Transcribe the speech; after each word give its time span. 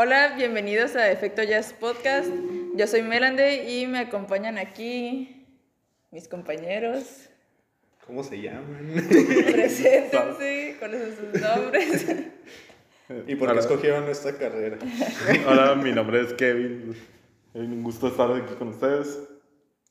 Hola, 0.00 0.36
bienvenidos 0.36 0.94
a 0.94 1.10
Efecto 1.10 1.42
Jazz 1.42 1.72
Podcast. 1.72 2.28
Yo 2.76 2.86
soy 2.86 3.02
Melande 3.02 3.68
y 3.68 3.88
me 3.88 3.98
acompañan 3.98 4.56
aquí 4.56 5.44
mis 6.12 6.28
compañeros. 6.28 7.28
¿Cómo 8.06 8.22
se 8.22 8.40
llaman? 8.40 8.92
Preséntense, 9.50 10.76
¿cuáles 10.78 11.02
son 11.02 11.16
sus 11.16 11.40
nombres? 11.40 12.16
¿Y 13.26 13.34
por 13.34 13.52
qué 13.52 13.58
escogieron 13.58 14.08
esta 14.08 14.38
carrera? 14.38 14.78
Hola, 15.48 15.74
mi 15.74 15.90
nombre 15.90 16.20
es 16.20 16.32
Kevin. 16.34 16.94
Es 17.52 17.60
un 17.60 17.82
gusto 17.82 18.06
estar 18.06 18.30
aquí 18.30 18.54
con 18.54 18.68
ustedes. 18.68 19.28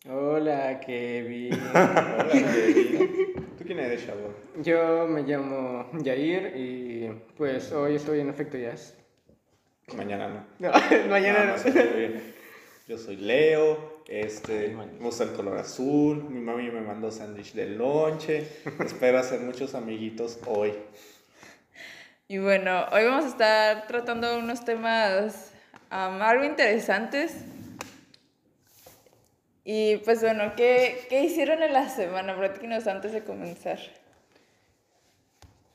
Hola, 0.10 0.80
Kevin. 0.80 1.54
Hola, 1.74 2.30
Kevin. 2.32 3.34
¿Tú 3.58 3.66
quién 3.66 3.80
eres, 3.80 4.05
chavo? 4.05 4.34
Yo 4.64 5.05
me 5.05 5.24
llamo 5.24 5.92
Jair 6.02 6.55
y 6.55 7.12
pues 7.36 7.74
hoy 7.74 7.96
estoy 7.96 8.21
en 8.21 8.30
Efecto 8.30 8.58
Jazz. 8.58 8.98
Mañana 9.96 10.28
no. 10.28 10.46
No, 10.60 10.72
mañana 11.10 11.46
no. 11.46 11.55
Yo 12.88 12.98
soy 12.98 13.18
Leo, 13.18 14.02
este, 14.08 14.70
me 14.70 14.86
gusta 15.00 15.26
el 15.26 15.34
color 15.34 15.58
azul, 15.58 16.23
mi 16.30 16.40
mami 16.40 16.72
me 16.72 16.80
mandó 16.80 17.12
sándwich 17.12 17.52
de 17.54 17.68
lonche, 17.68 18.48
espero 18.86 19.20
hacer 19.20 19.42
muchos 19.42 19.76
amiguitos 19.76 20.40
hoy. 20.45 20.73
Y 22.30 22.38
bueno, 22.38 22.86
hoy 22.94 23.04
vamos 23.04 23.26
a 23.26 23.28
estar 23.28 23.88
tratando 23.88 24.38
unos 24.38 24.64
temas 24.64 25.52
am, 25.90 26.22
algo 26.22 26.45
interesantes. 26.45 27.36
Y 29.66 29.98
pues 29.98 30.22
bueno, 30.22 30.54
¿qué, 30.56 31.08
¿qué 31.09 31.23
hicieron 31.23 31.62
en 31.62 31.73
la 31.73 31.90
semana? 31.90 32.38
Platíquenos 32.38 32.88
antes 32.88 33.12
de 33.12 33.23
comenzar. 33.26 33.80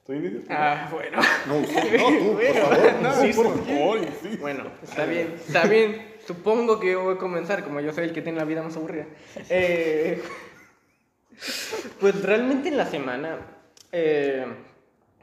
¿Estoy 0.03 0.17
inicio? 0.17 0.41
Ah, 0.51 0.89
bueno. 0.91 1.19
No, 1.47 1.61
no, 1.61 1.67
tú, 2.19 2.37
por 2.37 2.55
favor, 2.55 3.03
No, 3.03 3.09
insisto. 3.25 3.43
por 3.45 3.65
favor, 3.65 3.99
sí. 4.21 4.37
Bueno, 4.41 4.65
está 4.83 5.07
bien, 5.07 5.35
está 5.47 5.65
bien. 5.69 6.03
Supongo 6.27 6.81
que 6.81 6.97
voy 6.97 7.15
a 7.15 7.19
comenzar, 7.19 7.63
como 7.63 7.79
yo 7.81 7.93
soy 7.93 8.05
el 8.07 8.13
que 8.13 8.21
tiene 8.21 8.39
la 8.39 8.45
vida 8.45 8.63
más 8.63 8.77
aburrida. 8.77 9.07
Eh, 9.49 10.21
pues 12.01 12.21
realmente 12.21 12.69
en 12.69 12.77
la 12.79 12.87
semana, 12.87 13.39
eh, 13.93 14.45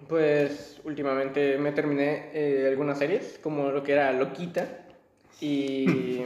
pues 0.08 0.80
últimamente 0.86 1.58
me 1.58 1.74
terminé 1.74 2.30
eh, 2.34 2.68
algunas 2.70 2.98
series, 3.00 3.38
como 3.44 3.72
lo 3.72 3.84
que 3.84 3.92
era 3.92 4.14
Loquita 4.14 4.66
y, 5.42 6.22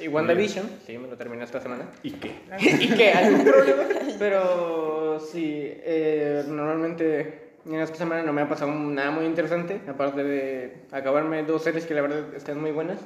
y 0.00 0.08
WandaVision. 0.08 0.68
Sí, 0.84 0.98
me 0.98 1.06
lo 1.06 1.16
terminé 1.16 1.44
esta 1.44 1.60
semana. 1.60 1.88
¿Y 2.02 2.10
qué? 2.10 2.32
¿Y 2.58 2.88
qué? 2.88 3.12
¿Algún 3.12 3.44
problema? 3.44 3.84
Pero 4.18 5.20
sí, 5.20 5.44
eh, 5.64 6.42
normalmente 6.48 7.46
en 7.74 7.80
esta 7.80 7.96
semana 7.96 8.22
no 8.22 8.32
me 8.32 8.42
ha 8.42 8.48
pasado 8.48 8.72
nada 8.72 9.10
muy 9.10 9.24
interesante, 9.26 9.80
aparte 9.88 10.24
de 10.24 10.82
acabarme 10.92 11.42
dos 11.44 11.62
series 11.62 11.86
que 11.86 11.94
la 11.94 12.02
verdad 12.02 12.34
están 12.34 12.60
muy 12.60 12.70
buenas. 12.72 12.98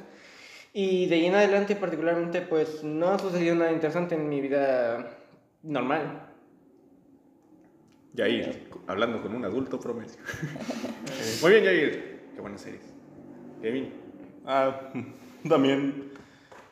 Y 0.73 1.05
de 1.07 1.15
ahí 1.15 1.25
en 1.27 1.35
adelante 1.35 1.75
particularmente 1.75 2.41
pues 2.41 2.83
no 2.83 3.09
ha 3.09 3.19
sucedido 3.19 3.55
nada 3.55 3.71
interesante 3.71 4.15
en 4.15 4.27
mi 4.29 4.41
vida 4.41 5.17
normal. 5.61 6.29
Yair, 8.13 8.69
hablando 8.87 9.21
con 9.21 9.35
un 9.35 9.43
adulto 9.45 9.79
promedio. 9.79 10.13
Muy 11.41 11.51
bien, 11.51 11.63
Yair. 11.63 12.19
Qué 12.35 12.41
buenas 12.41 12.61
series. 12.61 12.83
Kevin. 13.61 13.91
Ah, 14.45 14.91
también 15.49 16.11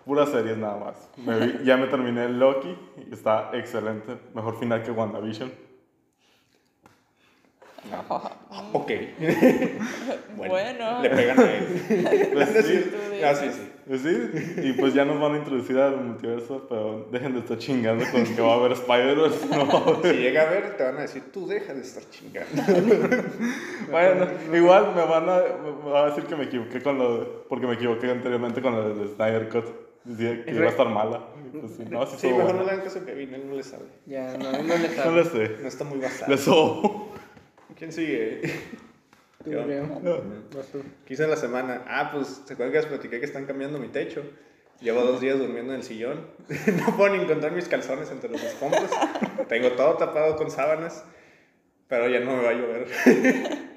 puras 0.06 0.30
series 0.30 0.58
nada 0.58 0.78
más. 0.78 1.10
Me 1.18 1.40
vi- 1.48 1.64
ya 1.66 1.78
me 1.78 1.88
terminé 1.88 2.30
Loki 2.30 2.76
y 3.10 3.14
está 3.14 3.50
excelente. 3.54 4.18
Mejor 4.36 4.60
final 4.60 4.84
que 4.84 4.92
WandaVision. 4.92 5.52
Ok. 8.74 8.92
Bueno. 10.38 11.02
Le 11.04 11.10
pegan 11.10 11.40
a 11.40 11.52
él. 11.54 12.30
Pues 12.34 12.66
sí, 12.66 12.92
Ah, 13.24 13.36
sí, 13.36 13.46
sí. 13.52 13.70
pues 13.88 14.02
sí, 14.02 14.18
y 14.64 14.74
pues 14.74 14.94
ya 14.96 15.06
nos 15.06 15.20
van 15.20 15.36
a 15.36 15.38
introducir 15.38 15.78
al 15.78 15.98
multiverso, 15.98 16.66
pero 16.68 17.08
dejen 17.12 17.34
de 17.34 17.40
estar 17.42 17.58
chingando 17.60 18.04
con 18.12 18.24
que 18.24 18.42
va 18.42 18.54
a 18.54 18.56
haber 18.56 18.72
Spider-Man. 18.72 19.32
No. 19.52 20.00
Si 20.04 20.14
llega 20.14 20.42
a 20.44 20.50
ver, 20.50 20.76
te 20.78 20.84
van 20.84 20.98
a 20.98 21.02
decir, 21.02 21.24
tú 21.32 21.48
deja 21.48 21.74
de 21.74 21.82
estar 21.82 22.02
chingando. 22.10 22.64
Bueno, 23.92 24.28
igual 24.54 24.94
me 24.96 25.04
van 25.06 25.30
a, 25.30 25.42
me 25.86 25.92
van 25.92 26.04
a 26.06 26.08
decir 26.08 26.24
que 26.26 26.36
me 26.36 26.46
equivoqué 26.46 26.82
con 26.82 26.98
lo 26.98 27.20
de- 27.20 27.26
porque 27.48 27.68
me 27.68 27.74
equivoqué 27.76 28.10
anteriormente 28.10 28.62
con 28.62 28.74
lo 28.76 28.94
del 28.96 29.08
Snyder 29.10 29.50
Cut. 29.50 29.66
Decía 30.04 30.44
que 30.46 30.52
iba 30.56 30.66
a 30.66 30.70
estar 30.70 30.90
mala. 30.90 31.22
Pues 31.52 31.74
sí, 31.78 31.84
no, 31.88 32.06
sí, 32.08 32.28
mejor 32.28 32.56
no 32.56 32.64
le 32.64 32.72
hagan 32.72 32.84
caso 32.84 33.00
a 33.00 33.06
Kevin, 33.06 33.36
él 33.36 33.44
no 33.48 33.56
le 33.56 33.62
sabe. 33.64 33.84
Ya, 34.08 34.36
no, 34.38 34.52
no 34.52 34.58
le 34.64 34.88
No 34.90 34.96
sabe. 34.96 35.16
le 35.16 35.26
sé. 35.26 35.58
No 35.62 35.68
está 35.68 35.84
muy 35.84 36.00
basado. 36.00 36.32
Le 36.32 36.38
sobo. 36.40 37.11
¿Quién 37.82 37.92
sigue? 37.92 38.42
Tú. 39.44 39.50
Vas 40.56 40.68
tú. 40.68 40.84
¿Qué 41.04 41.16
hice 41.16 41.24
en 41.24 41.32
la 41.32 41.36
semana? 41.36 41.84
Ah, 41.88 42.12
pues, 42.14 42.44
¿se 42.46 42.54
acuerdan 42.54 42.74
que 42.74 42.78
les 42.78 42.86
platiqué 42.86 43.20
que 43.20 43.26
están 43.26 43.48
cambiando 43.48 43.80
mi 43.80 43.88
techo? 43.88 44.22
Llevo 44.82 45.02
dos 45.02 45.20
días 45.20 45.40
durmiendo 45.40 45.74
en 45.74 45.80
el 45.80 45.84
sillón. 45.84 46.28
no 46.78 46.96
puedo 46.96 47.16
ni 47.16 47.24
encontrar 47.24 47.54
mis 47.54 47.68
calzones 47.68 48.12
entre 48.12 48.30
los 48.30 48.44
escombros. 48.44 48.92
Tengo 49.50 49.72
todo 49.72 49.98
tapado 49.98 50.36
con 50.36 50.52
sábanas. 50.52 51.04
Pero 51.88 52.08
ya 52.08 52.20
no 52.20 52.38
me 52.38 52.44
va 52.44 52.50
a 52.52 52.54
llover. 52.54 52.88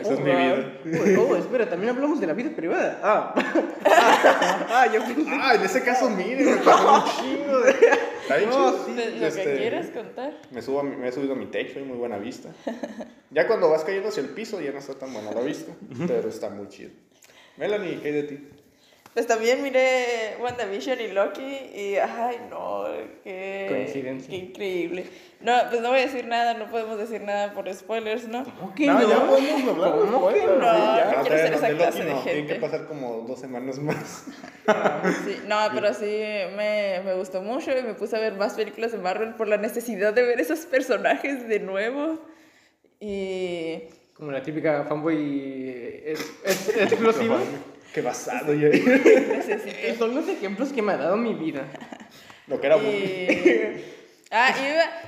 Esa 0.00 0.14
es 0.14 0.20
mi 0.20 0.30
vida. 0.30 1.18
Oh, 1.18 1.36
espera, 1.36 1.68
también 1.68 1.94
hablamos 1.94 2.20
de 2.20 2.26
la 2.26 2.32
vida 2.32 2.50
privada. 2.54 3.00
Ah, 3.02 3.34
ah, 3.84 4.66
ah 4.70 4.86
yo 4.92 5.02
pensé 5.04 5.24
Ah, 5.28 5.54
en 5.54 5.62
ese 5.62 5.82
caso, 5.82 6.10
miren, 6.10 6.46
me 6.56 6.56
pasó 6.58 6.94
un 6.94 7.04
chingo 7.04 7.60
de... 7.60 7.70
¿Está 7.70 8.36
bien 8.36 8.50
No, 8.50 8.84
sí, 8.84 8.92
De 8.92 9.10
lo 9.10 9.26
Este, 9.26 9.44
que 9.44 9.56
quieras 9.56 9.86
contar. 9.86 10.34
Me, 10.50 10.62
subo 10.62 10.80
a 10.80 10.82
mi- 10.82 10.96
me 10.96 11.08
he 11.08 11.12
subido 11.12 11.32
a 11.32 11.36
mi 11.36 11.46
techo, 11.46 11.78
hay 11.78 11.84
muy 11.84 11.96
buena 11.96 12.18
vista. 12.18 12.50
Ya 13.30 13.46
cuando 13.46 13.70
vas 13.70 13.84
cayendo 13.84 14.08
hacia 14.08 14.22
el 14.22 14.30
piso 14.30 14.60
ya 14.60 14.72
no 14.72 14.78
está 14.78 14.94
tan 14.94 15.12
buena 15.12 15.32
la 15.32 15.40
vista, 15.40 15.72
pero 16.06 16.28
está 16.28 16.50
muy 16.50 16.68
chido. 16.68 16.90
Melanie, 17.56 18.00
¿qué 18.00 18.08
hay 18.08 18.14
de 18.14 18.22
ti? 18.24 18.48
Pues 19.18 19.26
también 19.26 19.64
miré 19.64 20.36
WandaVision 20.40 21.00
y 21.00 21.08
Loki 21.08 21.42
y, 21.42 21.96
ay, 21.96 22.36
no, 22.48 22.84
qué... 23.24 23.66
Coincidencia. 23.68 24.30
Qué 24.30 24.36
increíble. 24.36 25.06
No, 25.40 25.54
pues 25.68 25.82
no 25.82 25.88
voy 25.88 25.98
a 25.98 26.02
decir 26.02 26.24
nada, 26.28 26.54
no 26.54 26.70
podemos 26.70 26.98
decir 26.98 27.22
nada 27.22 27.52
por 27.52 27.68
spoilers, 27.74 28.28
¿no? 28.28 28.44
¿Cómo 28.44 28.72
que 28.76 28.86
No, 28.86 29.00
no? 29.00 29.08
ya 29.08 29.26
podemos 29.26 29.70
hablar. 29.74 29.90
¿Cómo 29.90 30.28
que 30.28 30.38
spoilers, 30.38 30.60
no? 30.60 30.72
sí, 30.72 30.96
ya. 30.96 31.20
quiero 31.22 31.36
ser 31.36 31.52
todavía 31.52 31.56
esa 31.56 31.66
de 31.66 31.74
clase 31.74 31.98
Loki 31.98 31.98
de 31.98 32.14
no, 32.14 32.22
Tienen 32.22 32.42
gente. 32.42 32.54
que 32.54 32.60
pasar 32.60 32.86
como 32.86 33.24
dos 33.26 33.40
semanas 33.40 33.78
más. 33.80 34.26
Sí, 35.24 35.40
no, 35.48 35.56
pero 35.74 35.92
sí 35.94 36.20
me, 36.56 37.00
me 37.04 37.14
gustó 37.14 37.42
mucho 37.42 37.76
y 37.76 37.82
me 37.82 37.94
puse 37.94 38.14
a 38.14 38.20
ver 38.20 38.34
más 38.34 38.54
películas 38.54 38.92
de 38.92 38.98
Marvel 38.98 39.34
por 39.34 39.48
la 39.48 39.56
necesidad 39.56 40.12
de 40.12 40.22
ver 40.22 40.40
esos 40.40 40.60
personajes 40.60 41.48
de 41.48 41.58
nuevo. 41.58 42.20
Y 43.00 43.80
Como 44.14 44.30
la 44.30 44.44
típica 44.44 44.84
fanboy 44.84 46.02
es, 46.04 46.20
es, 46.44 46.68
explosiva. 46.76 47.38
Qué 47.92 48.02
basado 48.02 48.54
necesito. 48.54 48.68
Eh, 49.80 49.94
Son 49.98 50.14
los 50.14 50.28
ejemplos 50.28 50.72
que 50.72 50.82
me 50.82 50.92
ha 50.92 50.96
dado 50.96 51.16
mi 51.16 51.34
vida. 51.34 51.66
Lo 52.46 52.60
que 52.60 52.66
era 52.66 52.76
Y... 52.76 53.84
Ah, 54.30 54.54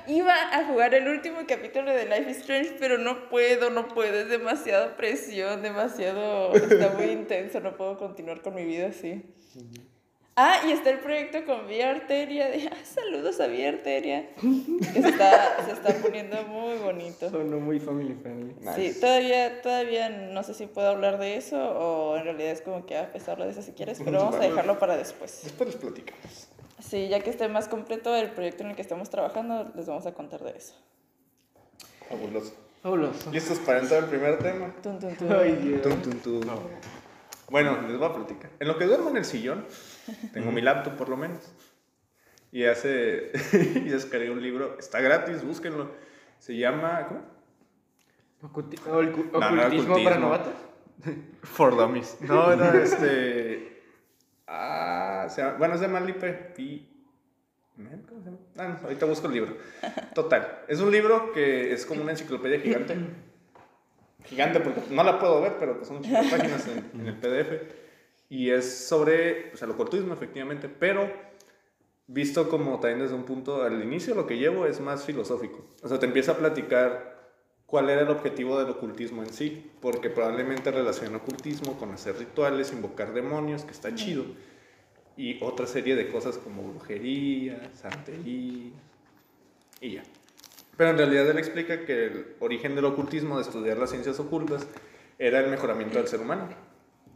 iba, 0.06 0.16
iba 0.18 0.56
a 0.56 0.64
jugar 0.64 0.94
el 0.94 1.06
último 1.06 1.40
capítulo 1.46 1.92
de 1.92 2.06
Life 2.06 2.30
is 2.30 2.38
Strange, 2.38 2.76
pero 2.78 2.96
no 2.96 3.28
puedo, 3.28 3.68
no 3.68 3.86
puedo, 3.88 4.18
es 4.18 4.30
demasiada 4.30 4.96
presión, 4.96 5.60
demasiado, 5.60 6.54
está 6.54 6.88
muy 6.96 7.04
intenso, 7.10 7.60
no 7.60 7.76
puedo 7.76 7.98
continuar 7.98 8.40
con 8.40 8.54
mi 8.54 8.64
vida 8.64 8.86
así. 8.86 9.22
Ah, 10.42 10.58
y 10.66 10.70
está 10.72 10.88
el 10.88 11.00
proyecto 11.00 11.44
con 11.44 11.66
Vía 11.66 11.90
Arteria, 11.90 12.48
de, 12.48 12.66
ah, 12.68 12.76
saludos 12.82 13.38
a 13.40 13.46
Vía 13.46 13.68
Arteria, 13.68 14.30
que 14.40 15.02
se 15.02 15.08
está, 15.10 15.62
se 15.66 15.72
está 15.72 15.92
poniendo 15.96 16.42
muy 16.44 16.78
bonito. 16.78 17.28
Son 17.28 17.62
muy 17.62 17.78
family 17.78 18.14
friendly. 18.14 18.54
Sí, 18.74 18.98
todavía, 18.98 19.60
todavía 19.60 20.08
no 20.08 20.42
sé 20.42 20.54
si 20.54 20.64
puedo 20.64 20.88
hablar 20.88 21.18
de 21.18 21.36
eso 21.36 21.58
o 21.58 22.16
en 22.16 22.24
realidad 22.24 22.52
es 22.52 22.62
como 22.62 22.86
que 22.86 22.96
a 22.96 23.12
pesarlo 23.12 23.44
de 23.44 23.50
eso 23.50 23.60
si 23.60 23.72
quieres, 23.72 24.00
pero 24.02 24.20
vamos 24.20 24.36
a 24.36 24.38
dejarlo 24.38 24.78
para 24.78 24.96
después. 24.96 25.40
Después 25.44 25.68
les 25.68 25.76
platicamos. 25.76 26.48
Sí, 26.78 27.08
ya 27.08 27.20
que 27.20 27.28
esté 27.28 27.46
más 27.48 27.68
completo 27.68 28.16
el 28.16 28.30
proyecto 28.30 28.64
en 28.64 28.70
el 28.70 28.76
que 28.76 28.82
estamos 28.82 29.10
trabajando, 29.10 29.70
les 29.74 29.86
vamos 29.88 30.06
a 30.06 30.14
contar 30.14 30.42
de 30.42 30.56
eso. 30.56 30.72
Fabuloso. 32.08 32.54
Fabuloso. 32.82 33.30
¿Listos 33.30 33.58
para 33.58 33.80
entrar 33.80 34.04
al 34.04 34.08
primer 34.08 34.38
tema? 34.38 34.74
Tun, 34.82 34.98
tun, 34.98 35.14
tun. 35.16 35.32
Ay, 35.34 35.52
Dios. 35.56 35.82
Tum, 35.82 36.00
tum, 36.00 36.18
tum. 36.18 36.40
Bueno, 37.50 37.82
les 37.82 37.98
voy 37.98 38.08
a 38.08 38.14
platicar. 38.14 38.50
En 38.58 38.68
lo 38.68 38.78
que 38.78 38.86
duermo 38.86 39.10
en 39.10 39.18
el 39.18 39.24
sillón, 39.24 39.66
tengo 40.32 40.52
mi 40.52 40.60
laptop 40.60 40.96
por 40.96 41.08
lo 41.08 41.16
menos. 41.16 41.52
Y 42.52 42.64
hace. 42.64 43.30
y 43.52 43.88
descargué 43.88 44.30
un 44.30 44.42
libro. 44.42 44.76
Está 44.78 45.00
gratis, 45.00 45.44
búsquenlo. 45.44 45.90
Se 46.38 46.56
llama. 46.56 47.06
¿Cómo? 47.08 47.20
Oculti- 48.42 48.78
ocu- 48.80 49.30
No, 49.32 49.40
no 49.50 49.62
¿Ocultismo 49.62 49.94
para 49.94 50.16
ocultismo. 50.16 50.20
novatos? 50.20 50.54
For 51.42 51.76
Dummies. 51.76 52.16
No, 52.22 52.52
era 52.52 52.82
este. 52.82 53.82
Ah, 54.46 55.26
se 55.28 55.42
llama- 55.42 55.58
bueno, 55.58 55.74
es 55.74 55.80
de 55.80 55.88
Malipe. 55.88 56.32
Pi. 56.32 56.86
¿Men? 57.76 58.02
¿Cómo 58.08 58.20
se 58.20 58.26
llama? 58.26 58.38
Ah, 58.58 58.68
no, 58.68 58.84
ahorita 58.84 59.06
busco 59.06 59.26
el 59.28 59.32
libro. 59.34 59.56
Total. 60.14 60.64
Es 60.68 60.80
un 60.80 60.90
libro 60.90 61.32
que 61.32 61.72
es 61.72 61.86
como 61.86 62.02
una 62.02 62.10
enciclopedia 62.12 62.60
gigante. 62.60 62.96
Gigante 64.24 64.60
porque 64.60 64.82
no 64.90 65.02
la 65.02 65.18
puedo 65.18 65.40
ver, 65.40 65.54
pero 65.58 65.78
que 65.78 65.86
son 65.86 65.96
muchas 65.96 66.26
páginas 66.30 66.68
en, 66.68 67.00
en 67.00 67.06
el 67.06 67.14
PDF. 67.16 67.72
Y 68.30 68.50
es 68.50 68.86
sobre 68.86 69.48
pues, 69.50 69.60
el 69.60 69.70
ocultismo, 69.70 70.14
efectivamente, 70.14 70.68
pero 70.68 71.12
visto 72.06 72.48
como 72.48 72.80
también 72.80 73.00
desde 73.00 73.14
un 73.14 73.24
punto 73.24 73.62
al 73.62 73.82
inicio, 73.82 74.14
lo 74.14 74.26
que 74.26 74.38
llevo 74.38 74.66
es 74.66 74.80
más 74.80 75.04
filosófico. 75.04 75.66
O 75.82 75.88
sea, 75.88 75.98
te 75.98 76.06
empieza 76.06 76.32
a 76.32 76.36
platicar 76.38 77.10
cuál 77.66 77.90
era 77.90 78.02
el 78.02 78.08
objetivo 78.08 78.58
del 78.58 78.70
ocultismo 78.70 79.22
en 79.22 79.32
sí, 79.32 79.70
porque 79.80 80.10
probablemente 80.10 80.70
relaciona 80.70 81.18
ocultismo 81.18 81.76
con 81.76 81.90
hacer 81.90 82.16
rituales, 82.18 82.72
invocar 82.72 83.12
demonios, 83.12 83.64
que 83.64 83.72
está 83.72 83.94
chido, 83.94 84.24
y 85.16 85.42
otra 85.42 85.66
serie 85.66 85.94
de 85.94 86.08
cosas 86.08 86.38
como 86.38 86.62
brujería, 86.62 87.70
santería, 87.74 88.72
y 89.80 89.90
ya. 89.92 90.02
Pero 90.76 90.90
en 90.90 90.98
realidad 90.98 91.28
él 91.28 91.38
explica 91.38 91.84
que 91.84 92.06
el 92.06 92.36
origen 92.40 92.74
del 92.74 92.86
ocultismo, 92.86 93.36
de 93.36 93.42
estudiar 93.42 93.76
las 93.76 93.90
ciencias 93.90 94.18
ocultas, 94.18 94.66
era 95.18 95.40
el 95.40 95.50
mejoramiento 95.50 95.98
del 95.98 96.08
ser 96.08 96.20
humano. 96.20 96.69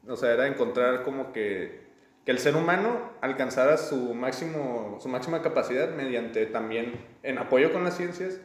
O 0.08 0.16
sea, 0.16 0.32
era 0.32 0.46
encontrar 0.46 1.02
como 1.02 1.32
que, 1.32 1.84
que 2.24 2.30
el 2.30 2.38
ser 2.38 2.56
humano 2.56 3.12
alcanzara 3.20 3.76
su, 3.76 4.14
máximo, 4.14 4.98
su 5.00 5.08
máxima 5.08 5.42
capacidad 5.42 5.94
mediante 5.94 6.46
también 6.46 6.94
en 7.22 7.38
apoyo 7.38 7.72
con 7.72 7.84
las 7.84 7.96
ciencias 7.96 8.40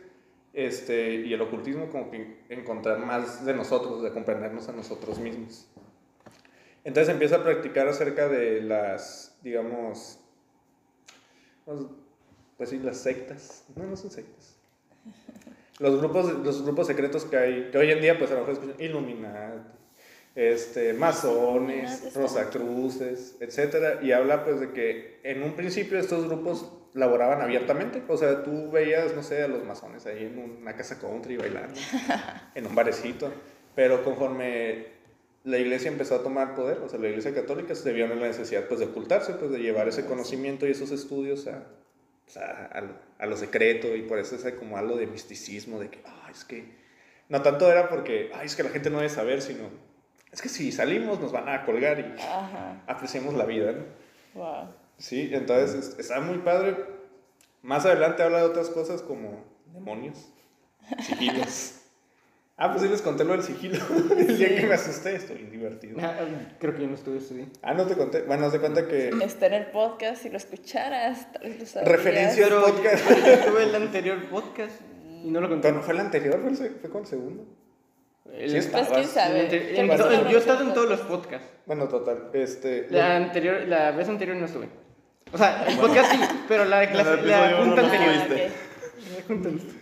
este, 0.54 1.16
y 1.16 1.34
el 1.34 1.42
ocultismo 1.42 1.90
como 1.90 2.10
que 2.10 2.40
encontrar 2.50 3.00
más 3.00 3.46
de 3.46 3.54
nosotros, 3.54 4.02
de 4.02 4.12
comprendernos 4.12 4.68
a 4.70 4.72
nosotros 4.72 5.20
mismos. 5.20 5.68
Entonces 6.84 7.12
empieza 7.14 7.38
a 7.38 7.44
practicar 7.44 7.88
acerca 7.88 8.28
de 8.28 8.62
las, 8.62 9.38
digamos, 9.44 10.20
pues, 12.58 12.70
sí, 12.70 12.80
las 12.80 12.98
sectas. 12.98 13.66
No, 13.76 13.86
no 13.86 13.96
son 13.96 14.12
sectas. 14.12 14.58
Los 15.80 15.98
grupos, 16.00 16.34
los 16.44 16.64
grupos 16.64 16.88
secretos 16.88 17.26
que 17.26 17.38
hay, 17.38 17.70
que 17.72 17.78
hoy 17.78 17.92
en 17.92 18.02
día 18.02 18.18
pues 18.18 18.32
a 18.32 18.34
lo 18.34 18.42
mejor 18.42 18.56
escuchan 18.56 18.82
Illuminati, 18.82 19.79
este, 20.40 20.94
masones, 20.94 22.14
rosacruces, 22.16 23.36
etcétera, 23.42 24.00
y 24.02 24.14
habla 24.14 24.46
pues 24.46 24.62
de 24.62 24.72
que 24.72 25.20
en 25.24 25.44
un 25.44 25.54
principio 25.54 26.00
estos 26.00 26.28
grupos 26.28 26.72
laboraban 26.94 27.42
abiertamente, 27.42 28.02
o 28.08 28.16
sea, 28.16 28.42
tú 28.42 28.72
veías, 28.72 29.14
no 29.14 29.22
sé, 29.22 29.44
a 29.44 29.50
los 29.50 29.66
masones 29.66 30.06
ahí 30.06 30.24
en 30.24 30.40
una 30.40 30.78
casa 30.78 30.98
country 30.98 31.36
bailando, 31.36 31.78
en 32.56 32.66
un 32.66 32.74
barecito, 32.74 33.34
pero 33.76 34.02
conforme 34.06 34.86
la 35.44 35.58
iglesia 35.58 35.92
empezó 35.92 36.16
a 36.16 36.24
tomar 36.24 36.56
poder, 36.56 36.78
o 36.78 36.88
sea, 36.88 37.00
la 37.00 37.10
iglesia 37.10 37.34
católica 37.34 37.76
se 37.76 37.92
vio 37.92 38.06
en 38.06 38.18
la 38.18 38.28
necesidad 38.28 38.64
pues 38.70 38.80
de 38.80 38.86
ocultarse, 38.86 39.34
pues 39.34 39.52
de 39.52 39.60
llevar 39.60 39.90
ese 39.90 40.06
conocimiento 40.06 40.66
y 40.66 40.72
esos 40.72 40.92
estudios 40.92 41.48
a, 41.48 41.66
pues, 42.24 42.38
a, 42.38 42.66
a, 42.68 42.80
lo, 42.80 42.94
a 43.18 43.26
lo 43.26 43.36
secreto 43.36 43.94
y 43.94 44.04
por 44.04 44.18
eso 44.18 44.36
es 44.38 44.54
como 44.54 44.78
algo 44.78 44.96
de 44.96 45.06
misticismo, 45.06 45.82
de 45.82 45.90
que, 45.90 46.00
ay, 46.06 46.32
es 46.32 46.46
que, 46.46 46.64
no 47.28 47.42
tanto 47.42 47.70
era 47.70 47.90
porque, 47.90 48.32
ay, 48.34 48.46
es 48.46 48.56
que 48.56 48.64
la 48.64 48.70
gente 48.70 48.90
no 48.90 49.00
debe 49.00 49.10
saber, 49.10 49.42
sino, 49.42 49.89
es 50.32 50.42
que 50.42 50.50
si 50.50 50.72
salimos 50.72 51.20
nos 51.20 51.32
van 51.32 51.50
a 51.50 51.66
colgar 51.66 52.00
y 52.00 52.22
Ajá. 52.22 52.82
apreciemos 52.88 53.34
la 53.34 53.46
vida, 53.46 53.72
¿no? 53.72 53.84
Wow. 54.36 54.68
Sí, 54.98 55.30
entonces 55.34 55.76
es- 55.94 56.00
está 56.00 56.20
muy 56.20 56.38
padre. 56.40 56.76
Más 57.62 57.86
adelante 57.86 58.24
habla 58.24 58.40
de 58.40 58.46
otras 58.46 58.70
cosas 58.70 59.02
como 59.02 59.44
demonios, 59.74 60.30
sigilos. 61.06 61.76
ah, 62.58 62.70
pues 62.72 62.84
sí 62.84 62.90
les 62.90 63.02
conté 63.02 63.24
lo 63.24 63.34
del 63.34 63.44
sigilo. 63.44 63.80
El 64.18 64.38
día 64.38 64.56
que 64.56 64.66
me 64.68 64.74
asusté, 64.76 65.16
estoy 65.16 65.44
divertido. 65.46 65.98
Ah, 66.02 66.16
Creo 66.60 66.74
que 66.76 66.82
yo 66.82 66.88
no 66.88 66.96
estuve 66.96 67.20
día. 67.20 67.48
Ah, 67.62 67.74
no 67.74 67.86
te 67.86 67.96
conté. 67.96 68.22
Bueno, 68.24 68.46
haz 68.46 68.54
de 68.54 68.60
cuenta 68.60 68.88
que. 68.88 69.10
Está 69.24 69.48
en 69.48 69.54
el 69.56 69.66
podcast, 69.68 70.22
si 70.22 70.30
lo 70.30 70.38
escucharas, 70.38 71.32
tal 71.34 71.44
vez 71.44 71.60
lo 71.60 71.66
sabrías. 71.66 71.96
Referencia 71.98 72.46
al 72.48 72.54
podcast. 72.62 73.10
yo 73.10 73.16
estuve 73.34 73.64
en 73.64 73.70
el 73.70 73.76
anterior 73.76 74.30
podcast 74.30 74.82
y 75.24 75.30
no 75.32 75.42
lo 75.42 75.50
conté. 75.50 75.68
Pero 75.68 75.78
no 75.80 75.84
fue 75.84 75.94
el 75.96 76.00
anterior, 76.02 76.40
fue, 76.42 76.50
el 76.68 76.76
fue 76.76 76.90
con 76.90 77.02
el 77.02 77.08
segundo. 77.08 77.46
El- 78.34 78.50
Sí 78.50 78.56
Pues 78.56 78.66
estabas. 78.66 78.90
quién 78.90 79.08
sabe. 79.08 79.48
yo 80.30 80.38
he 80.38 80.40
estado 80.40 80.62
en 80.64 80.74
todos 80.74 80.90
los 80.90 81.00
podcasts. 81.02 81.48
Bueno, 81.66 81.88
total. 81.88 82.30
Este. 82.34 82.88
La 82.90 83.16
anterior, 83.18 83.62
la 83.68 83.92
vez 83.92 84.08
anterior 84.10 84.36
no 84.38 84.46
estuve. 84.46 84.70
O 85.32 85.38
sea, 85.38 85.66
el 85.68 85.78
podcast 85.78 86.12
sí, 86.12 86.20
pero 86.48 86.66
la, 86.66 86.84
el 86.84 86.90
clase, 86.94 87.22
la 87.24 87.58
junta 87.58 87.82
no 87.82 87.88
anterior. 87.88 88.14
estuviste. 88.16 88.48
Ah, 88.48 88.66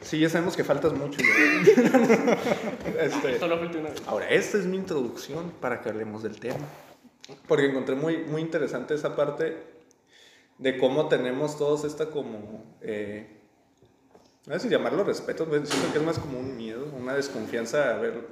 Sí, 0.01 0.19
ya 0.19 0.29
sabemos 0.29 0.55
que 0.55 0.63
faltas 0.63 0.94
mucho. 0.94 1.19
este. 2.99 3.39
Solo 3.39 3.57
falta 3.59 3.77
una 3.77 3.89
vez. 3.89 4.01
Ahora, 4.07 4.29
esta 4.29 4.57
es 4.57 4.65
mi 4.65 4.77
introducción 4.77 5.51
para 5.61 5.81
que 5.81 5.89
hablemos 5.89 6.23
del 6.23 6.39
tema. 6.39 6.65
Porque 7.47 7.65
encontré 7.65 7.95
muy, 7.95 8.17
muy 8.19 8.41
interesante 8.41 8.94
esa 8.94 9.15
parte 9.15 9.57
de 10.57 10.77
cómo 10.77 11.07
tenemos 11.07 11.57
todos 11.57 11.83
esta 11.83 12.07
como... 12.07 12.77
eh, 12.81 13.33
no 14.45 14.53
sé 14.53 14.59
si 14.61 14.69
llamarlo 14.69 15.03
respeto, 15.03 15.45
pues, 15.45 15.67
siento 15.67 15.91
que 15.91 15.99
es 15.99 16.05
más 16.05 16.19
como 16.19 16.39
un 16.39 16.55
miedo, 16.55 16.67
una 17.07 17.15
desconfianza 17.15 17.95
a 17.95 18.00
ver 18.00 18.27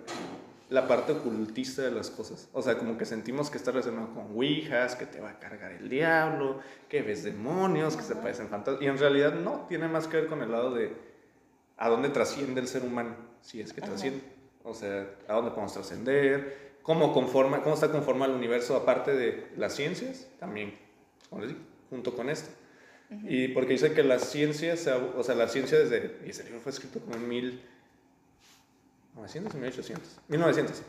la 0.70 0.86
parte 0.88 1.14
ocultista 1.14 1.82
de 1.82 1.92
las 1.92 2.10
cosas. 2.10 2.50
O 2.52 2.62
sea, 2.62 2.78
como 2.78 2.98
que 2.98 3.06
sentimos 3.06 3.50
que 3.50 3.58
está 3.58 3.72
relacionado 3.72 4.14
con 4.14 4.36
ouijas, 4.36 4.96
que 4.96 5.06
te 5.06 5.22
va 5.22 5.30
a 5.30 5.40
cargar 5.40 5.72
el 5.72 5.88
diablo, 5.88 6.60
que 6.90 7.02
ves 7.02 7.24
demonios, 7.24 7.96
que 7.96 8.04
se 8.04 8.16
parecen 8.16 8.50
fantasmas. 8.50 8.84
Y 8.84 8.88
en 8.88 8.98
realidad 8.98 9.34
no, 9.34 9.66
tiene 9.70 9.88
más 9.88 10.08
que 10.08 10.18
ver 10.18 10.28
con 10.28 10.42
el 10.42 10.52
lado 10.52 10.74
de 10.74 10.94
a 11.78 11.88
dónde 11.88 12.10
trasciende 12.10 12.60
el 12.60 12.68
ser 12.68 12.84
humano, 12.84 13.16
si 13.42 13.62
es 13.62 13.72
que 13.72 13.82
trasciende. 13.82 14.22
O 14.64 14.74
sea, 14.74 15.08
a 15.28 15.34
dónde 15.36 15.52
podemos 15.52 15.74
trascender, 15.74 16.76
cómo, 16.82 17.14
conforma, 17.14 17.62
cómo 17.62 17.76
está 17.76 17.92
conformado 17.92 18.32
el 18.32 18.38
universo 18.38 18.76
aparte 18.76 19.16
de 19.16 19.48
las 19.56 19.74
ciencias, 19.76 20.28
también, 20.38 20.74
como 21.30 21.44
les 21.44 21.52
digo, 21.52 21.62
junto 21.90 22.14
con 22.14 22.30
esto. 22.30 22.50
Y 23.24 23.50
porque 23.50 23.74
dice 23.74 23.94
que 23.94 24.04
las 24.04 24.24
ciencias, 24.30 24.88
o 24.88 25.24
sea, 25.24 25.36
la 25.36 25.48
ciencia 25.48 25.78
desde, 25.78 26.18
y 26.26 26.32
ese 26.32 26.44
libro 26.44 26.60
fue 26.60 26.72
escrito 26.72 27.00
como 27.00 27.16
en 27.16 27.30
1900 29.16 29.54
y 29.54 29.58
1800, 29.58 30.20
1900. 30.28 30.84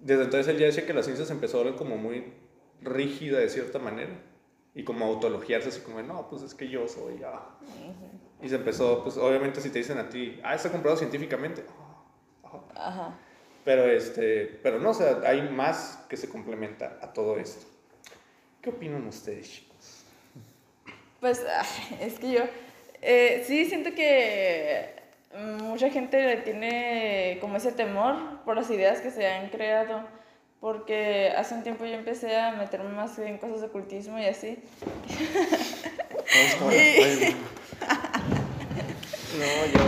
Desde 0.00 0.24
entonces 0.24 0.48
él 0.48 0.58
ya 0.58 0.66
decía 0.66 0.86
que 0.86 0.94
la 0.94 1.02
ciencia 1.02 1.24
se 1.24 1.32
empezó 1.32 1.60
a 1.60 1.64
ver 1.64 1.74
como 1.74 1.96
muy 1.96 2.32
rígida 2.82 3.38
de 3.38 3.48
cierta 3.48 3.78
manera 3.78 4.22
y 4.74 4.84
como 4.84 5.04
a 5.04 5.08
autologiarse 5.08 5.68
así 5.68 5.80
como, 5.80 6.00
no, 6.02 6.28
pues 6.28 6.42
es 6.42 6.54
que 6.54 6.68
yo 6.68 6.86
soy, 6.86 7.20
ah. 7.24 7.58
Y 8.40 8.48
se 8.48 8.54
empezó, 8.54 9.02
pues 9.02 9.16
obviamente 9.16 9.60
si 9.60 9.70
te 9.70 9.78
dicen 9.78 9.98
a 9.98 10.08
ti, 10.08 10.40
ah, 10.44 10.54
está 10.54 10.70
comprobado 10.70 10.98
científicamente, 10.98 11.64
ah, 11.68 12.60
ah. 12.74 12.88
Ajá. 12.88 13.18
pero 13.64 13.84
este, 13.86 14.60
pero 14.62 14.78
no, 14.78 14.90
o 14.90 14.94
sea, 14.94 15.20
hay 15.24 15.42
más 15.50 16.04
que 16.08 16.16
se 16.16 16.28
complementa 16.28 16.98
a 17.02 17.12
todo 17.12 17.38
esto. 17.38 17.66
¿Qué 18.62 18.70
opinan 18.70 19.06
ustedes, 19.06 19.50
chicos? 19.50 20.04
Pues 21.20 21.44
es 22.00 22.18
que 22.18 22.32
yo 22.32 22.40
eh, 23.02 23.44
sí 23.46 23.64
siento 23.66 23.90
que 23.94 24.97
mucha 25.60 25.90
gente 25.90 26.24
le 26.24 26.36
tiene 26.38 27.38
como 27.40 27.56
ese 27.56 27.72
temor 27.72 28.16
por 28.44 28.56
las 28.56 28.70
ideas 28.70 29.00
que 29.00 29.10
se 29.10 29.26
han 29.26 29.48
creado. 29.48 30.02
Porque 30.60 31.32
hace 31.36 31.54
un 31.54 31.62
tiempo 31.62 31.84
yo 31.84 31.94
empecé 31.94 32.36
a 32.36 32.50
meterme 32.52 32.90
más 32.90 33.16
en 33.20 33.38
cosas 33.38 33.60
de 33.60 33.66
ocultismo 33.68 34.18
y 34.18 34.24
así. 34.24 34.58
Y, 36.70 37.36
No, 39.38 39.46
yo. 39.72 39.80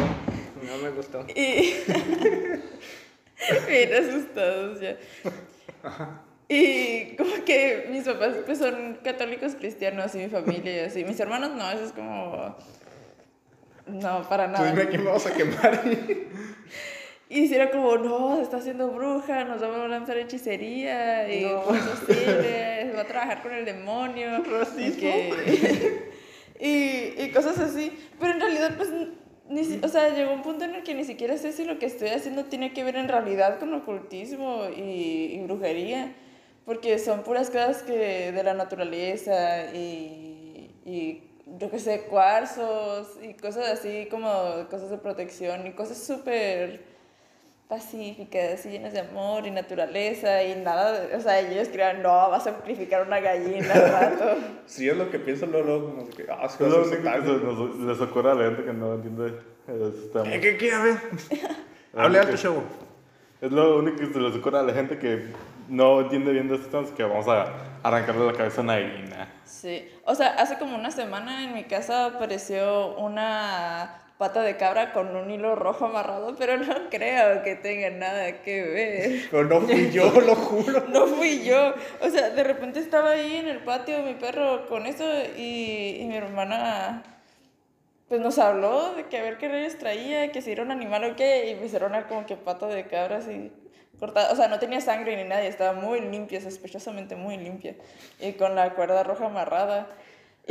No 0.63 0.77
me 0.79 0.91
gustó. 0.91 1.27
y 1.35 1.75
bien 3.69 3.95
asustados 3.95 4.81
ya. 4.81 4.97
Y 6.49 7.17
como 7.17 7.45
que 7.45 7.87
mis 7.91 8.05
papás 8.05 8.35
pues 8.47 8.59
son 8.59 8.99
católicos 9.03 9.55
cristianos 9.57 10.15
y 10.15 10.19
mi 10.19 10.29
familia 10.29 10.77
y 10.77 10.81
así. 10.81 11.05
Mis 11.05 11.19
hermanos 11.19 11.51
no, 11.51 11.71
eso 11.71 11.85
es 11.85 11.93
como... 11.93 12.57
No, 13.91 14.23
para 14.29 14.47
Tú 14.47 14.53
nada. 14.53 14.71
dime 14.71 14.83
a 14.83 14.89
quién 14.89 15.05
vamos 15.05 15.27
a 15.27 15.33
quemar. 15.35 15.83
Y 17.33 17.47
si 17.47 17.55
era 17.55 17.71
como, 17.71 17.97
no, 17.97 18.35
se 18.39 18.43
está 18.43 18.57
haciendo 18.57 18.89
bruja, 18.91 19.45
nos 19.45 19.63
va 19.63 19.85
a 19.85 19.87
lanzar 19.87 20.19
hechicería 20.19 21.33
y 21.33 21.45
No. 21.45 21.63
cosas 21.63 21.87
hostiles, 22.01 22.93
va 22.97 23.03
a 23.03 23.05
trabajar 23.05 23.41
con 23.43 23.53
el 23.55 23.65
demonio. 23.65 24.43
y 24.77 24.91
que- 24.91 26.11
y, 26.61 27.23
y 27.23 27.31
cosas 27.31 27.57
así. 27.61 27.93
Pero 28.19 28.33
en 28.33 28.41
realidad, 28.41 28.75
pues, 28.77 28.89
ni 29.49 29.79
o 29.81 29.89
sea, 29.89 30.09
llegó 30.13 30.33
un 30.33 30.43
punto 30.43 30.65
en 30.65 30.75
el 30.75 30.83
que 30.83 30.93
ni 30.95 31.05
siquiera 31.05 31.39
sé 31.39 31.53
si 31.53 31.65
lo 31.65 31.79
que 31.79 31.87
estoy 31.87 32.09
haciendo 32.09 32.47
tiene 32.47 32.73
que 32.73 32.83
ver 32.83 32.97
en 32.97 33.07
realidad 33.07 33.61
con 33.61 33.73
ocultismo 33.75 34.65
y, 34.77 35.31
y 35.35 35.41
brujería. 35.45 36.13
Porque 36.65 36.99
son 36.99 37.23
puras 37.23 37.49
cosas 37.51 37.85
que 37.85 38.33
de 38.33 38.43
la 38.43 38.55
naturaleza 38.55 39.73
y, 39.73 40.73
y 40.85 41.23
yo 41.59 41.71
qué 41.71 41.79
sé, 41.79 42.03
cuarzos 42.03 43.19
y 43.23 43.35
cosas 43.35 43.69
así 43.69 44.07
como 44.11 44.29
cosas 44.71 44.91
de 44.91 44.99
protección 44.99 45.67
y 45.67 45.73
cosas 45.73 45.99
súper 45.99 46.81
pacíficas 47.69 48.67
y 48.67 48.71
llenas 48.71 48.93
de 48.93 49.01
amor 49.01 49.47
y 49.47 49.51
naturaleza 49.53 50.43
y 50.43 50.57
nada, 50.57 50.93
de- 51.01 51.15
o 51.15 51.21
sea, 51.21 51.39
ellos 51.39 51.69
crean, 51.73 52.03
no, 52.03 52.09
vas 52.29 52.47
a 52.47 52.53
sacrificar 52.53 53.07
una 53.07 53.21
gallina 53.21 53.73
al 53.73 53.93
rato. 53.93 54.25
Si 54.67 54.89
es 54.89 54.97
lo 54.97 55.09
que 55.11 55.19
pienso, 55.21 55.47
luego, 55.47 55.67
luego 55.67 55.91
como 55.91 56.11
que, 56.11 56.27
ah, 56.31 56.49
sí, 56.49 56.57
Es 56.65 56.71
vas 57.05 57.25
lo 57.25 57.35
único 57.37 57.41
que 57.41 57.47
nos, 57.47 57.77
les 57.77 58.01
ocurre 58.01 58.31
a 58.33 58.35
la 58.35 58.45
gente 58.47 58.65
que 58.65 58.73
no 58.73 58.95
entiende 58.95 59.35
temas. 60.13 60.29
¿Qué, 60.29 60.41
qué, 60.41 60.57
qué? 60.57 60.73
A 60.73 60.83
ver. 60.83 60.97
Hable 61.97 62.19
alto, 62.19 62.37
chavo. 62.37 62.63
Es 63.41 63.53
lo 63.53 63.79
único 63.79 63.99
que 63.99 64.13
se 64.13 64.19
les 64.21 64.35
ocurre 64.37 64.59
a 64.59 64.63
la 64.63 64.73
gente 64.73 64.99
que 64.99 65.27
no 65.69 66.01
entiende 66.01 66.33
bien 66.33 66.49
de 66.49 66.57
estos 66.57 66.71
temas 66.71 66.91
que 66.91 67.03
vamos 67.05 67.27
a 67.29 67.53
arrancarle 67.83 68.27
la 68.27 68.33
cabeza 68.33 68.61
a 68.61 68.65
una 68.65 68.79
gallina. 68.79 69.29
Sí, 69.51 69.91
o 70.05 70.15
sea, 70.15 70.29
hace 70.35 70.59
como 70.59 70.77
una 70.77 70.93
semana 70.93 71.43
en 71.45 71.53
mi 71.55 71.65
casa 71.65 72.07
apareció 72.07 72.97
una 72.97 74.01
pata 74.17 74.43
de 74.43 74.57
cabra 74.57 74.93
con 74.93 75.17
un 75.17 75.29
hilo 75.31 75.57
rojo 75.57 75.87
amarrado, 75.87 76.37
pero 76.39 76.57
no 76.57 76.89
creo 76.89 77.43
que 77.43 77.57
tenga 77.57 77.91
nada 77.91 78.43
que 78.43 78.63
ver. 78.63 79.23
Pero 79.31 79.45
no 79.45 79.61
fui 79.63 79.91
yo, 79.91 80.13
lo 80.21 80.37
juro. 80.37 80.85
No 80.89 81.07
fui 81.09 81.43
yo. 81.43 81.75
O 82.01 82.09
sea, 82.11 82.31
de 82.31 82.45
repente 82.45 82.79
estaba 82.81 83.11
ahí 83.11 83.37
en 83.37 83.49
el 83.49 83.59
patio 83.65 84.03
mi 84.03 84.15
perro 84.15 84.69
con 84.69 84.87
eso 84.87 85.05
y, 85.37 85.99
y 86.01 86.05
mi 86.07 86.17
hermana 86.17 87.03
pues 88.11 88.21
nos 88.21 88.41
habló 88.41 88.93
de 88.97 89.07
que 89.07 89.19
a 89.19 89.23
ver 89.23 89.39
qué 89.39 89.47
reyes 89.47 89.79
traía, 89.79 90.33
que 90.33 90.43
si 90.43 90.51
era 90.51 90.65
un 90.65 90.73
animal 90.73 91.05
o 91.05 91.15
qué, 91.15 91.57
y 91.57 91.77
era 91.77 91.87
una 91.87 92.09
como 92.09 92.27
que 92.27 92.37
pata 92.37 92.67
de 92.67 92.89
cabra 92.89 93.19
así 93.19 93.53
cortada, 94.01 94.33
o 94.33 94.37
sea, 94.37 94.49
no 94.49 94.59
tenía 94.59 94.81
sangre 94.81 95.17
ni 95.17 95.29
nada, 95.29 95.45
y 95.45 95.47
estaba 95.47 95.75
muy 95.75 96.01
limpia, 96.01 96.41
sospechosamente 96.41 97.15
muy 97.15 97.37
limpia, 97.37 97.77
y 98.19 98.33
con 98.33 98.57
la 98.57 98.75
cuerda 98.75 99.05
roja 99.05 99.27
amarrada. 99.27 99.87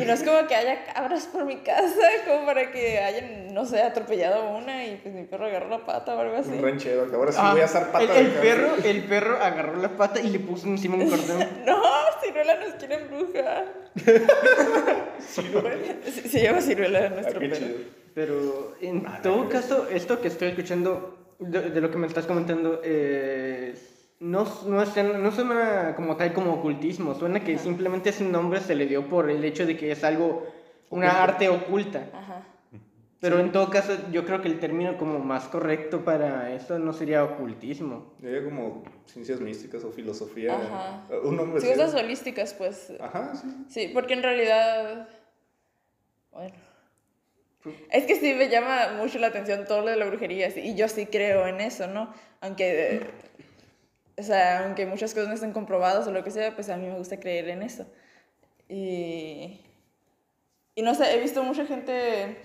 Y 0.02 0.06
no 0.06 0.14
es 0.14 0.24
como 0.24 0.48
que 0.48 0.56
haya 0.56 0.84
cabras 0.86 1.28
por 1.28 1.46
mi 1.46 1.58
casa, 1.58 2.00
como 2.28 2.46
para 2.46 2.72
que 2.72 3.00
hayan, 3.00 3.54
no 3.54 3.66
sé, 3.66 3.82
atropellado 3.82 4.56
una 4.58 4.86
y 4.86 4.96
pues 4.98 5.14
mi 5.14 5.24
perro 5.24 5.46
agarró 5.46 5.70
la 5.70 5.86
pata 5.86 6.16
o 6.16 6.20
algo 6.20 6.36
así. 6.38 6.50
Un 6.52 6.62
ranchero, 6.64 7.10
que 7.10 7.16
ahora 7.16 7.32
sí 7.32 7.38
Ah, 7.42 7.52
voy 7.52 7.62
a 7.62 7.66
hacer 7.66 7.88
pata 7.92 8.04
el, 8.04 8.08
de 8.10 8.20
el 8.20 8.32
perro, 8.32 8.76
el 8.84 9.04
perro 9.04 9.36
agarró 9.42 9.76
la 9.78 9.90
pata 9.90 10.20
y 10.20 10.30
le 10.30 10.40
puso 10.40 10.68
encima 10.68 10.96
un 10.96 11.10
cordón. 11.10 11.48
No, 11.66 11.82
Ciruela 12.24 12.56
nos 12.56 12.74
quiere 12.76 12.96
embrujar. 12.96 13.66
Se, 15.20 16.30
se 16.30 16.42
llama 16.44 16.62
Ciruela 16.62 17.06
Ah, 17.06 17.10
nuestro 17.10 17.40
qué 17.40 17.50
perro. 17.50 17.66
Pero 18.14 18.76
en 18.82 19.06
todo 19.22 19.48
caso, 19.50 19.88
esto 19.90 20.20
que 20.20 20.28
estoy 20.30 20.50
escuchando, 20.50 21.36
de, 21.40 21.70
de 21.70 21.82
lo 21.82 21.90
que 21.92 21.98
me 21.98 22.08
estás 22.08 22.26
comentando, 22.26 22.82
eh, 22.84 23.74
no, 24.20 24.46
no, 24.66 24.82
es- 24.82 24.96
no 24.98 25.32
suena 25.32 25.94
como 25.96 26.16
tal 26.18 26.34
como 26.34 26.54
ocultismo, 26.54 27.16
suena 27.16 27.40
que 27.44 27.58
simplemente 27.58 28.10
ese 28.10 28.24
nombre 28.26 28.60
se 28.60 28.76
le 28.76 28.86
dio 28.86 29.08
por 29.08 29.30
el 29.30 29.44
hecho 29.44 29.66
de 29.66 29.78
que 29.78 29.92
es 29.92 30.04
algo, 30.04 30.46
una 30.90 31.08
Oculto. 31.08 31.24
arte 31.24 31.50
oculta. 31.50 32.10
Ajá. 32.14 32.44
Pero 33.22 33.40
en 33.40 33.52
todo 33.52 33.70
caso, 33.70 33.94
yo 34.14 34.26
creo 34.26 34.42
que 34.42 34.48
el 34.48 34.60
término 34.62 34.98
como 34.98 35.20
más 35.20 35.50
correcto 35.50 36.06
para 36.06 36.54
esto 36.54 36.80
no 36.80 36.94
sería 36.94 37.24
ocultismo. 37.26 38.14
Diría 38.20 38.46
como 38.46 38.84
ciencias 39.08 39.42
místicas 39.42 39.84
o 39.84 39.92
filosofía. 39.92 40.56
Ajá. 40.56 41.04
Un 41.26 41.36
nombre 41.36 41.60
Sí, 41.60 41.68
cosas 41.68 41.94
holísticas, 41.96 42.54
pues. 42.54 42.94
Ajá, 43.02 43.36
sí. 43.36 43.48
Sí, 43.68 43.92
porque 43.94 44.14
en 44.14 44.24
realidad. 44.24 45.10
Bueno. 46.32 46.56
Es 47.92 48.06
que 48.06 48.16
sí 48.16 48.34
me 48.36 48.48
llama 48.48 48.94
mucho 48.98 49.20
la 49.20 49.28
atención 49.28 49.66
todo 49.68 49.82
lo 49.82 49.90
de 49.90 49.98
la 49.98 50.06
brujería, 50.06 50.50
sí, 50.50 50.62
y 50.62 50.76
yo 50.76 50.88
sí 50.88 51.06
creo 51.06 51.46
en 51.46 51.60
eso, 51.60 51.88
¿no? 51.88 52.14
Aunque. 52.40 53.02
O 54.20 54.24
sea, 54.24 54.66
aunque 54.66 54.86
muchas 54.86 55.14
cosas 55.14 55.30
no 55.30 55.36
estén 55.36 55.54
comprobadas 55.54 56.08
o 56.08 56.12
lo 56.12 56.24
que 56.24 56.32
sea, 56.32 56.54
pues 56.56 56.70
a 56.70 56.78
mí 56.78 56.88
me 56.88 56.98
gusta 56.98 57.20
creer 57.20 57.50
en 57.50 57.64
eso. 57.64 57.86
Y. 58.68 59.62
Y 60.76 60.82
no 60.82 60.96
sé, 60.96 61.14
he 61.16 61.20
visto 61.20 61.44
mucha 61.44 61.66
gente 61.66 62.38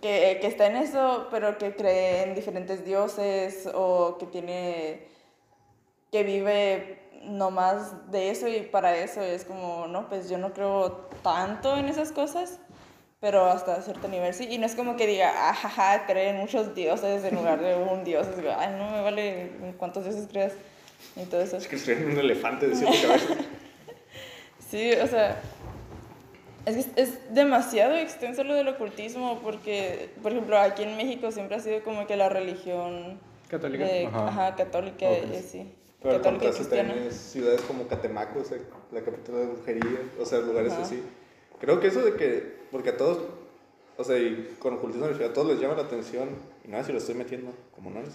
que, 0.00 0.38
que 0.40 0.46
está 0.46 0.66
en 0.66 0.76
eso, 0.76 1.28
pero 1.30 1.58
que 1.58 1.74
cree 1.74 2.24
en 2.24 2.34
diferentes 2.34 2.84
dioses 2.84 3.68
o 3.74 4.16
que 4.18 4.26
tiene. 4.26 5.06
que 6.12 6.22
vive 6.24 7.02
nomás 7.22 8.10
de 8.10 8.30
eso 8.30 8.48
y 8.48 8.60
para 8.60 8.96
eso 8.96 9.20
es 9.22 9.44
como, 9.44 9.86
no, 9.88 10.08
pues 10.08 10.28
yo 10.30 10.38
no 10.38 10.52
creo 10.52 11.08
tanto 11.22 11.76
en 11.76 11.86
esas 11.88 12.12
cosas, 12.12 12.60
pero 13.20 13.46
hasta 13.46 13.82
cierto 13.82 14.08
nivel 14.08 14.34
sí. 14.34 14.48
Y 14.50 14.58
no 14.58 14.66
es 14.66 14.74
como 14.74 14.96
que 14.96 15.06
diga, 15.06 15.50
ajaja, 15.50 16.06
cree 16.06 16.30
en 16.30 16.38
muchos 16.38 16.74
dioses 16.74 17.24
en 17.24 17.34
lugar 17.34 17.60
de 17.60 17.76
un 17.76 18.04
dios. 18.04 18.26
Es 18.28 18.36
como, 18.36 18.50
ay, 18.56 18.74
no 18.78 18.90
me 18.90 19.02
vale 19.02 19.74
cuántos 19.78 20.04
dioses 20.04 20.26
creas 20.28 20.52
y 21.14 21.24
todo 21.24 21.40
eso. 21.40 21.56
Es 21.56 21.68
que 21.68 21.76
estoy 21.76 21.94
en 21.94 22.10
un 22.10 22.18
elefante 22.18 22.66
de 22.68 22.74
siete 22.76 22.98
cabezas. 23.02 23.36
Sí, 24.70 24.90
o 25.00 25.06
sea, 25.06 25.40
es, 26.64 26.88
es- 26.96 27.32
demasiado 27.32 27.94
extenso 27.94 28.42
lo 28.42 28.54
del 28.54 28.66
ocultismo 28.66 29.38
porque, 29.42 30.10
por 30.22 30.32
ejemplo, 30.32 30.58
aquí 30.58 30.82
en 30.82 30.96
México 30.96 31.30
siempre 31.30 31.56
ha 31.56 31.60
sido 31.60 31.82
como 31.84 32.06
que 32.08 32.16
la 32.16 32.28
religión 32.28 33.20
Católica. 33.48 33.84
de- 33.84 34.06
Ajá. 34.06 34.26
ajá, 34.28 34.56
católica 34.56 35.08
Ok. 35.08 35.18
y 35.32 35.36
así. 35.36 35.72
Pero 36.02 36.16
católica 36.16 36.50
también 36.52 37.06
es 37.08 37.14
ciudades 37.16 37.60
como 37.62 37.86
Catemaco, 37.86 38.40
o 38.40 38.44
sea, 38.44 38.58
la 38.90 39.02
capital 39.02 39.36
de 39.36 39.46
brujería, 39.46 40.00
o 40.20 40.24
sea, 40.26 40.40
lugares 40.40 40.72
Ajá. 40.72 40.82
así. 40.82 41.00
Creo 41.60 41.78
que 41.78 41.86
eso 41.86 42.02
de 42.02 42.14
que, 42.14 42.56
porque 42.72 42.90
a 42.90 42.96
todos, 42.96 43.18
o 43.96 44.02
sea, 44.04 44.18
y 44.18 44.56
con 44.58 44.74
ocultismo 44.74 45.06
a 45.06 45.32
todos 45.32 45.46
les 45.52 45.60
llama 45.60 45.74
la 45.74 45.82
atención, 45.82 46.28
y 46.64 46.68
nada, 46.68 46.82
si 46.82 46.90
lo 46.92 46.98
estoy 46.98 47.14
metiendo, 47.14 47.52
como 47.74 47.90
no 47.90 48.00
es. 48.00 48.08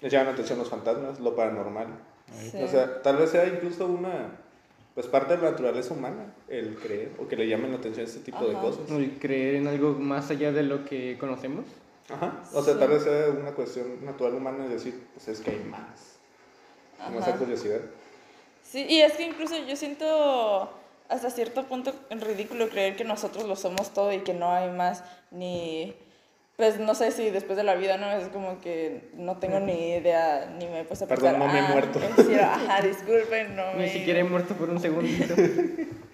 Les 0.00 0.10
llaman 0.12 0.28
la 0.28 0.32
atención 0.32 0.58
los 0.58 0.68
fantasmas, 0.68 1.20
lo 1.20 1.34
paranormal. 1.36 1.86
Sí. 2.50 2.62
O 2.62 2.68
sea, 2.68 3.02
tal 3.02 3.16
vez 3.16 3.30
sea 3.30 3.46
incluso 3.46 3.86
una, 3.86 4.38
pues 4.94 5.06
parte 5.06 5.36
de 5.36 5.42
la 5.42 5.50
naturaleza 5.50 5.94
humana, 5.94 6.32
el 6.48 6.76
creer, 6.76 7.10
o 7.18 7.26
que 7.28 7.36
le 7.36 7.48
llamen 7.48 7.72
la 7.72 7.78
atención 7.78 8.06
a 8.06 8.08
este 8.08 8.20
tipo 8.20 8.44
de 8.44 8.52
Ajá. 8.52 8.60
cosas. 8.62 8.90
El 8.90 9.18
creer 9.18 9.56
en 9.56 9.66
algo 9.66 9.92
más 9.92 10.30
allá 10.30 10.52
de 10.52 10.62
lo 10.62 10.84
que 10.84 11.16
conocemos. 11.18 11.64
Ajá. 12.08 12.40
O 12.54 12.62
sea, 12.62 12.74
Sí. 12.74 12.80
tal 12.80 12.88
vez 12.88 13.02
sea 13.02 13.28
una 13.30 13.52
cuestión 13.52 14.04
natural 14.04 14.34
humana 14.34 14.64
de 14.64 14.70
decir, 14.74 15.00
pues 15.14 15.28
es 15.28 15.40
que 15.40 15.50
hay 15.50 15.64
más. 15.64 16.16
Como 17.04 17.18
esa 17.20 17.30
Ajá. 17.30 17.38
curiosidad. 17.38 17.80
Sí, 18.62 18.86
y 18.88 19.00
es 19.00 19.12
que 19.14 19.24
incluso 19.26 19.54
yo 19.66 19.74
siento 19.76 20.70
hasta 21.08 21.30
cierto 21.30 21.64
punto 21.64 21.92
ridículo 22.10 22.68
creer 22.68 22.94
que 22.96 23.04
nosotros 23.04 23.44
lo 23.44 23.56
somos 23.56 23.90
todo 23.92 24.12
y 24.12 24.18
que 24.20 24.32
no 24.34 24.52
hay 24.52 24.70
más, 24.70 25.02
ni, 25.32 25.94
pues 26.60 26.78
no 26.78 26.94
sé 26.94 27.10
si 27.10 27.30
después 27.30 27.56
de 27.56 27.64
la 27.64 27.74
vida, 27.74 27.96
¿no? 27.96 28.10
Es 28.12 28.28
como 28.28 28.60
que 28.60 29.08
no 29.14 29.38
tengo 29.38 29.60
ni 29.60 29.92
idea, 29.92 30.44
ni 30.58 30.66
me 30.66 30.80
he 30.80 30.84
puesto 30.84 31.06
a 31.06 31.08
Perdón, 31.08 31.32
pensar, 31.32 31.46
no 31.48 31.52
me 31.54 31.58
he 31.58 31.62
"Ah, 31.62 31.72
muerto". 31.72 32.00
ajá, 32.44 32.82
disculpen, 32.82 33.56
no 33.56 33.72
Ni 33.72 33.78
me... 33.78 33.88
siquiera 33.90 34.20
he 34.20 34.24
muerto 34.24 34.52
por 34.54 34.68
un 34.68 34.78
segundito. 34.78 35.34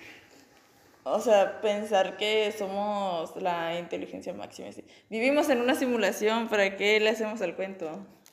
O 1.08 1.20
sea, 1.20 1.60
pensar 1.60 2.16
que 2.16 2.52
somos 2.56 3.34
la 3.40 3.78
inteligencia 3.78 4.34
máxima. 4.34 4.68
así. 4.70 4.82
Vivimos 5.08 5.48
en 5.50 5.60
una 5.60 5.74
simulación, 5.76 6.48
¿para 6.48 6.76
qué 6.76 6.98
le 7.00 7.10
hacemos 7.10 7.40
al 7.42 7.54
cuento? 7.54 7.88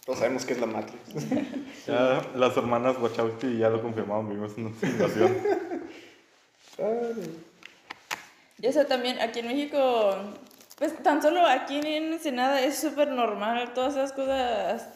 Todos 0.05 0.17
sabemos 0.19 0.43
que 0.45 0.53
es 0.53 0.59
la 0.59 0.65
Matrix. 0.67 0.99
Ya 1.87 2.21
las 2.35 2.55
hermanas 2.57 2.95
Wachowski 2.99 3.57
ya 3.59 3.69
lo 3.69 3.81
confirmaron, 3.81 4.27
vivimos 4.29 4.57
en 4.57 4.65
una 4.67 4.75
simulación. 4.79 5.37
Y 8.59 8.67
eso 8.67 8.85
también, 8.85 9.19
aquí 9.19 9.39
en 9.39 9.47
México, 9.47 10.15
pues 10.77 10.95
tan 11.03 11.21
solo 11.21 11.45
aquí 11.45 11.77
en 11.77 12.13
Ensenada 12.13 12.61
es 12.61 12.77
súper 12.77 13.09
normal, 13.09 13.73
todas 13.73 13.93
esas 13.93 14.13
cosas, 14.13 14.89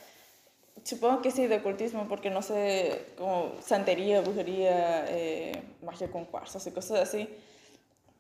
supongo 0.84 1.22
que 1.22 1.32
sí, 1.32 1.48
de 1.48 1.58
ocultismo, 1.58 2.08
porque 2.08 2.30
no 2.30 2.42
sé, 2.42 3.14
como 3.18 3.54
santería, 3.62 4.22
brujería, 4.22 5.06
eh, 5.08 5.64
magia 5.84 6.10
con 6.10 6.26
cuarzos 6.26 6.66
y 6.68 6.72
cosas 6.72 7.02
así. 7.02 7.30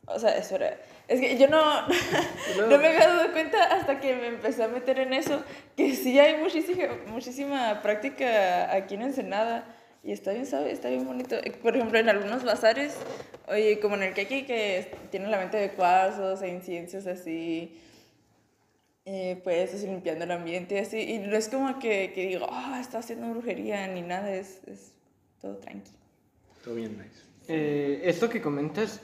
O 0.09 0.17
sea, 0.19 0.37
eso 0.37 0.55
era... 0.55 0.77
Es 1.09 1.19
que 1.19 1.37
yo 1.37 1.47
no, 1.47 1.61
no 2.69 2.77
me 2.77 2.87
había 2.87 3.07
dado 3.07 3.31
cuenta 3.33 3.61
hasta 3.75 3.99
que 3.99 4.15
me 4.15 4.27
empecé 4.27 4.63
a 4.63 4.69
meter 4.69 4.99
en 4.99 5.13
eso, 5.13 5.43
que 5.75 5.95
sí 5.95 6.17
hay 6.17 6.37
muchísima, 6.37 6.87
muchísima 7.07 7.81
práctica 7.81 8.73
aquí 8.73 8.95
en 8.95 9.01
Ensenada. 9.01 9.65
Y 10.07 10.13
está 10.13 10.31
bien, 10.31 10.45
¿sabes? 10.45 10.71
Está 10.71 10.87
bien 10.87 11.05
bonito. 11.05 11.35
Eh, 11.35 11.51
Por 11.61 11.75
ejemplo, 11.75 11.99
en 11.99 12.07
algunos 12.07 12.45
bazares, 12.45 12.97
oye, 13.49 13.77
como 13.81 13.95
en 13.95 14.03
el 14.03 14.13
que 14.13 14.21
aquí, 14.21 14.45
que 14.45 14.89
tiene 15.11 15.27
la 15.27 15.37
venta 15.37 15.57
de 15.57 15.71
cuarzos 15.71 16.41
e 16.41 16.47
inciensos 16.47 17.05
así, 17.07 17.77
eh, 19.03 19.41
pues 19.43 19.73
así 19.73 19.85
limpiando 19.85 20.23
el 20.23 20.31
ambiente 20.31 20.75
y 20.75 20.77
así. 20.77 20.97
Y 21.01 21.19
no 21.19 21.35
es 21.35 21.49
como 21.49 21.77
que, 21.79 22.13
que 22.15 22.25
digo, 22.27 22.47
ah, 22.49 22.77
está 22.79 22.99
haciendo 22.99 23.29
brujería 23.31 23.85
ni 23.89 24.01
nada, 24.01 24.33
es, 24.33 24.61
es 24.65 24.93
todo 25.41 25.57
tranqui. 25.57 25.91
Todo 26.63 26.75
bien 26.75 26.97
nice. 26.97 27.25
Eh, 27.49 28.03
esto 28.05 28.29
que 28.29 28.41
comentas 28.41 29.01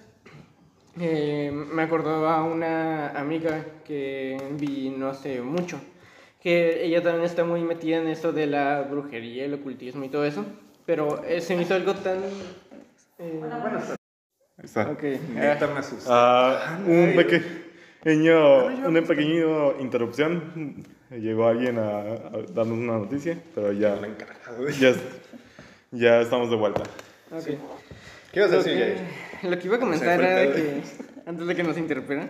eh, 1.02 1.52
me 1.52 1.82
acordaba 1.82 2.38
a 2.38 2.44
una 2.46 3.10
amiga 3.10 3.66
que 3.84 4.38
vi 4.52 4.90
no 4.90 5.10
hace 5.10 5.42
mucho, 5.42 5.82
que 6.42 6.86
ella 6.86 7.04
también 7.04 7.26
está 7.26 7.44
muy 7.44 7.62
metida 7.62 7.98
en 7.98 8.08
esto 8.08 8.32
de 8.32 8.48
la 8.48 8.84
brujería, 8.84 9.44
el 9.44 9.56
ocultismo 9.56 10.06
y 10.06 10.10
todo 10.10 10.24
eso, 10.24 10.46
pero 10.86 11.24
eh, 11.24 11.42
se 11.42 11.56
me 11.56 11.64
hizo 11.64 11.74
algo 11.76 11.94
tan... 11.96 12.20
eh, 13.20 13.42
Ahí 14.58 14.66
está. 14.66 14.90
ok, 14.90 15.04
Neta 15.34 15.68
me 15.68 15.80
asusté. 15.80 16.06
Ah, 16.10 16.78
un 16.86 17.14
pequeño, 17.16 18.66
una 18.88 19.02
pequeña 19.02 19.46
interrupción. 19.80 20.84
Llegó 21.10 21.48
alguien 21.48 21.78
a, 21.80 22.00
a 22.00 22.32
darnos 22.54 22.78
una 22.78 22.98
noticia, 23.00 23.38
pero 23.54 23.72
ya, 23.72 24.00
ya, 24.80 24.94
ya 25.92 26.22
estamos 26.22 26.50
de 26.50 26.56
vuelta. 26.56 26.82
ok. 27.32 27.46
¿Qué 28.32 28.40
ibas 28.40 28.52
a 28.52 28.56
Lo 28.56 28.64
decir, 28.64 28.98
lo 29.44 29.60
que 29.60 29.68
iba 29.68 29.76
a 29.76 29.80
comentar 29.80 30.20
el 30.20 30.26
era 30.26 30.54
que, 30.56 30.82
antes 31.26 31.48
de 31.48 31.56
que 31.56 31.64
nos 31.64 31.78
interrumpiera, 31.78 32.30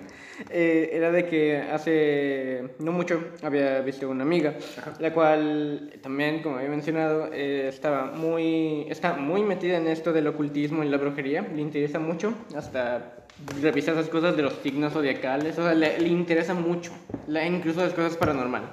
eh, 0.50 0.90
era 0.94 1.12
de 1.12 1.26
que 1.26 1.58
hace 1.58 2.76
no 2.80 2.92
mucho 2.92 3.24
había 3.42 3.82
visto 3.82 4.10
una 4.10 4.24
amiga, 4.24 4.56
la 5.00 5.14
cual 5.14 5.94
también, 6.02 6.42
como 6.42 6.58
había 6.58 6.70
mencionado, 6.70 7.30
eh, 7.34 7.68
estaba 7.68 8.06
muy, 8.12 8.86
está 8.90 9.14
muy 9.14 9.44
metida 9.44 9.78
en 9.78 9.88
esto 9.88 10.14
del 10.14 10.28
ocultismo 10.28 10.84
y 10.84 10.90
la 10.90 10.98
brujería, 10.98 11.42
le 11.42 11.62
interesa 11.62 12.00
mucho, 12.00 12.34
hasta 12.56 13.26
revisa 13.62 13.92
esas 13.94 14.10
cosas 14.10 14.38
de 14.38 14.44
los 14.44 14.54
signos 14.62 14.94
zodiacales, 14.94 15.58
o 15.58 15.64
sea, 15.64 15.74
le, 15.74 16.00
le 16.00 16.10
interesa 16.10 16.54
mucho, 16.54 16.92
la, 17.28 17.46
incluso 17.46 17.82
las 17.82 17.94
cosas 17.94 18.16
paranormales. 18.16 18.70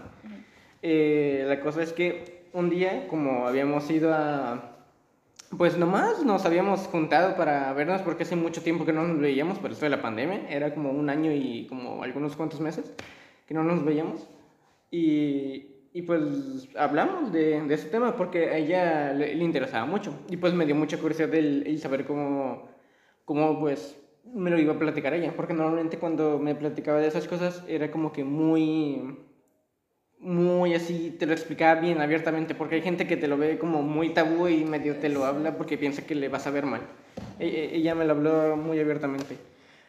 Eh, 0.82 1.44
la 1.46 1.60
cosa 1.60 1.82
es 1.82 1.92
que 1.92 2.44
un 2.52 2.70
día, 2.70 3.06
como 3.08 3.46
habíamos 3.46 3.90
ido 3.90 4.12
a 4.12 4.79
pues 5.56 5.76
nomás 5.76 6.24
nos 6.24 6.44
habíamos 6.44 6.86
juntado 6.86 7.36
para 7.36 7.72
vernos 7.72 8.02
porque 8.02 8.22
hace 8.22 8.36
mucho 8.36 8.62
tiempo 8.62 8.84
que 8.84 8.92
no 8.92 9.06
nos 9.06 9.20
veíamos 9.20 9.58
por 9.58 9.72
esto 9.72 9.84
de 9.84 9.90
la 9.90 10.02
pandemia. 10.02 10.48
Era 10.48 10.74
como 10.74 10.90
un 10.90 11.10
año 11.10 11.32
y 11.32 11.66
como 11.68 12.02
algunos 12.02 12.36
cuantos 12.36 12.60
meses 12.60 12.94
que 13.46 13.54
no 13.54 13.64
nos 13.64 13.84
veíamos. 13.84 14.28
Y, 14.90 15.66
y 15.92 16.02
pues 16.02 16.68
hablamos 16.76 17.32
de, 17.32 17.64
ese 17.72 17.88
tema 17.88 18.16
porque 18.16 18.50
a 18.50 18.56
ella 18.56 19.12
le, 19.12 19.34
le 19.34 19.44
interesaba 19.44 19.86
mucho. 19.86 20.14
Y 20.28 20.36
pues 20.36 20.54
me 20.54 20.66
dio 20.66 20.74
mucha 20.74 20.98
curiosidad 20.98 21.34
el, 21.34 21.66
el 21.66 21.78
saber 21.80 22.04
cómo, 22.06 22.68
cómo 23.24 23.58
pues 23.58 23.96
me 24.24 24.50
lo 24.50 24.58
iba 24.58 24.74
a 24.74 24.78
platicar 24.78 25.14
ella, 25.14 25.32
porque 25.34 25.54
normalmente 25.54 25.98
cuando 25.98 26.38
me 26.38 26.54
platicaba 26.54 27.00
de 27.00 27.08
esas 27.08 27.26
cosas 27.26 27.64
era 27.68 27.90
como 27.90 28.12
que 28.12 28.24
muy, 28.24 29.18
muy 30.20 30.74
así, 30.74 31.14
te 31.18 31.26
lo 31.26 31.32
explicaba 31.32 31.80
bien 31.80 32.00
abiertamente, 32.00 32.54
porque 32.54 32.76
hay 32.76 32.82
gente 32.82 33.06
que 33.06 33.16
te 33.16 33.28
lo 33.28 33.36
ve 33.38 33.58
como 33.58 33.82
muy 33.82 34.10
tabú 34.10 34.48
y 34.48 34.64
medio 34.64 34.96
te 34.96 35.08
lo 35.08 35.24
habla 35.24 35.56
porque 35.56 35.78
piensa 35.78 36.06
que 36.06 36.14
le 36.14 36.28
vas 36.28 36.46
a 36.46 36.50
ver 36.50 36.66
mal. 36.66 36.82
E- 37.38 37.46
e- 37.46 37.76
Ella 37.76 37.94
me 37.94 38.04
lo 38.04 38.12
habló 38.12 38.56
muy 38.56 38.78
abiertamente. 38.78 39.36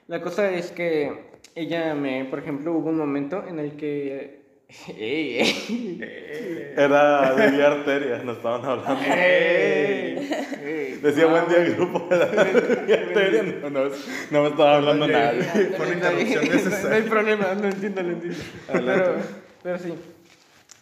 La 0.07 0.21
cosa 0.21 0.50
es 0.51 0.71
que 0.71 1.31
ella 1.55 1.93
me, 1.95 2.25
por 2.25 2.39
ejemplo, 2.39 2.73
hubo 2.73 2.89
un 2.89 2.97
momento 2.97 3.43
en 3.47 3.59
el 3.59 3.71
que... 3.73 4.39
Ey, 4.97 5.38
ey. 5.39 6.00
Era 6.77 7.33
de 7.35 7.51
vía 7.51 7.67
arteria, 7.67 8.23
nos 8.23 8.38
estaban 8.38 8.63
hablando. 8.63 9.01
Decía 11.01 11.25
buen 11.25 11.47
día 11.50 11.59
grupo 11.75 12.07
de 12.09 12.17
la 12.17 12.25
vía 12.27 12.95
arteria. 12.95 13.43
No, 13.61 13.69
no, 13.69 13.89
no 14.31 14.41
me 14.43 14.47
estaba 14.50 14.75
hablando 14.77 15.07
nadie. 15.07 15.43
Fue 15.43 15.85
una 15.88 15.93
interrupción 15.95 16.45
No 16.45 16.51
hay 16.51 16.57
necesaria. 16.57 17.09
problema, 17.09 17.53
lo 17.53 17.67
entiendo, 17.67 18.03
lo 18.03 18.09
entiendo. 18.11 18.38
Pero, 18.71 19.15
pero 19.63 19.79
sí. 19.79 19.93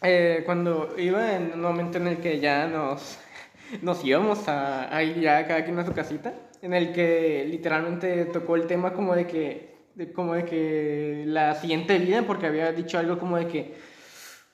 Eh, 0.02 0.44
cuando 0.46 0.96
iba 0.98 1.36
en 1.36 1.54
un 1.54 1.62
momento 1.62 1.98
en 1.98 2.08
el 2.08 2.18
que 2.18 2.40
ya 2.40 2.68
nos, 2.68 3.20
nos 3.82 4.04
íbamos 4.04 4.48
a, 4.48 4.96
a 4.96 5.04
ir 5.04 5.20
ya 5.20 5.46
cada 5.48 5.66
quien 5.66 5.78
a 5.80 5.86
su 5.86 5.94
casita, 5.94 6.34
en 6.62 6.74
el 6.74 6.92
que 6.94 7.46
literalmente 7.50 8.26
tocó 8.26 8.56
el 8.56 8.68
tema 8.68 8.94
como 8.94 9.16
de 9.16 9.28
que, 9.28 9.76
de, 9.96 10.12
como 10.12 10.34
de 10.34 10.46
que 10.46 11.24
la 11.26 11.56
siguiente 11.56 11.98
vida, 11.98 12.24
porque 12.24 12.48
había 12.48 12.72
dicho 12.72 12.98
algo 12.98 13.20
como 13.20 13.38
de 13.38 13.48
que, 13.48 13.90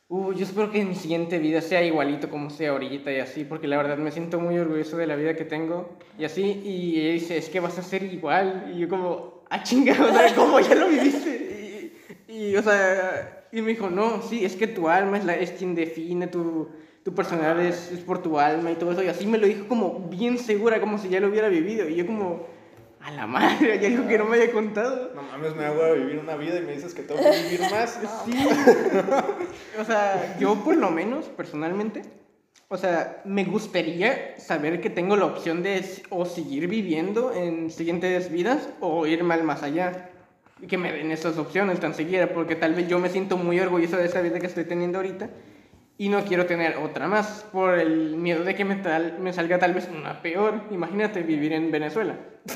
Uh, 0.07 0.33
yo 0.33 0.45
espero 0.45 0.71
que 0.71 0.85
mi 0.85 0.93
siguiente 0.93 1.39
vida 1.39 1.61
sea 1.61 1.81
igualito 1.83 2.29
como 2.29 2.51
sea 2.51 2.71
ahorita 2.71 3.11
y 3.11 3.19
así, 3.19 3.43
porque 3.43 3.67
la 3.67 3.77
verdad 3.77 3.97
me 3.97 4.11
siento 4.11 4.39
muy 4.39 4.55
orgulloso 4.59 4.97
de 4.97 5.07
la 5.07 5.15
vida 5.15 5.35
que 5.35 5.45
tengo 5.45 5.97
y 6.19 6.25
así. 6.25 6.61
Y 6.63 6.99
ella 7.01 7.13
dice, 7.13 7.37
es 7.37 7.49
que 7.49 7.59
vas 7.59 7.79
a 7.79 7.83
ser 7.83 8.03
igual. 8.03 8.71
Y 8.71 8.79
yo 8.79 8.89
como, 8.89 9.43
ah, 9.49 9.63
chinga, 9.63 9.93
o 9.93 10.13
sea, 10.13 10.35
¿cómo 10.35 10.59
ya 10.59 10.75
lo 10.75 10.89
viviste? 10.89 11.91
Y, 12.27 12.33
y, 12.33 12.55
o 12.55 12.61
sea, 12.61 13.44
y 13.55 13.61
me 13.61 13.69
dijo, 13.69 13.89
no, 13.89 14.21
sí, 14.21 14.43
es 14.43 14.55
que 14.55 14.67
tu 14.67 14.89
alma 14.89 15.17
es, 15.17 15.23
la, 15.23 15.35
es 15.35 15.51
quien 15.51 15.75
define 15.75 16.27
tu, 16.27 16.67
tu 17.03 17.15
personalidad, 17.15 17.65
es, 17.65 17.91
es 17.91 18.01
por 18.01 18.21
tu 18.21 18.37
alma 18.37 18.71
y 18.71 18.75
todo 18.75 18.91
eso. 18.91 19.01
Y 19.01 19.07
así 19.07 19.25
me 19.25 19.37
lo 19.37 19.47
dijo 19.47 19.67
como 19.67 20.07
bien 20.09 20.37
segura, 20.37 20.81
como 20.81 20.97
si 20.97 21.07
ya 21.07 21.21
lo 21.21 21.29
hubiera 21.29 21.47
vivido. 21.47 21.87
Y 21.87 21.95
yo 21.95 22.05
como, 22.05 22.47
a 22.99 23.11
la 23.11 23.27
madre, 23.27 23.73
hay 23.73 23.85
algo 23.85 24.07
que 24.07 24.17
no 24.17 24.25
me 24.25 24.35
había 24.35 24.51
contado. 24.51 25.11
No 25.15 25.21
mames, 25.21 25.55
me 25.55 25.63
hago 25.63 25.83
a 25.83 25.91
vivir 25.93 26.19
una 26.19 26.35
vida 26.35 26.59
y 26.59 26.63
me 26.63 26.73
dices 26.73 26.93
que 26.93 27.03
tengo 27.03 27.21
que 27.21 27.43
vivir 27.43 27.61
más. 27.71 27.99
Sí. 28.25 28.33
o 29.79 29.85
sea, 29.85 30.37
yo 30.39 30.55
por 30.55 30.75
lo 30.75 30.91
menos, 30.91 31.25
personalmente, 31.25 32.01
o 32.67 32.77
sea, 32.77 33.21
me 33.23 33.45
gustaría 33.45 34.37
saber 34.39 34.81
que 34.81 34.89
tengo 34.89 35.15
la 35.15 35.25
opción 35.25 35.61
de 35.61 35.85
o 36.09 36.25
seguir 36.25 36.67
viviendo 36.67 37.31
en 37.31 37.69
siguientes 37.69 38.31
vidas 38.31 38.67
o 38.81 39.05
irme 39.05 39.35
al 39.35 39.43
más 39.43 39.63
allá. 39.63 40.09
Que 40.67 40.77
me 40.77 40.91
den 40.91 41.11
esas 41.11 41.37
opciones 41.37 41.79
tan 41.79 41.93
siquiera, 41.93 42.33
porque 42.33 42.55
tal 42.55 42.73
vez 42.73 42.87
yo 42.87 42.99
me 42.99 43.09
siento 43.09 43.37
muy 43.37 43.59
orgulloso 43.59 43.97
de 43.97 44.05
esa 44.05 44.21
vida 44.21 44.39
que 44.39 44.47
estoy 44.47 44.63
teniendo 44.63 44.97
ahorita 44.99 45.29
y 45.97 46.09
no 46.09 46.23
quiero 46.25 46.45
tener 46.45 46.77
otra 46.77 47.07
más 47.07 47.45
por 47.51 47.77
el 47.77 48.15
miedo 48.15 48.43
de 48.43 48.55
que 48.55 48.65
me, 48.65 48.75
tal- 48.75 49.17
me 49.19 49.33
salga 49.33 49.59
tal 49.59 49.73
vez 49.73 49.87
una 49.89 50.21
peor. 50.21 50.61
Imagínate 50.71 51.21
vivir 51.23 51.53
en 51.53 51.71
Venezuela. 51.71 52.15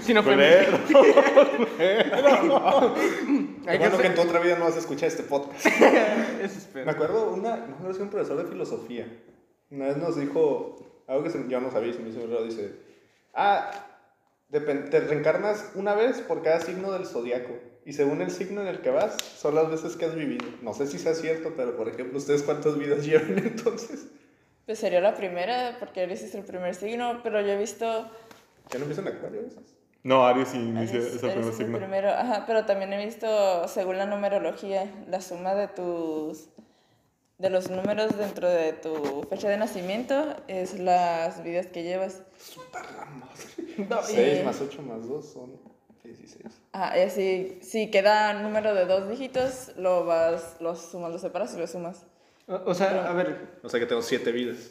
Si 0.00 0.14
no 0.14 0.22
fue 0.22 0.34
Hay 0.34 0.66
que 3.66 3.78
bueno 3.78 3.96
que 3.96 3.96
ser- 3.96 4.06
en 4.06 4.14
tu 4.14 4.20
otra 4.22 4.40
vida 4.40 4.58
no 4.58 4.64
vas 4.64 4.76
a 4.76 4.78
escuchar 4.78 5.08
este 5.08 5.22
podcast. 5.22 5.66
Eso. 6.42 6.68
Me 6.74 6.90
acuerdo 6.90 7.32
una, 7.32 7.56
sé 7.86 7.94
si 7.94 8.02
un 8.02 8.08
profesor 8.08 8.42
de 8.42 8.50
filosofía. 8.50 9.06
Una 9.70 9.86
vez 9.86 9.96
nos 9.98 10.16
dijo 10.18 11.02
algo 11.06 11.22
que 11.24 11.30
yo 11.48 11.60
no 11.60 11.70
sabía, 11.70 11.90
y 11.90 11.94
se 11.94 12.00
me 12.00 12.08
hizo 12.10 12.20
raro. 12.26 12.44
Dice: 12.44 12.72
Ah, 13.34 13.70
te 14.50 15.00
reencarnas 15.00 15.72
una 15.74 15.94
vez 15.94 16.20
por 16.20 16.42
cada 16.42 16.60
signo 16.60 16.92
del 16.92 17.06
zodiaco. 17.06 17.52
Y 17.84 17.92
según 17.94 18.20
el 18.20 18.30
signo 18.30 18.60
en 18.62 18.66
el 18.68 18.80
que 18.80 18.90
vas, 18.90 19.16
son 19.22 19.54
las 19.54 19.70
veces 19.70 19.96
que 19.96 20.04
has 20.04 20.14
vivido. 20.14 20.46
No 20.62 20.74
sé 20.74 20.86
si 20.86 20.98
sea 20.98 21.14
cierto, 21.14 21.54
pero 21.56 21.76
por 21.76 21.88
ejemplo, 21.88 22.18
¿ustedes 22.18 22.42
cuántas 22.42 22.78
vidas 22.78 23.04
llevan 23.06 23.38
entonces? 23.38 24.08
Pues 24.66 24.78
sería 24.78 25.00
la 25.00 25.14
primera, 25.14 25.76
porque 25.78 26.02
Aries 26.02 26.22
es 26.22 26.34
el 26.34 26.44
primer 26.44 26.74
signo, 26.74 27.20
pero 27.22 27.40
yo 27.40 27.48
he 27.52 27.56
visto... 27.58 27.86
¿Ya 28.70 28.78
no 28.78 28.84
empiezan 28.84 29.08
acuario 29.08 29.40
a 29.40 29.42
veces? 29.44 29.74
No, 30.02 30.26
Aries 30.26 30.54
inicia 30.54 30.98
Aries- 30.98 31.16
es 31.16 31.22
el 31.22 31.30
Aries 31.30 31.32
primer 31.32 31.38
es 31.40 31.46
el 31.46 31.54
signo. 31.66 31.78
primero, 31.78 32.10
ajá, 32.10 32.44
pero 32.46 32.66
también 32.66 32.92
he 32.92 33.04
visto, 33.04 33.66
según 33.68 33.96
la 33.96 34.04
numerología, 34.06 34.90
la 35.08 35.20
suma 35.22 35.54
de 35.54 35.68
tus... 35.68 36.50
De 37.38 37.50
los 37.50 37.70
números 37.70 38.18
dentro 38.18 38.48
de 38.48 38.72
tu 38.72 39.22
fecha 39.30 39.48
de 39.48 39.56
nacimiento 39.58 40.34
es 40.48 40.76
las 40.80 41.44
vidas 41.44 41.66
que 41.68 41.84
llevas. 41.84 42.22
No, 43.88 44.02
6 44.02 44.40
y- 44.40 44.44
más 44.44 44.60
8 44.60 44.82
más 44.82 45.06
2 45.06 45.24
son 45.34 45.52
16. 46.02 46.46
Ajá, 46.72 46.98
y 46.98 47.02
así, 47.02 47.58
si 47.62 47.92
queda 47.92 48.32
número 48.42 48.74
de 48.74 48.86
dos 48.86 49.08
dígitos, 49.08 49.70
lo 49.76 50.04
vas, 50.04 50.56
los 50.58 50.80
sumas, 50.90 51.12
los 51.12 51.20
separas 51.20 51.54
y 51.54 51.58
los 51.58 51.70
sumas. 51.70 52.02
O, 52.48 52.54
o 52.70 52.74
sea, 52.74 53.08
a 53.08 53.12
ver, 53.12 53.58
O 53.62 53.68
sea 53.68 53.78
que 53.78 53.86
tengo 53.86 54.02
7 54.02 54.32
vidas. 54.32 54.70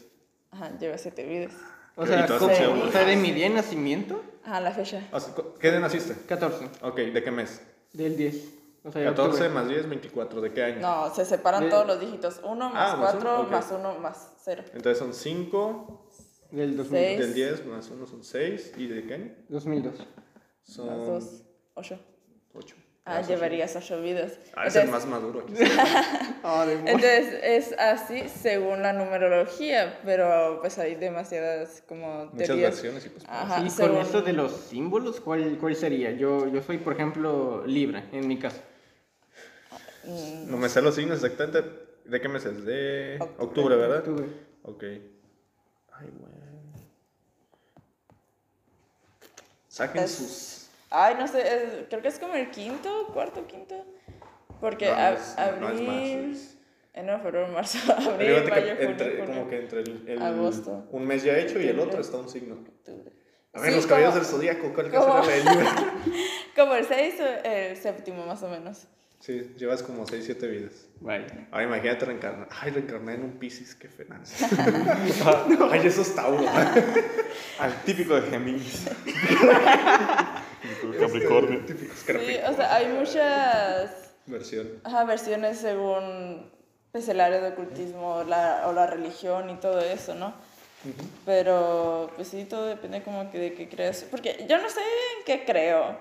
Ajá, 0.52 0.78
lleva 0.78 0.98
siete 0.98 1.24
vidas. 1.24 1.54
o 1.96 2.06
sea, 2.06 2.26
¿cómo? 2.28 2.52
o 2.84 2.92
sea, 2.92 3.06
de 3.06 3.16
mi 3.16 3.32
día 3.32 3.48
de 3.48 3.56
nacimiento, 3.56 4.22
Ajá, 4.44 4.60
la 4.60 4.72
fecha. 4.72 5.08
O 5.14 5.20
sea, 5.22 5.34
cu- 5.34 5.58
¿Qué 5.60 5.70
día 5.72 5.80
naciste? 5.80 6.16
14, 6.28 6.66
Ok, 6.82 6.96
¿de 6.98 7.24
qué 7.24 7.32
mes? 7.32 7.62
del 7.94 8.18
10. 8.18 8.36
O 8.84 8.92
sea, 8.92 9.04
14 9.04 9.30
octubre. 9.30 9.50
más 9.50 9.68
10, 9.68 9.90
24. 9.90 10.42
¿De 10.42 10.54
qué 10.54 10.64
año? 10.64 10.80
No, 10.80 11.14
se 11.14 11.26
separan 11.26 11.64
De- 11.64 11.70
todos 11.70 11.86
los 11.88 12.00
dígitos. 12.00 12.40
Uno 12.44 12.70
más 12.70 12.94
Ah, 12.94 12.98
más 12.98 13.12
cuatro, 13.12 13.34
uno, 13.36 13.42
ok. 13.44 13.52
más 13.52 13.72
uno, 13.78 14.00
más 14.00 14.34
cero. 14.44 14.64
Entonces 14.74 14.98
son 14.98 15.14
5, 15.14 16.10
Del 16.52 16.78
2000, 16.78 16.98
Seis. 17.00 17.20
del 17.20 17.34
10 17.34 17.66
más 17.66 17.90
1 17.90 18.06
son 18.08 18.24
6. 18.24 18.74
¿Y 18.78 18.88
de 18.88 19.06
qué 19.06 19.14
año? 19.16 19.32
2002. 19.50 19.98
Más 20.00 20.08
Son 20.64 21.06
dos, 21.06 21.44
ocho. 21.74 22.00
8. 22.54 22.76
Ah, 23.10 23.22
llevarías 23.22 23.74
ocho 23.78 24.02
vidas. 24.02 24.38
Ah, 24.54 24.68
es 24.68 24.76
el 24.76 24.90
más 24.90 25.06
maduro 25.06 25.40
aquí. 25.42 25.54
Ah, 26.44 26.66
entonces 26.70 27.40
es 27.44 27.74
así 27.80 28.30
según 28.30 28.82
la 28.82 28.94
numerología, 28.94 30.00
pero 30.06 30.60
pues 30.62 30.78
hay 30.78 30.96
demasiadas 30.96 31.84
como 31.88 32.26
Muchas 32.28 32.48
teorías. 32.48 32.72
versiones 32.72 33.06
y 33.06 33.10
pues. 33.10 33.26
Ajá, 33.28 33.60
y 33.60 33.62
con 33.64 33.70
según- 33.72 33.98
eso 33.98 34.22
de 34.22 34.34
los 34.34 34.52
símbolos, 34.54 35.20
¿cuál, 35.20 35.58
cuál 35.60 35.76
sería? 35.76 36.12
Yo, 36.12 36.48
yo 36.48 36.62
soy, 36.62 36.78
por 36.78 36.94
ejemplo, 36.94 37.66
Libra, 37.66 38.08
en 38.14 38.28
mi 38.28 38.40
caso. 38.40 38.62
Mm, 40.08 40.50
No 40.52 40.58
me 40.58 40.70
sé 40.70 40.82
los 40.82 40.96
signos 40.96 41.24
exactamente. 41.24 41.70
¿De 42.06 42.22
qué 42.22 42.30
mes 42.30 42.46
es? 42.46 42.64
De 42.66 43.18
Octubre. 43.20 43.46
octubre, 43.46 43.76
¿verdad? 43.76 43.98
Octubre. 44.00 44.28
Ok. 44.64 44.84
Ay, 44.84 46.10
güey. 46.18 46.34
Saquen 49.68 50.04
Es- 50.04 50.12
sus. 50.12 50.68
Ay, 50.90 51.16
no 51.20 51.28
sé, 51.28 51.42
es- 51.42 51.88
creo 51.90 52.02
que 52.02 52.08
es 52.08 52.18
como 52.20 52.34
el 52.36 52.50
quinto, 52.52 53.08
cuarto, 53.14 53.46
quinto. 53.46 53.76
Porque 54.62 54.86
No, 54.88 54.94
no 54.96 54.98
ab- 55.00 55.14
es- 55.16 55.36
no 55.38 55.44
es 55.70 55.74
abril, 55.76 55.88
más, 55.88 56.38
es- 56.42 56.58
enero, 56.94 57.20
febrero, 57.20 57.48
marzo, 57.50 57.94
abril, 57.94 58.44
que 58.46 58.50
mayo, 58.50 58.76
junio, 58.76 58.90
entre- 58.92 59.10
julio, 59.20 59.26
como 59.26 59.48
que 59.50 59.60
entre 59.60 59.82
el, 59.82 60.04
el- 60.08 60.22
Agosto. 60.22 60.88
un 60.92 61.06
mes 61.06 61.24
ya 61.24 61.38
hecho 61.38 61.60
y 61.60 61.68
el 61.68 61.80
otro 61.80 62.00
está 62.02 62.18
un 62.18 62.30
signo. 62.30 62.56
octubre. 62.56 63.12
A 63.54 63.60
ver, 63.62 63.70
Sí, 63.72 63.76
los 63.76 63.86
caballeros 63.88 64.14
como- 64.16 64.24
del 64.26 64.32
zodiaco, 64.34 64.74
¿cuál 64.74 64.92
¿Cómo? 64.92 65.06
casa 65.16 65.36
era 65.36 65.44
la 65.44 65.52
de 65.52 65.58
Libra? 65.58 65.76
Como 66.56 66.74
el 66.76 66.86
6 66.86 67.16
o 67.20 67.48
el 67.48 67.78
séptimo, 67.78 68.26
más 68.26 68.42
o 68.44 68.50
menos. 68.50 68.88
Sí, 69.28 69.54
llevas 69.58 69.84
como 69.84 70.08
6, 70.08 70.24
7 70.24 70.48
vidas. 70.48 70.88
Vaya. 71.02 71.28
Ahora 71.52 71.66
imagínate 71.66 72.06
reencarnar. 72.06 72.48
Ay, 72.50 72.72
reencarné 72.72 73.16
en 73.16 73.24
un 73.24 73.32
Pisces, 73.32 73.76
qué 73.76 73.90
fenazo. 73.90 74.46
Ay, 75.70 75.82
eso 75.86 76.02
es 76.02 76.16
Tauro. 76.16 76.46
Al 77.60 77.84
típico 77.84 78.16
de 78.16 78.22
Géminis. 78.30 78.86
Capricornio. 80.98 81.60
Típicos 81.66 81.98
Sí, 81.98 82.38
o 82.48 82.54
sea, 82.54 82.74
hay 82.74 82.88
muchas 82.88 84.14
Versión. 84.28 84.70
ajá, 84.86 85.04
versiones 85.04 85.58
según 85.58 86.50
pues, 86.94 87.10
el 87.10 87.20
área 87.20 87.42
de 87.42 87.50
ocultismo 87.50 88.24
la, 88.24 88.64
o 88.68 88.72
la 88.72 88.88
religión 88.88 89.50
y 89.50 89.56
todo 89.56 89.82
eso, 89.82 90.16
¿no? 90.16 90.34
Pero, 91.26 92.12
pues 92.16 92.30
sí, 92.30 92.46
todo 92.46 92.66
depende 92.66 93.04
como 93.04 93.30
que 93.30 93.40
de 93.40 93.54
qué 93.56 93.68
creas. 93.68 94.06
Porque 94.10 94.46
yo 94.48 94.58
no 94.58 94.70
sé 94.70 94.80
en 94.80 95.26
qué 95.26 95.44
creo, 95.44 95.98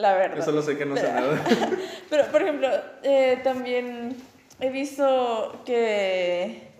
la 0.00 0.14
verdad. 0.14 0.36
Yo 0.36 0.42
solo 0.42 0.62
sé 0.62 0.76
que 0.76 0.86
no 0.86 0.96
sé 0.96 1.12
nada. 1.12 1.40
Pero, 2.10 2.26
por 2.26 2.42
ejemplo, 2.42 2.68
eh, 3.02 3.40
también 3.42 4.16
he 4.60 4.70
visto 4.70 5.62
que. 5.64 6.70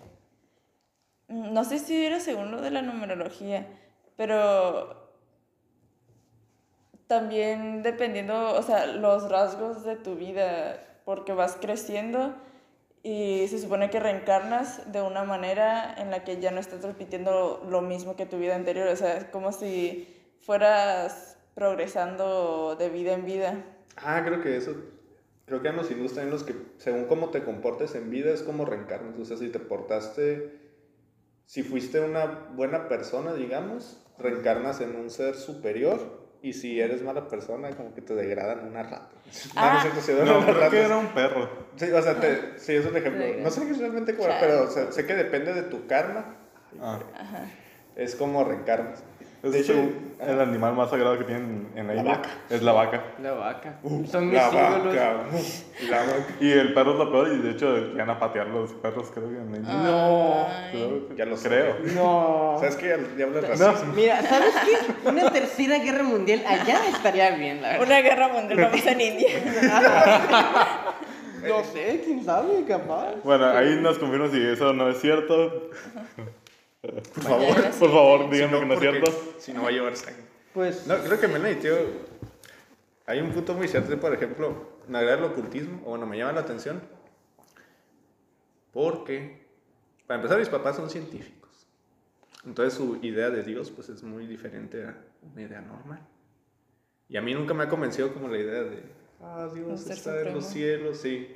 mm, 1.27 1.53
No 1.53 1.63
sé 1.63 1.79
si 1.79 2.05
era 2.05 2.19
según 2.19 2.51
lo 2.51 2.61
de 2.61 2.71
la 2.71 2.81
numerología, 2.81 3.67
pero. 4.17 4.99
También 7.07 7.83
dependiendo, 7.83 8.53
o 8.53 8.63
sea, 8.63 8.85
los 8.85 9.29
rasgos 9.29 9.83
de 9.83 9.97
tu 9.97 10.15
vida, 10.15 10.81
porque 11.03 11.33
vas 11.33 11.57
creciendo 11.59 12.33
y 13.03 13.47
se 13.49 13.59
supone 13.59 13.89
que 13.89 13.99
reencarnas 13.99 14.91
de 14.93 15.01
una 15.01 15.23
manera 15.25 15.93
en 15.97 16.09
la 16.09 16.23
que 16.23 16.39
ya 16.39 16.51
no 16.51 16.59
estás 16.61 16.83
repitiendo 16.83 17.65
lo 17.69 17.81
mismo 17.81 18.15
que 18.15 18.25
tu 18.25 18.37
vida 18.37 18.55
anterior, 18.55 18.87
o 18.87 18.95
sea, 18.95 19.17
es 19.17 19.25
como 19.25 19.51
si 19.51 20.07
fueras 20.41 21.30
progresando 21.55 22.75
de 22.77 22.89
vida 22.89 23.13
en 23.13 23.25
vida. 23.25 23.63
Ah, 23.97 24.21
creo 24.25 24.41
que 24.41 24.55
eso. 24.57 24.75
Creo 25.45 25.61
que 25.61 25.69
a 25.69 25.73
los 25.73 25.91
hindús 25.91 26.13
también 26.13 26.31
los 26.31 26.43
que, 26.43 26.55
según 26.77 27.05
cómo 27.05 27.29
te 27.29 27.43
comportes 27.43 27.93
en 27.95 28.09
vida, 28.09 28.31
es 28.31 28.41
como 28.41 28.63
reencarnas. 28.65 29.17
O 29.19 29.25
sea, 29.25 29.37
si 29.37 29.49
te 29.49 29.59
portaste. 29.59 30.59
Si 31.45 31.63
fuiste 31.63 31.99
una 31.99 32.25
buena 32.55 32.87
persona, 32.87 33.33
digamos, 33.33 33.97
reencarnas 34.17 34.79
en 34.81 34.95
un 34.95 35.09
ser 35.09 35.35
superior. 35.35 36.21
y 36.43 36.53
si 36.53 36.79
eres 36.81 37.03
mala 37.03 37.27
persona, 37.27 37.69
como 37.71 37.93
que 37.93 38.01
te 38.01 38.15
degradan 38.15 38.65
una 38.67 38.81
rata. 38.81 39.09
Ah. 39.55 39.73
no, 39.73 39.77
es 39.77 39.81
cierto, 39.83 40.01
sí, 40.01 40.13
No, 40.25 40.39
las 40.43 40.55
creo 40.57 40.69
que 40.71 40.81
era 40.81 40.97
un 40.97 41.07
perro. 41.09 41.47
Sí, 41.75 41.91
o 41.91 42.01
sea, 42.01 42.19
te- 42.19 42.57
sí, 42.57 42.73
es 42.73 42.85
un 42.85 42.97
ejemplo. 42.97 43.23
No 43.43 43.51
sé 43.51 43.61
realmente 43.73 44.15
cómo, 44.15 44.29
pero 44.39 44.63
o 44.63 44.67
sea, 44.67 44.91
sé 44.91 45.05
que 45.05 45.13
depende 45.13 45.53
de 45.53 45.61
tu 45.63 45.85
karma. 45.85 46.37
Ah. 46.81 46.99
Es 47.95 48.15
como 48.15 48.43
reencarnas. 48.43 49.03
De 49.43 49.59
hecho, 49.59 49.73
el 50.21 50.39
animal 50.39 50.73
más 50.75 50.89
sagrado 50.89 51.17
que 51.17 51.23
tienen 51.23 51.71
en 51.75 51.87
la, 51.87 51.93
La 51.93 51.99
India. 51.99 52.15
vaca. 52.15 52.29
Es 52.49 52.61
la 52.61 52.71
vaca. 52.73 53.03
La 53.21 53.31
vaca. 53.33 53.79
Son 54.09 54.25
mis 54.29 54.33
la 54.35 54.49
ídolos. 54.49 54.95
vaca. 54.95 55.25
La 55.89 55.97
vaca. 55.97 56.25
Y 56.39 56.51
el 56.51 56.73
perro 56.73 56.91
es 56.93 56.97
lo 56.99 57.11
peor 57.11 57.27
y 57.33 57.37
de 57.39 57.51
hecho 57.51 57.75
llegan 57.77 58.09
a 58.09 58.19
patear 58.19 58.47
los 58.47 58.71
perros, 58.73 59.09
creo 59.13 59.29
que 59.29 59.37
en 59.37 59.51
la 59.51 59.57
India. 59.57 59.73
No. 59.73 60.47
Creo 60.71 61.15
Ya 61.17 61.25
lo 61.25 61.37
sé. 61.37 61.47
creo. 61.49 61.75
No. 61.95 62.55
¿Sabes 62.59 62.75
qué? 62.75 62.97
Ya, 63.17 63.25
hablas 63.25 63.47
racismo. 63.59 63.93
Mira, 63.95 64.21
¿sabes 64.21 64.53
qué? 64.65 65.09
Una 65.09 65.31
tercera 65.31 65.77
guerra 65.79 66.03
mundial 66.03 66.43
allá 66.47 66.79
estaría 66.89 67.31
bien, 67.31 67.61
la 67.61 67.69
verdad. 67.69 67.85
Una 67.87 68.01
guerra 68.01 68.27
mundial 68.29 68.61
vamos 68.61 68.85
en 68.85 69.01
India. 69.01 69.29
No 71.41 71.63
sé, 71.63 72.03
quién 72.05 72.23
sabe, 72.23 72.63
capaz. 72.67 73.15
Bueno, 73.23 73.47
ahí 73.47 73.75
nos 73.81 73.97
confirman 73.97 74.29
si 74.29 74.39
eso 74.45 74.73
no 74.73 74.87
es 74.89 75.01
cierto. 75.01 75.71
Por 76.81 77.03
favor. 77.03 77.55
Por 77.79 77.91
favor, 77.91 78.29
Si 78.29 78.35
díganme 78.35 78.53
no, 78.53 78.59
que 78.59 78.65
no 78.65 78.73
es 78.73 78.79
cierto. 78.79 79.35
Si 79.39 79.53
no 79.53 79.63
va 79.63 79.69
a 79.69 79.71
llevar 79.71 79.95
sangre. 79.95 80.23
Pues. 80.53 80.87
No, 80.87 80.97
creo 80.97 81.19
que 81.19 81.27
Melanie, 81.27 81.55
tío. 81.55 81.75
Hay 83.05 83.19
un 83.19 83.31
punto 83.31 83.53
muy 83.53 83.67
cierto, 83.67 83.99
por 83.99 84.13
ejemplo, 84.13 84.79
me 84.87 84.99
agrada 84.99 85.17
el 85.17 85.23
ocultismo, 85.25 85.81
o 85.85 85.89
bueno, 85.91 86.05
me 86.05 86.17
llama 86.17 86.33
la 86.33 86.41
atención. 86.41 86.81
Porque, 88.71 89.45
para 90.07 90.19
empezar, 90.19 90.39
mis 90.39 90.49
papás 90.49 90.77
son 90.77 90.89
científicos. 90.89 91.67
Entonces 92.45 92.73
su 92.73 92.97
idea 93.01 93.29
de 93.29 93.43
Dios, 93.43 93.69
pues 93.69 93.89
es 93.89 94.01
muy 94.01 94.25
diferente 94.25 94.85
a 94.85 94.97
una 95.21 95.41
idea 95.41 95.61
normal. 95.61 95.99
Y 97.09 97.17
a 97.17 97.21
mí 97.21 97.33
nunca 97.33 97.53
me 97.53 97.63
ha 97.63 97.69
convencido 97.69 98.13
como 98.13 98.29
la 98.29 98.37
idea 98.37 98.63
de, 98.63 98.83
ah, 99.21 99.49
Dios 99.53 99.87
está 99.89 100.21
en 100.21 100.33
los 100.33 100.45
cielos, 100.45 100.97
sí. 100.97 101.27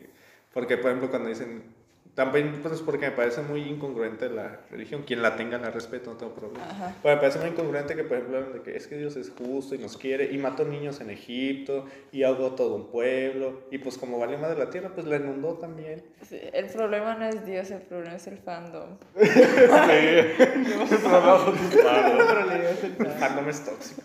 Porque, 0.54 0.78
por 0.78 0.88
ejemplo, 0.88 1.10
cuando 1.10 1.30
dicen, 1.30 1.75
también, 2.16 2.60
pues 2.62 2.76
es 2.76 2.82
porque 2.82 3.08
me 3.08 3.12
parece 3.12 3.42
muy 3.42 3.64
incongruente 3.64 4.30
la 4.30 4.62
religión. 4.72 5.04
Quien 5.04 5.22
la 5.22 5.36
tenga 5.36 5.58
la 5.58 5.70
respeto, 5.70 6.12
no 6.12 6.18
tengo 6.18 6.34
problema. 6.34 6.66
Ajá. 6.66 6.96
Pero 7.04 7.16
me 7.16 7.20
parece 7.22 7.40
muy 7.40 7.50
incongruente 7.50 7.94
que, 7.94 8.06
por 8.06 8.18
ejemplo, 8.18 8.42
de 8.54 8.62
que 8.62 8.78
es 8.78 8.88
que 8.88 8.98
Dios 8.98 9.18
es 9.18 9.32
justo 9.38 9.76
y 9.76 9.80
nos 9.80 9.98
quiere 9.98 10.32
y 10.32 10.38
mató 10.38 10.64
niños 10.64 11.02
en 11.02 11.10
Egipto 11.10 11.86
y 12.14 12.24
ahogó 12.24 12.52
todo 12.52 12.76
un 12.76 12.90
pueblo 12.90 13.64
y 13.70 13.80
pues 13.80 13.98
como 13.98 14.18
valió 14.18 14.38
más 14.38 14.52
de 14.52 14.64
la 14.64 14.70
tierra, 14.70 14.92
pues 14.96 15.06
la 15.06 15.18
inundó 15.18 15.56
también. 15.56 16.04
Sí, 16.22 16.40
el 16.54 16.68
problema 16.68 17.16
no 17.16 17.26
es 17.26 17.46
Dios, 17.46 17.70
el 17.72 17.82
problema 17.82 18.16
es 18.16 18.28
el 18.28 18.38
fandom. 18.38 18.98
Sí. 19.16 19.22
El 20.56 21.02
problema 21.02 21.38
son 21.40 21.58
tus 21.58 21.82
padres. 21.82 22.84
El 22.84 23.08
fandom 23.08 23.50
es 23.50 23.66
tóxico. 23.66 24.02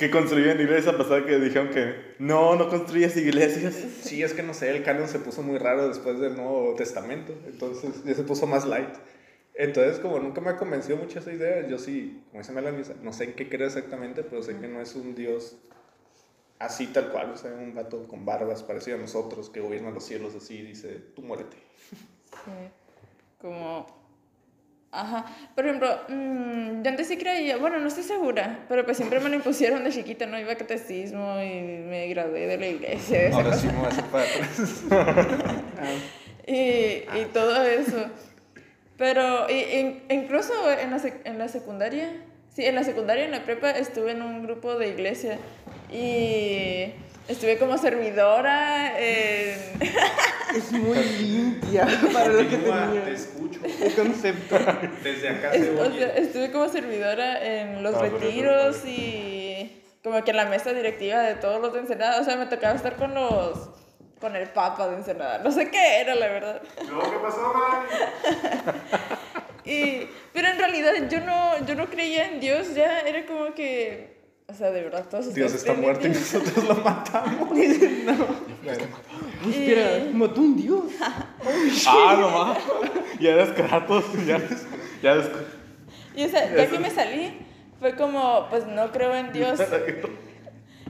Que 0.00 0.10
construyen 0.10 0.58
iglesias 0.58 0.94
a 0.94 0.96
pesar 0.96 1.26
que 1.26 1.38
dijeron 1.38 1.68
que 1.68 2.14
no, 2.18 2.56
no 2.56 2.70
construyes 2.70 3.14
iglesias. 3.18 3.74
Sí, 4.00 4.22
es 4.22 4.32
que 4.32 4.42
no 4.42 4.54
sé, 4.54 4.70
el 4.70 4.82
canon 4.82 5.06
se 5.06 5.18
puso 5.18 5.42
muy 5.42 5.58
raro 5.58 5.88
después 5.88 6.18
del 6.18 6.36
Nuevo 6.36 6.74
Testamento, 6.74 7.34
entonces 7.46 8.02
ya 8.02 8.14
se 8.14 8.22
puso 8.22 8.46
más 8.46 8.64
light. 8.64 8.94
Entonces, 9.52 9.98
como 9.98 10.18
nunca 10.18 10.40
me 10.40 10.48
ha 10.48 10.56
convencido 10.56 10.96
mucho 10.96 11.18
esa 11.18 11.30
idea, 11.30 11.68
yo 11.68 11.78
sí, 11.78 12.24
como 12.30 12.40
dice 12.40 12.50
Melanie, 12.50 12.82
no 13.02 13.12
sé 13.12 13.24
en 13.24 13.34
qué 13.34 13.50
creo 13.50 13.66
exactamente, 13.66 14.22
pero 14.22 14.42
sé 14.42 14.56
que 14.56 14.68
no 14.68 14.80
es 14.80 14.94
un 14.94 15.14
Dios 15.14 15.58
así 16.58 16.86
tal 16.86 17.10
cual, 17.10 17.32
o 17.32 17.36
sea, 17.36 17.52
un 17.52 17.74
gato 17.74 18.08
con 18.08 18.24
barbas 18.24 18.62
parecido 18.62 18.96
a 18.96 19.00
nosotros 19.02 19.50
que 19.50 19.60
gobierna 19.60 19.90
los 19.90 20.04
cielos 20.04 20.34
así 20.34 20.60
y 20.60 20.62
dice, 20.62 20.98
tú 21.14 21.20
muérete. 21.20 21.58
Sí. 21.90 22.70
Como. 23.38 23.99
Ajá. 24.92 25.24
Por 25.54 25.66
ejemplo, 25.66 25.88
mm, 26.08 26.82
yo 26.82 26.90
antes 26.90 27.06
sí 27.06 27.16
creía, 27.16 27.56
bueno, 27.58 27.78
no 27.78 27.86
estoy 27.86 28.02
segura, 28.02 28.58
pero 28.68 28.84
pues 28.84 28.96
siempre 28.96 29.20
me 29.20 29.28
lo 29.28 29.36
impusieron 29.36 29.84
de 29.84 29.90
chiquita, 29.90 30.26
¿no? 30.26 30.36
Iba 30.38 30.52
a 30.52 30.56
catecismo 30.56 31.40
y 31.40 31.60
me 31.88 32.08
gradué 32.08 32.46
de 32.48 32.58
la 32.58 32.66
iglesia. 32.66 33.30
Ahora 33.32 33.50
cosa. 33.50 33.56
sí 33.60 33.66
me 33.68 33.72
voy 33.74 33.84
a 33.84 33.88
hacer 33.88 34.04
y, 36.46 37.20
y 37.20 37.24
todo 37.32 37.62
eso. 37.64 38.06
Pero 38.96 39.48
y- 39.48 39.78
in- 39.78 40.02
incluso 40.10 40.52
en 40.72 40.90
la, 40.90 41.00
en 41.24 41.38
la 41.38 41.48
secundaria, 41.48 42.10
sí, 42.54 42.66
en 42.66 42.74
la 42.74 42.82
secundaria, 42.84 43.24
en 43.24 43.30
la 43.30 43.44
prepa, 43.44 43.70
estuve 43.70 44.10
en 44.12 44.22
un 44.22 44.42
grupo 44.42 44.74
de 44.76 44.88
iglesia 44.88 45.38
y 45.92 46.92
estuve 47.30 47.58
como 47.58 47.78
servidora 47.78 48.98
en... 48.98 49.58
Es 50.54 50.72
muy 50.72 50.98
limpia 50.98 51.86
para 52.12 52.26
lo 52.28 52.38
que 52.40 52.48
Continúa, 52.56 52.90
te 52.92 52.98
tenía. 52.98 53.14
escucho. 53.14 53.60
El 53.64 53.94
concepto. 53.94 54.58
Desde 55.04 55.28
acá 55.28 55.52
Es- 55.52 55.64
se 55.64 55.70
o 55.70 55.80
oye. 55.82 55.98
sea, 55.98 56.08
estuve 56.16 56.50
como 56.50 56.68
servidora 56.68 57.40
en 57.44 57.82
los 57.84 57.94
Ah, 57.94 57.98
pero 58.00 58.18
retiros 58.18 58.84
y 58.84 59.80
como 60.02 60.24
que 60.24 60.32
en 60.32 60.36
la 60.38 60.46
mesa 60.46 60.72
directiva 60.72 61.20
de 61.20 61.36
todos 61.36 61.60
los 61.60 61.72
de 61.72 61.80
Ensenada. 61.80 62.20
O 62.20 62.24
sea, 62.24 62.36
me 62.36 62.46
tocaba 62.46 62.74
estar 62.74 62.96
con 62.96 63.14
los. 63.14 63.70
con 64.20 64.34
el 64.34 64.48
papa 64.48 64.88
de 64.88 64.96
Ensenada. 64.96 65.38
No 65.38 65.52
sé 65.52 65.70
qué 65.70 66.00
era, 66.00 66.16
la 66.16 66.26
verdad. 66.26 66.62
¿qué 66.76 67.18
pasó? 67.22 67.54
Y, 69.64 70.08
pero 70.32 70.48
en 70.48 70.58
realidad 70.58 70.92
yo 71.08 71.20
no, 71.20 71.64
yo 71.66 71.74
no 71.76 71.86
creía 71.88 72.26
en 72.28 72.40
Dios, 72.40 72.74
ya 72.74 73.00
era 73.00 73.24
como 73.26 73.54
que. 73.54 74.19
O 74.50 74.54
sea, 74.54 74.72
de 74.72 74.82
verdad, 74.82 75.04
todos 75.08 75.32
Dios 75.32 75.54
está 75.54 75.74
muerto 75.74 76.08
y 76.08 76.10
nosotros 76.10 76.64
lo 76.64 76.74
matamos. 76.76 77.48
Bueno. 78.62 78.84
Espera, 79.48 80.10
mató 80.12 80.40
un 80.40 80.56
dios. 80.56 80.84
Ah, 81.86 82.16
no 82.20 82.30
más. 82.30 82.58
Ya 83.18 83.30
eres 83.30 83.50
Kratos. 83.50 84.04
Ya 84.26 84.36
eres. 84.36 84.66
Ya 85.02 85.12
eres. 85.12 85.30
Y 86.14 86.24
o 86.24 86.28
sea, 86.28 86.54
ya 86.54 86.68
que 86.68 86.78
me 86.78 86.90
salí, 86.90 87.38
fue 87.78 87.94
como, 87.94 88.46
pues 88.50 88.66
no 88.66 88.92
creo 88.92 89.14
en 89.14 89.32
Dios. 89.32 89.60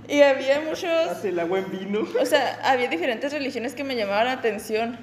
Y 0.09 0.23
había 0.23 0.61
muchos. 0.63 0.85
Hace 0.85 1.29
el 1.29 1.39
agua 1.39 1.61
en 1.61 1.71
vino. 1.71 2.01
O 2.21 2.27
sea, 2.27 2.59
había 2.65 2.89
diferentes 2.89 3.33
religiones 3.33 3.75
que 3.75 3.85
me 3.85 3.95
llamaban 3.95 4.27
la 4.27 4.33
atención. 4.33 4.99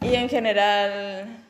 Y 0.00 0.14
en 0.14 0.28
general, 0.28 1.44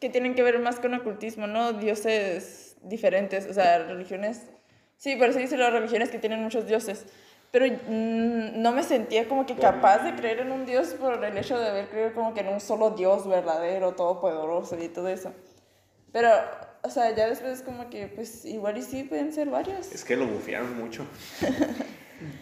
que 0.00 0.08
tienen 0.08 0.34
que 0.34 0.42
ver 0.42 0.58
más 0.60 0.80
con 0.80 0.94
ocultismo, 0.94 1.46
¿no? 1.46 1.74
Dioses 1.74 2.76
diferentes, 2.82 3.46
o 3.46 3.52
sea, 3.52 3.78
religiones. 3.84 4.42
Sí, 4.96 5.16
por 5.16 5.28
eso 5.28 5.38
dice 5.38 5.56
las 5.56 5.72
religiones 5.72 6.10
que 6.10 6.18
tienen 6.18 6.42
muchos 6.42 6.66
dioses. 6.66 7.04
Pero 7.52 7.66
mm, 7.66 8.60
no 8.60 8.72
me 8.72 8.82
sentía 8.82 9.28
como 9.28 9.46
que 9.46 9.54
capaz 9.54 9.98
de 9.98 10.14
creer 10.14 10.40
en 10.40 10.52
un 10.52 10.66
dios 10.66 10.88
por 10.94 11.22
el 11.24 11.36
hecho 11.38 11.58
de 11.58 11.68
haber 11.68 11.88
creído 11.88 12.12
como 12.14 12.34
que 12.34 12.40
en 12.40 12.48
un 12.48 12.60
solo 12.60 12.90
dios 12.90 13.26
verdadero, 13.26 13.92
todopoderoso 13.94 14.76
y 14.82 14.88
todo 14.88 15.08
eso. 15.08 15.32
Pero, 16.12 16.28
o 16.82 16.90
sea, 16.90 17.14
ya 17.14 17.28
después 17.28 17.58
es 17.58 17.62
como 17.62 17.88
que, 17.90 18.08
pues 18.08 18.44
igual 18.44 18.78
y 18.78 18.82
sí 18.82 19.04
pueden 19.04 19.32
ser 19.32 19.48
varios. 19.48 19.92
Es 19.92 20.04
que 20.04 20.16
lo 20.16 20.26
bufearon 20.26 20.76
mucho. 20.76 21.06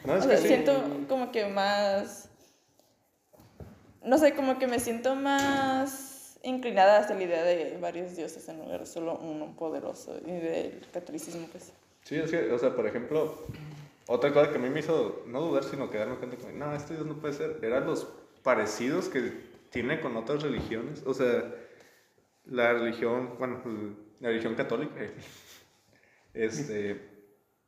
No, 0.04 0.12
O 0.12 0.16
es 0.18 0.24
sea, 0.24 0.36
que 0.36 0.42
sí. 0.42 0.46
siento 0.48 0.84
como 1.08 1.32
que 1.32 1.46
más. 1.46 2.28
No 4.04 4.18
sé, 4.18 4.32
como 4.34 4.56
que 4.58 4.68
me 4.68 4.78
siento 4.78 5.16
más 5.16 6.38
inclinada 6.44 6.98
hacia 6.98 7.16
la 7.16 7.22
idea 7.24 7.42
de 7.42 7.76
varios 7.80 8.14
dioses 8.14 8.48
en 8.48 8.58
lugar 8.60 8.80
de 8.80 8.86
solo 8.86 9.18
uno 9.18 9.56
poderoso 9.56 10.16
y 10.24 10.30
del 10.30 10.86
catolicismo, 10.92 11.48
pues. 11.50 11.72
Sí, 12.04 12.16
es 12.16 12.30
que, 12.30 12.52
o 12.52 12.58
sea, 12.58 12.76
por 12.76 12.86
ejemplo, 12.86 13.46
otra 14.06 14.32
cosa 14.32 14.50
que 14.50 14.56
a 14.56 14.60
mí 14.60 14.68
me 14.68 14.80
hizo 14.80 15.24
no 15.26 15.40
dudar, 15.40 15.64
sino 15.64 15.90
que 15.90 15.98
darme 15.98 16.16
cuenta 16.16 16.36
que, 16.36 16.52
no, 16.52 16.74
este 16.74 16.94
Dios 16.94 17.06
no 17.06 17.14
puede 17.14 17.32
ser, 17.32 17.58
eran 17.62 17.86
los 17.86 18.06
parecidos 18.42 19.08
que 19.08 19.32
tiene 19.70 20.00
con 20.00 20.16
otras 20.16 20.42
religiones. 20.42 21.02
O 21.06 21.14
sea, 21.14 21.54
la 22.44 22.74
religión, 22.74 23.36
bueno, 23.38 23.60
la 24.20 24.28
religión 24.28 24.54
católica, 24.54 24.94
eh, 25.02 25.14
este, 26.34 27.00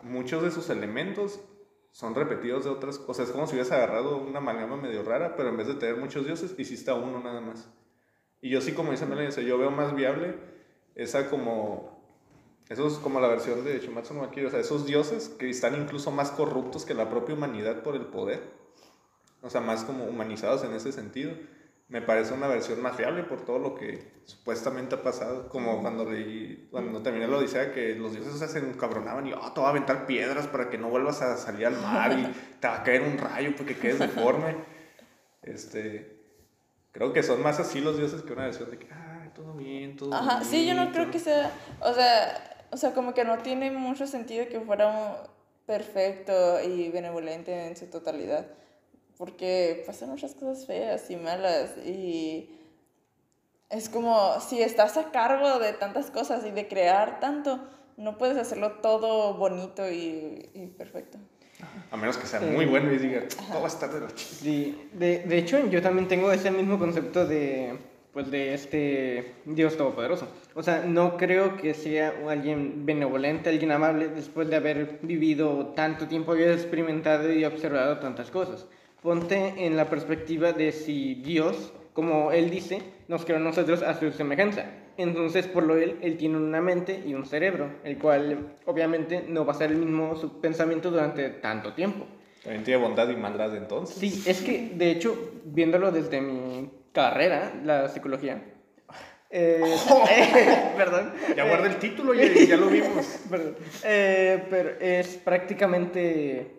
muchos 0.03 0.43
de 0.43 0.51
sus 0.51 0.69
elementos 0.69 1.41
son 1.91 2.15
repetidos 2.15 2.65
de 2.65 2.71
otras 2.71 2.99
cosas. 2.99 3.29
Es 3.29 3.33
como 3.33 3.47
si 3.47 3.55
hubieras 3.55 3.73
agarrado 3.73 4.19
una 4.19 4.39
amalgama 4.39 4.77
medio 4.77 5.03
rara, 5.03 5.35
pero 5.35 5.49
en 5.49 5.57
vez 5.57 5.67
de 5.67 5.75
tener 5.75 5.97
muchos 5.97 6.27
dioses, 6.27 6.55
hiciste 6.59 6.91
a 6.91 6.95
uno 6.95 7.21
nada 7.21 7.41
más. 7.41 7.71
Y 8.43 8.51
yo 8.51 8.61
sí, 8.61 8.73
como 8.73 8.91
dice 8.91 9.07
Melanie, 9.07 9.31
o 9.31 9.33
sea, 9.33 9.43
yo 9.43 9.57
veo 9.57 9.71
más 9.71 9.97
viable 9.97 10.35
esa 10.95 11.31
como 11.31 11.96
eso 12.69 12.87
es 12.89 12.95
como 12.95 13.21
la 13.21 13.29
versión 13.29 13.65
de 13.65 13.79
Shumatsu 13.79 14.15
no 14.15 14.21
Valkyrie, 14.21 14.49
o 14.49 14.51
sea, 14.51 14.61
esos 14.61 14.87
dioses 14.87 15.29
que 15.29 15.49
están 15.49 15.81
incluso 15.81 16.11
más 16.11 16.31
corruptos 16.31 16.85
que 16.85 16.95
la 16.95 17.09
propia 17.09 17.35
humanidad 17.35 17.83
por 17.83 17.95
el 17.95 18.07
poder, 18.07 18.43
o 19.43 19.51
sea, 19.51 19.61
más 19.61 19.85
como 19.85 20.05
humanizados 20.05 20.65
en 20.65 20.73
ese 20.75 20.93
sentido. 20.93 21.33
Me 21.89 22.03
parece 22.03 22.35
una 22.35 22.49
versión 22.49 22.83
más 22.83 22.97
fiable 22.97 23.23
por 23.23 23.45
todo 23.45 23.61
lo 23.61 23.77
que 23.77 24.11
supuestamente 24.25 24.97
ha 24.97 25.03
pasado, 25.05 25.49
como 25.49 25.81
cuando 25.81 26.05
leí, 26.11 26.67
cuando 26.73 27.01
terminé 27.01 27.29
la 27.29 27.37
odisea, 27.37 27.73
que 27.73 27.95
los 27.95 28.13
dioses 28.13 28.35
o 28.35 28.39
sea, 28.39 28.49
se 28.49 28.59
encabronaban 28.59 29.29
y, 29.29 29.33
oh, 29.33 29.53
te 29.53 29.61
va 29.61 29.69
a 29.69 29.71
aventar 29.71 30.05
piedras 30.05 30.49
para 30.49 30.69
que 30.69 30.79
no 30.79 30.89
vuelvas 30.91 31.23
a 31.23 31.37
salir 31.37 31.67
al 31.67 31.81
mar 31.81 32.19
y 32.19 32.25
te 32.61 32.67
va 32.67 32.79
a 32.79 32.83
caer 32.83 33.03
un 33.03 33.17
rayo 33.17 33.53
porque 33.57 33.77
quedes 33.77 34.01
deforme. 34.01 34.57
Este, 35.43 36.19
creo 36.91 37.13
que 37.13 37.23
son 37.23 37.41
más 37.41 37.61
así 37.61 37.81
los 37.81 37.97
dioses 37.97 38.23
que 38.23 38.33
una 38.33 38.47
versión 38.47 38.69
de 38.69 38.79
que, 38.81 38.89
ay, 38.93 39.31
todo 39.33 39.53
bien, 39.55 39.97
todo 39.97 40.13
Ajá, 40.13 40.43
sí, 40.43 40.67
yo 40.67 40.75
no 40.75 40.91
creo 40.91 41.07
bonito". 41.07 41.13
que 41.13 41.19
sea. 41.21 41.53
O 41.81 41.95
sea, 41.95 42.56
o 42.77 42.79
sea, 42.79 42.93
como 42.93 43.15
que 43.15 43.25
no 43.25 43.39
tiene 43.39 43.71
mucho 43.71 44.07
sentido 44.07 44.47
que 44.51 44.61
fuera 44.61 45.23
perfecto 45.65 46.61
y 46.61 46.91
benevolente 46.91 47.69
en 47.69 47.75
su 47.75 47.87
totalidad. 47.87 48.47
Porque 49.17 49.83
pasan 49.87 50.11
muchas 50.11 50.35
cosas 50.35 50.67
feas 50.67 51.11
y 51.11 51.17
malas. 51.17 51.71
Y 51.87 52.55
es 53.71 53.89
como 53.89 54.39
si 54.43 54.61
estás 54.61 54.99
a 54.99 55.11
cargo 55.11 55.59
de 55.59 55.73
tantas 55.73 56.11
cosas 56.11 56.45
y 56.45 56.51
de 56.51 56.69
crear 56.69 57.19
tanto, 57.19 57.67
No 57.97 58.19
puedes 58.19 58.37
hacerlo 58.37 58.73
todo 58.83 59.33
bonito 59.39 59.91
y, 59.91 60.51
y 60.53 60.67
perfecto. 60.67 61.17
A 61.91 61.97
menos 61.97 62.19
que 62.19 62.27
sea 62.27 62.41
muy 62.41 62.67
bueno 62.67 62.93
y 62.93 62.99
diga, 62.99 63.27
todo 63.27 63.61
va 63.61 63.69
a 63.69 63.69
estar 63.69 63.91
de 63.91 64.01
la 64.01 64.09
ch-". 64.09 64.19
Sí, 64.19 64.91
de, 64.93 65.21
de 65.21 65.39
hecho 65.39 65.67
yo 65.71 65.81
también 65.81 66.09
tengo 66.09 66.31
ese 66.31 66.51
mismo 66.51 66.79
concepto 66.79 67.27
de, 67.27 67.79
pues, 68.17 68.31
de 68.31 68.55
este 68.55 69.35
Dios 69.45 69.77
Todopoderoso. 69.77 70.27
O 70.55 70.63
sea, 70.63 70.87
no 70.87 71.19
creo 71.19 71.59
que 71.59 71.75
sea 71.75 72.15
alguien 72.27 72.87
benevolente, 72.87 73.51
alguien 73.51 73.73
amable 73.73 74.09
después 74.09 74.49
de 74.49 74.57
haber 74.57 75.01
vivido 75.03 75.75
tanto 75.77 76.09
tiempo 76.09 76.35
y 76.35 76.41
haber 76.41 76.55
experimentado 76.55 77.31
y 77.31 77.45
observado 77.45 77.99
tantas 77.99 78.31
cosas. 78.31 78.65
Ponte 79.03 79.67
en 79.67 79.77
la 79.77 79.91
perspectiva 79.91 80.55
de 80.55 80.73
si 80.73 81.17
Dios, 81.17 81.75
como 81.93 82.33
Él 82.33 82.49
dice, 82.49 82.81
nos 83.07 83.27
creó 83.27 83.37
a 83.37 83.41
nosotros 83.41 83.83
a 83.83 83.93
su 84.01 84.11
semejanza. 84.11 84.65
Entonces, 84.97 85.47
por 85.47 85.65
lo 85.65 85.77
él, 85.77 85.99
Él 86.01 86.17
tiene 86.17 86.39
una 86.39 86.63
mente 86.63 87.03
y 87.07 87.13
un 87.13 87.27
cerebro, 87.27 87.69
el 87.85 87.99
cual 87.99 88.55
obviamente 88.65 89.27
no 89.29 89.45
va 89.45 89.53
a 89.53 89.57
ser 89.57 89.73
el 89.73 89.77
mismo 89.77 90.17
su 90.17 90.41
pensamiento 90.41 90.91
durante 90.91 91.29
tanto 91.29 91.75
tiempo. 91.75 92.07
También 92.43 92.65
tiene 92.65 92.83
bondad 92.83 93.11
y 93.11 93.17
maldad 93.17 93.55
entonces. 93.55 93.99
Sí, 93.99 94.23
es 94.27 94.41
que 94.41 94.71
de 94.75 94.91
hecho, 94.91 95.33
viéndolo 95.45 95.93
desde 95.93 96.23
mi 96.23 96.71
carrera, 96.97 97.53
la 97.63 97.89
psicología, 97.89 98.43
eh, 99.31 99.61
perdón. 100.77 101.13
Ya 101.37 101.47
guarda 101.47 101.67
el 101.67 101.77
título, 101.77 102.15
ya, 102.15 102.27
ya 102.27 102.57
lo 102.57 102.69
vimos. 102.69 103.21
Perdón. 103.31 103.57
Eh, 103.85 104.43
pero 104.49 104.71
es 104.81 105.17
prácticamente. 105.17 106.53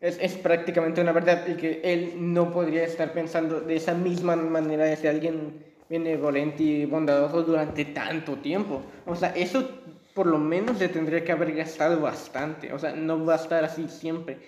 Es, 0.00 0.18
es 0.20 0.34
prácticamente 0.34 1.00
una 1.00 1.12
verdad 1.12 1.46
el 1.46 1.56
que 1.56 1.80
él 1.82 2.14
no 2.16 2.52
podría 2.52 2.84
estar 2.84 3.12
pensando 3.12 3.60
de 3.60 3.76
esa 3.76 3.94
misma 3.94 4.34
manera 4.36 4.84
de 4.84 4.96
ser 4.96 5.10
alguien 5.10 5.62
benevolente 5.90 6.62
y 6.62 6.84
bondadoso 6.86 7.42
durante 7.42 7.84
tanto 7.86 8.36
tiempo. 8.36 8.80
O 9.06 9.14
sea, 9.16 9.30
eso 9.30 9.68
por 10.14 10.26
lo 10.26 10.38
menos 10.38 10.78
le 10.78 10.88
tendría 10.88 11.24
que 11.24 11.32
haber 11.32 11.52
gastado 11.54 12.00
bastante. 12.00 12.72
O 12.72 12.78
sea, 12.78 12.92
no 12.92 13.24
va 13.24 13.34
a 13.34 13.36
estar 13.36 13.64
así 13.64 13.88
siempre. 13.88 14.38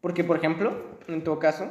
Porque, 0.00 0.24
por 0.24 0.38
ejemplo, 0.38 0.72
en 1.08 1.22
todo 1.22 1.38
caso, 1.38 1.68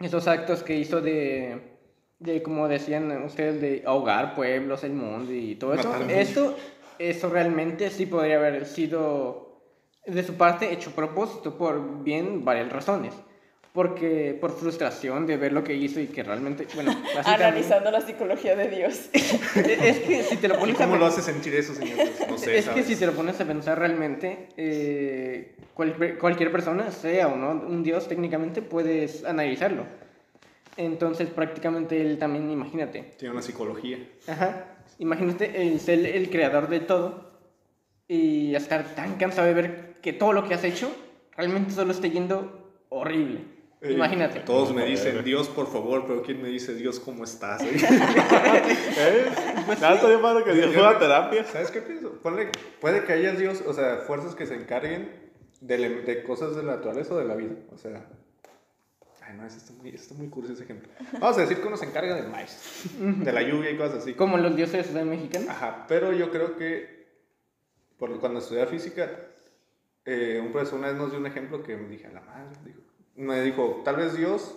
esos 0.00 0.28
actos 0.28 0.62
que 0.62 0.76
hizo 0.76 1.00
de, 1.00 1.77
de 2.18 2.42
como 2.42 2.68
decían 2.68 3.10
ustedes, 3.22 3.60
de 3.60 3.82
ahogar 3.86 4.34
pueblos, 4.34 4.82
el 4.84 4.92
mundo 4.92 5.32
y 5.32 5.54
todo 5.54 5.74
eso, 5.74 5.94
eso, 6.08 6.56
eso 6.98 7.28
realmente 7.28 7.90
sí 7.90 8.06
podría 8.06 8.36
haber 8.36 8.66
sido 8.66 9.60
de 10.06 10.22
su 10.22 10.34
parte 10.34 10.72
hecho 10.72 10.90
a 10.90 10.94
propósito 10.94 11.56
por 11.56 12.02
bien 12.02 12.44
varias 12.44 12.72
razones. 12.72 13.14
Porque 13.74 14.36
por 14.40 14.50
frustración 14.58 15.26
de 15.26 15.36
ver 15.36 15.52
lo 15.52 15.62
que 15.62 15.74
hizo 15.74 16.00
y 16.00 16.06
que 16.08 16.24
realmente, 16.24 16.66
bueno, 16.74 16.90
Analizando 17.24 17.90
la 17.92 18.00
psicología 18.00 18.56
de 18.56 18.68
Dios. 18.70 19.08
es 19.12 19.98
que 20.00 20.22
si 20.24 20.36
te 20.38 20.48
lo 20.48 20.54
¿Y 20.54 20.58
pones 20.58 20.80
a 20.80 20.84
cómo 20.84 20.96
lo 20.96 21.04
pensar- 21.04 21.20
hace 21.20 21.32
sentir 21.32 21.54
eso, 21.54 21.74
señor? 21.74 21.96
Pues, 21.98 22.30
no 22.30 22.38
sé, 22.38 22.58
es 22.58 22.64
que 22.64 22.70
¿sabes? 22.72 22.86
si 22.86 22.96
te 22.96 23.06
lo 23.06 23.12
pones 23.12 23.40
a 23.40 23.44
pensar 23.44 23.78
realmente, 23.78 24.48
eh, 24.56 25.54
cual- 25.74 26.16
cualquier 26.18 26.50
persona, 26.50 26.90
sea 26.90 27.28
o 27.28 27.36
no 27.36 27.50
un 27.50 27.84
dios, 27.84 28.08
técnicamente 28.08 28.62
puedes 28.62 29.24
analizarlo. 29.24 29.84
Entonces, 30.78 31.28
prácticamente 31.28 32.00
él 32.00 32.18
también, 32.18 32.48
imagínate. 32.50 33.02
Tiene 33.18 33.32
una 33.32 33.42
psicología. 33.42 33.98
Ajá. 34.28 34.76
Imagínate 35.00 35.60
el 35.60 35.80
ser 35.80 36.06
el 36.06 36.30
creador 36.30 36.68
de 36.68 36.78
todo 36.78 37.32
y 38.06 38.54
estar 38.54 38.94
tan 38.94 39.16
cansado 39.16 39.48
de 39.48 39.54
ver 39.54 39.94
que 40.00 40.12
todo 40.12 40.32
lo 40.32 40.46
que 40.46 40.54
has 40.54 40.62
hecho 40.62 40.88
realmente 41.36 41.72
solo 41.72 41.90
está 41.90 42.06
yendo 42.06 42.84
horrible. 42.90 43.40
Eh, 43.80 43.92
Imagínate. 43.92 44.38
Todos 44.40 44.72
me 44.72 44.84
dicen, 44.86 45.24
Dios, 45.24 45.48
por 45.48 45.66
favor, 45.66 46.04
pero 46.06 46.22
¿quién 46.22 46.40
me 46.40 46.48
dice, 46.48 46.74
Dios, 46.74 47.00
cómo 47.00 47.24
estás? 47.24 47.60
¿Eh? 47.62 49.26
Nada, 49.80 49.94
está 49.96 50.06
bien 50.06 50.22
padre 50.22 50.44
que 50.44 50.52
Dios 50.52 50.72
fue 50.72 50.86
a 50.86 50.96
terapia. 50.96 51.44
¿Sabes 51.44 51.72
qué 51.72 51.82
pienso? 51.82 52.12
Ponle, 52.22 52.50
puede 52.80 53.02
que 53.02 53.14
haya 53.14 53.32
Dios, 53.32 53.64
o 53.66 53.72
sea, 53.72 53.96
fuerzas 54.06 54.36
que 54.36 54.46
se 54.46 54.54
encarguen 54.54 55.10
de, 55.60 55.76
de 56.02 56.22
cosas 56.22 56.54
de 56.54 56.62
la 56.62 56.76
naturaleza 56.76 57.14
o 57.14 57.18
de 57.18 57.24
la 57.24 57.34
vida. 57.34 57.54
O 57.72 57.78
sea, 57.78 58.06
ay, 59.28 59.36
no, 59.36 59.46
eso 59.46 59.58
está 59.58 59.72
muy, 59.74 59.90
está 59.90 60.14
muy 60.14 60.28
curioso 60.28 60.54
ese 60.54 60.64
ejemplo. 60.64 60.90
Vamos 61.20 61.36
a 61.38 61.42
decir 61.42 61.60
que 61.60 61.66
uno 61.66 61.76
se 61.76 61.86
encarga 61.86 62.14
del 62.14 62.28
maíz, 62.28 62.88
de 62.98 63.32
la 63.32 63.42
lluvia 63.42 63.70
y 63.70 63.76
cosas 63.76 64.02
así. 64.02 64.14
Como 64.14 64.38
los 64.38 64.56
dioses 64.56 64.92
de 64.92 65.04
Mexicano. 65.04 65.50
Ajá, 65.50 65.84
pero 65.88 66.12
yo 66.12 66.30
creo 66.30 66.56
que 66.56 67.06
por, 67.98 68.18
cuando 68.20 68.38
estudié 68.38 68.66
física, 68.66 69.10
eh, 70.04 70.40
un 70.42 70.52
profesor 70.52 70.78
una 70.78 70.88
vez 70.88 70.96
nos 70.96 71.10
dio 71.10 71.20
un 71.20 71.26
ejemplo 71.26 71.62
que 71.62 71.76
me 71.76 71.88
dije, 71.88 72.06
a 72.06 72.12
la 72.12 72.20
madre, 72.22 72.56
dijo, 72.64 72.80
me 73.16 73.42
dijo, 73.42 73.82
tal 73.84 73.96
vez 73.96 74.16
Dios 74.16 74.56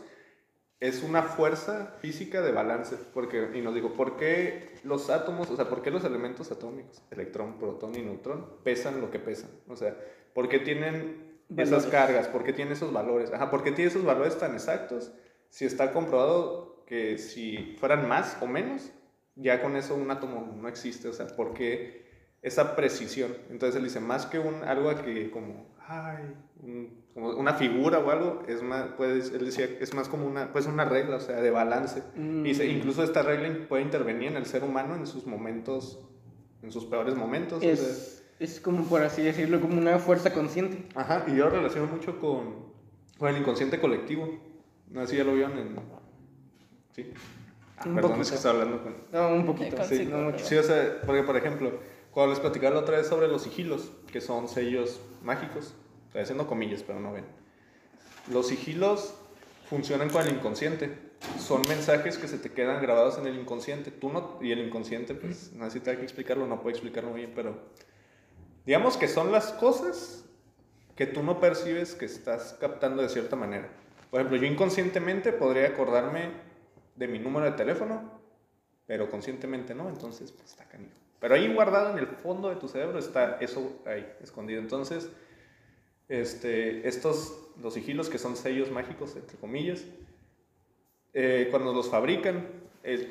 es 0.79 1.03
una 1.03 1.23
fuerza 1.23 1.97
física 1.99 2.41
de 2.41 2.51
balance, 2.51 2.95
porque, 3.13 3.49
y 3.53 3.61
nos 3.61 3.75
dijo, 3.75 3.93
¿por 3.93 4.17
qué 4.17 4.69
los 4.83 5.09
átomos, 5.09 5.49
o 5.49 5.55
sea, 5.55 5.69
por 5.69 5.81
qué 5.81 5.91
los 5.91 6.03
elementos 6.05 6.51
atómicos, 6.51 7.01
electrón, 7.11 7.59
protón 7.59 7.95
y 7.95 8.01
neutrón, 8.01 8.47
pesan 8.63 9.01
lo 9.01 9.11
que 9.11 9.19
pesan? 9.19 9.49
O 9.67 9.75
sea, 9.75 9.95
¿por 10.33 10.49
qué 10.49 10.59
tienen 10.59 11.30
esas 11.57 11.69
Valores. 11.85 11.85
cargas? 11.91 12.27
¿Por 12.27 12.43
qué 12.43 12.53
tienen 12.53 12.73
esos 12.73 12.91
valores? 12.93 13.31
Ajá, 13.33 13.49
¿por 13.51 13.63
qué 13.63 13.71
tiene 13.71 13.89
esos 13.91 14.03
valores 14.05 14.37
tan 14.37 14.53
exactos? 14.53 15.11
Si 15.49 15.65
está 15.65 15.91
comprobado 15.91 16.83
que 16.85 17.17
si 17.17 17.75
fueran 17.79 18.07
más 18.07 18.37
o 18.41 18.47
menos, 18.47 18.91
ya 19.35 19.61
con 19.61 19.75
eso 19.75 19.95
un 19.95 20.09
átomo 20.11 20.53
no 20.61 20.67
existe, 20.67 21.07
o 21.07 21.13
sea, 21.13 21.27
¿por 21.27 21.53
qué 21.53 22.05
esa 22.41 22.75
precisión? 22.75 23.35
Entonces 23.49 23.75
él 23.77 23.83
dice, 23.83 23.99
más 23.99 24.25
que 24.25 24.39
un, 24.39 24.63
algo 24.63 24.93
que 25.03 25.29
como, 25.31 25.73
ay, 25.87 26.35
un- 26.61 27.01
como 27.13 27.29
una 27.31 27.53
figura 27.55 27.99
o 27.99 28.09
algo, 28.11 28.43
es 28.47 28.61
más, 28.63 28.93
puede, 28.93 29.15
él 29.19 29.45
decía, 29.45 29.67
es 29.79 29.93
más 29.93 30.07
como 30.07 30.25
una, 30.25 30.51
pues 30.53 30.65
una 30.67 30.85
regla, 30.85 31.17
o 31.17 31.19
sea, 31.19 31.41
de 31.41 31.51
balance. 31.51 32.01
Mm. 32.15 32.45
Y 32.45 32.49
dice, 32.49 32.65
incluso 32.65 33.03
esta 33.03 33.21
regla 33.21 33.67
puede 33.67 33.83
intervenir 33.83 34.29
en 34.29 34.37
el 34.37 34.45
ser 34.45 34.63
humano 34.63 34.95
en 34.95 35.05
sus 35.05 35.25
momentos, 35.27 35.99
en 36.61 36.71
sus 36.71 36.85
peores 36.85 37.15
momentos. 37.15 37.57
o 37.57 37.61
sea, 37.61 38.20
Es, 38.41 38.59
como, 38.59 38.85
por 38.85 39.03
así 39.03 39.21
decirlo, 39.21 39.61
como 39.61 39.77
una 39.77 39.99
fuerza 39.99 40.33
consciente. 40.33 40.83
Ajá, 40.95 41.25
y 41.27 41.35
yo 41.35 41.45
lo 41.45 41.51
relaciono 41.51 41.85
mucho 41.85 42.19
con, 42.19 42.71
con 43.19 43.29
el 43.29 43.37
inconsciente 43.37 43.79
colectivo. 43.79 44.39
No 44.89 45.01
sé 45.01 45.11
si 45.11 45.17
ya 45.17 45.23
lo 45.23 45.35
vieron 45.35 45.57
en... 45.59 45.75
Sí. 46.95 47.13
Ah, 47.77 47.83
Un 47.85 47.93
perdón, 47.95 48.11
poquito. 48.13 48.21
es 48.23 48.29
que 48.31 48.35
estaba 48.37 48.55
hablando 48.59 48.83
con... 48.83 48.95
No, 49.11 49.29
un 49.29 49.45
poquito. 49.45 49.83
Sí, 49.83 50.05
no 50.05 50.17
mucho. 50.17 50.43
Sí, 50.43 50.55
o 50.55 50.63
sea, 50.63 51.01
porque 51.05 51.21
por 51.21 51.37
ejemplo, 51.37 51.79
cuando 52.09 52.31
les 52.31 52.39
platicaba 52.39 52.73
la 52.73 52.81
otra 52.81 52.97
vez 52.97 53.05
sobre 53.07 53.27
los 53.27 53.43
sigilos, 53.43 53.91
que 54.11 54.21
son 54.21 54.47
sellos 54.47 54.99
mágicos, 55.21 55.75
estoy 56.07 56.21
haciendo 56.21 56.47
comillas, 56.47 56.81
pero 56.81 56.99
no 56.99 57.13
ven. 57.13 57.25
Los 58.33 58.47
sigilos 58.47 59.13
funcionan 59.69 60.09
con 60.09 60.27
el 60.27 60.33
inconsciente. 60.33 60.97
Son 61.37 61.61
mensajes 61.69 62.17
que 62.17 62.27
se 62.27 62.39
te 62.39 62.51
quedan 62.51 62.81
grabados 62.81 63.19
en 63.19 63.27
el 63.27 63.39
inconsciente. 63.39 63.91
Tú 63.91 64.11
no, 64.11 64.39
y 64.41 64.51
el 64.51 64.59
inconsciente, 64.65 65.13
pues, 65.13 65.53
no 65.53 65.65
sé 65.65 65.73
si 65.73 65.79
tengo 65.81 65.99
que 65.99 66.03
explicarlo, 66.05 66.47
no 66.47 66.57
puedo 66.57 66.71
explicarlo 66.71 67.13
bien, 67.13 67.33
pero 67.35 67.69
digamos 68.65 68.97
que 68.97 69.07
son 69.07 69.31
las 69.31 69.51
cosas 69.53 70.25
que 70.95 71.07
tú 71.07 71.23
no 71.23 71.39
percibes 71.39 71.95
que 71.95 72.05
estás 72.05 72.57
captando 72.59 73.01
de 73.01 73.09
cierta 73.09 73.35
manera. 73.35 73.69
Por 74.09 74.19
ejemplo, 74.19 74.37
yo 74.39 74.45
inconscientemente 74.45 75.31
podría 75.31 75.67
acordarme 75.67 76.31
de 76.95 77.07
mi 77.07 77.17
número 77.17 77.45
de 77.45 77.53
teléfono, 77.53 78.19
pero 78.85 79.09
conscientemente 79.09 79.73
no, 79.73 79.89
entonces 79.89 80.31
pues, 80.31 80.51
está 80.51 80.65
canijo. 80.65 80.91
Pero 81.19 81.35
ahí 81.35 81.53
guardado 81.53 81.91
en 81.91 81.99
el 81.99 82.07
fondo 82.07 82.49
de 82.49 82.55
tu 82.55 82.67
cerebro 82.67 82.99
está 82.99 83.37
eso 83.39 83.79
ahí, 83.85 84.11
escondido. 84.21 84.59
Entonces, 84.59 85.09
este, 86.09 86.87
estos, 86.87 87.51
los 87.61 87.73
sigilos 87.73 88.09
que 88.09 88.17
son 88.17 88.35
sellos 88.35 88.69
mágicos, 88.69 89.15
entre 89.15 89.37
comillas, 89.37 89.85
eh, 91.13 91.47
cuando 91.51 91.73
los 91.73 91.89
fabrican, 91.89 92.47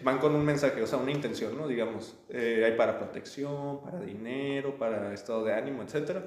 van 0.03 0.19
con 0.19 0.35
un 0.35 0.45
mensaje, 0.45 0.83
o 0.83 0.87
sea, 0.87 0.99
una 0.99 1.13
intención, 1.13 1.57
¿no? 1.57 1.69
Digamos, 1.69 2.17
eh, 2.29 2.65
hay 2.67 2.77
para 2.77 2.99
protección, 2.99 3.81
para 3.83 4.01
dinero, 4.01 4.77
para 4.79 5.13
estado 5.15 5.45
de 5.45 5.55
ánimo, 5.55 5.83
etc. 5.83 6.19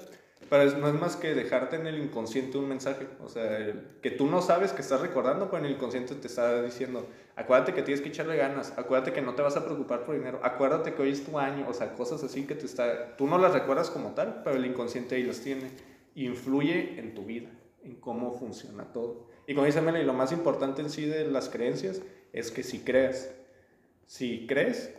Pero 0.49 0.63
es- 0.63 0.77
no 0.77 0.88
es 0.88 0.93
más 0.93 1.15
que 1.15 1.34
dejarte 1.34 1.77
en 1.77 1.88
el 1.88 1.97
inconsciente 1.97 2.58
un 2.58 2.67
mensaje, 2.69 3.08
o 3.23 3.29
sea, 3.29 3.73
que 4.01 4.12
tú 4.12 4.27
no 4.27 4.41
sabes 4.41 4.71
que 4.73 4.82
estás 4.82 5.01
recordando, 5.01 5.45
pero 5.49 5.60
en 5.60 5.65
el 5.65 5.71
inconsciente 5.75 6.15
te 6.15 6.27
está 6.27 6.62
diciendo, 6.62 7.08
acuérdate 7.36 7.73
que 7.73 7.82
tienes 7.82 8.01
que 8.01 8.10
echarle 8.10 8.36
ganas, 8.38 8.73
acuérdate 8.77 9.13
que 9.13 9.21
no 9.21 9.36
te 9.36 9.41
vas 9.41 9.56
a 9.58 9.63
preocupar 9.65 10.03
por 10.03 10.15
dinero, 10.15 10.39
acuérdate 10.43 10.93
que 10.93 11.01
hoy 11.01 11.12
es 11.12 11.23
tu 11.25 11.39
año, 11.39 11.65
o 11.69 11.73
sea, 11.73 11.93
cosas 11.95 12.23
así 12.23 12.45
que 12.45 12.56
te 12.56 12.65
está, 12.65 13.15
tú 13.17 13.25
no 13.27 13.38
las 13.38 13.53
recuerdas 13.53 13.89
como 13.89 14.13
tal, 14.13 14.41
pero 14.43 14.58
el 14.58 14.65
inconsciente 14.65 15.15
ahí 15.15 15.23
las 15.23 15.39
tiene, 15.39 15.71
influye 16.15 16.99
en 16.99 17.13
tu 17.15 17.23
vida, 17.25 17.49
en 17.84 17.95
cómo 17.95 18.34
funciona 18.38 18.91
todo. 18.91 19.27
Y 19.47 19.53
como 19.56 19.65
dice 19.65 19.82
Meli, 19.82 20.03
lo 20.03 20.13
más 20.13 20.32
importante 20.32 20.82
en 20.82 20.89
sí 20.89 21.06
de 21.06 21.27
las 21.27 21.49
creencias 21.49 22.01
es 22.33 22.51
que 22.51 22.63
si 22.63 22.79
creas, 22.79 23.31
si 24.05 24.45
crees, 24.47 24.93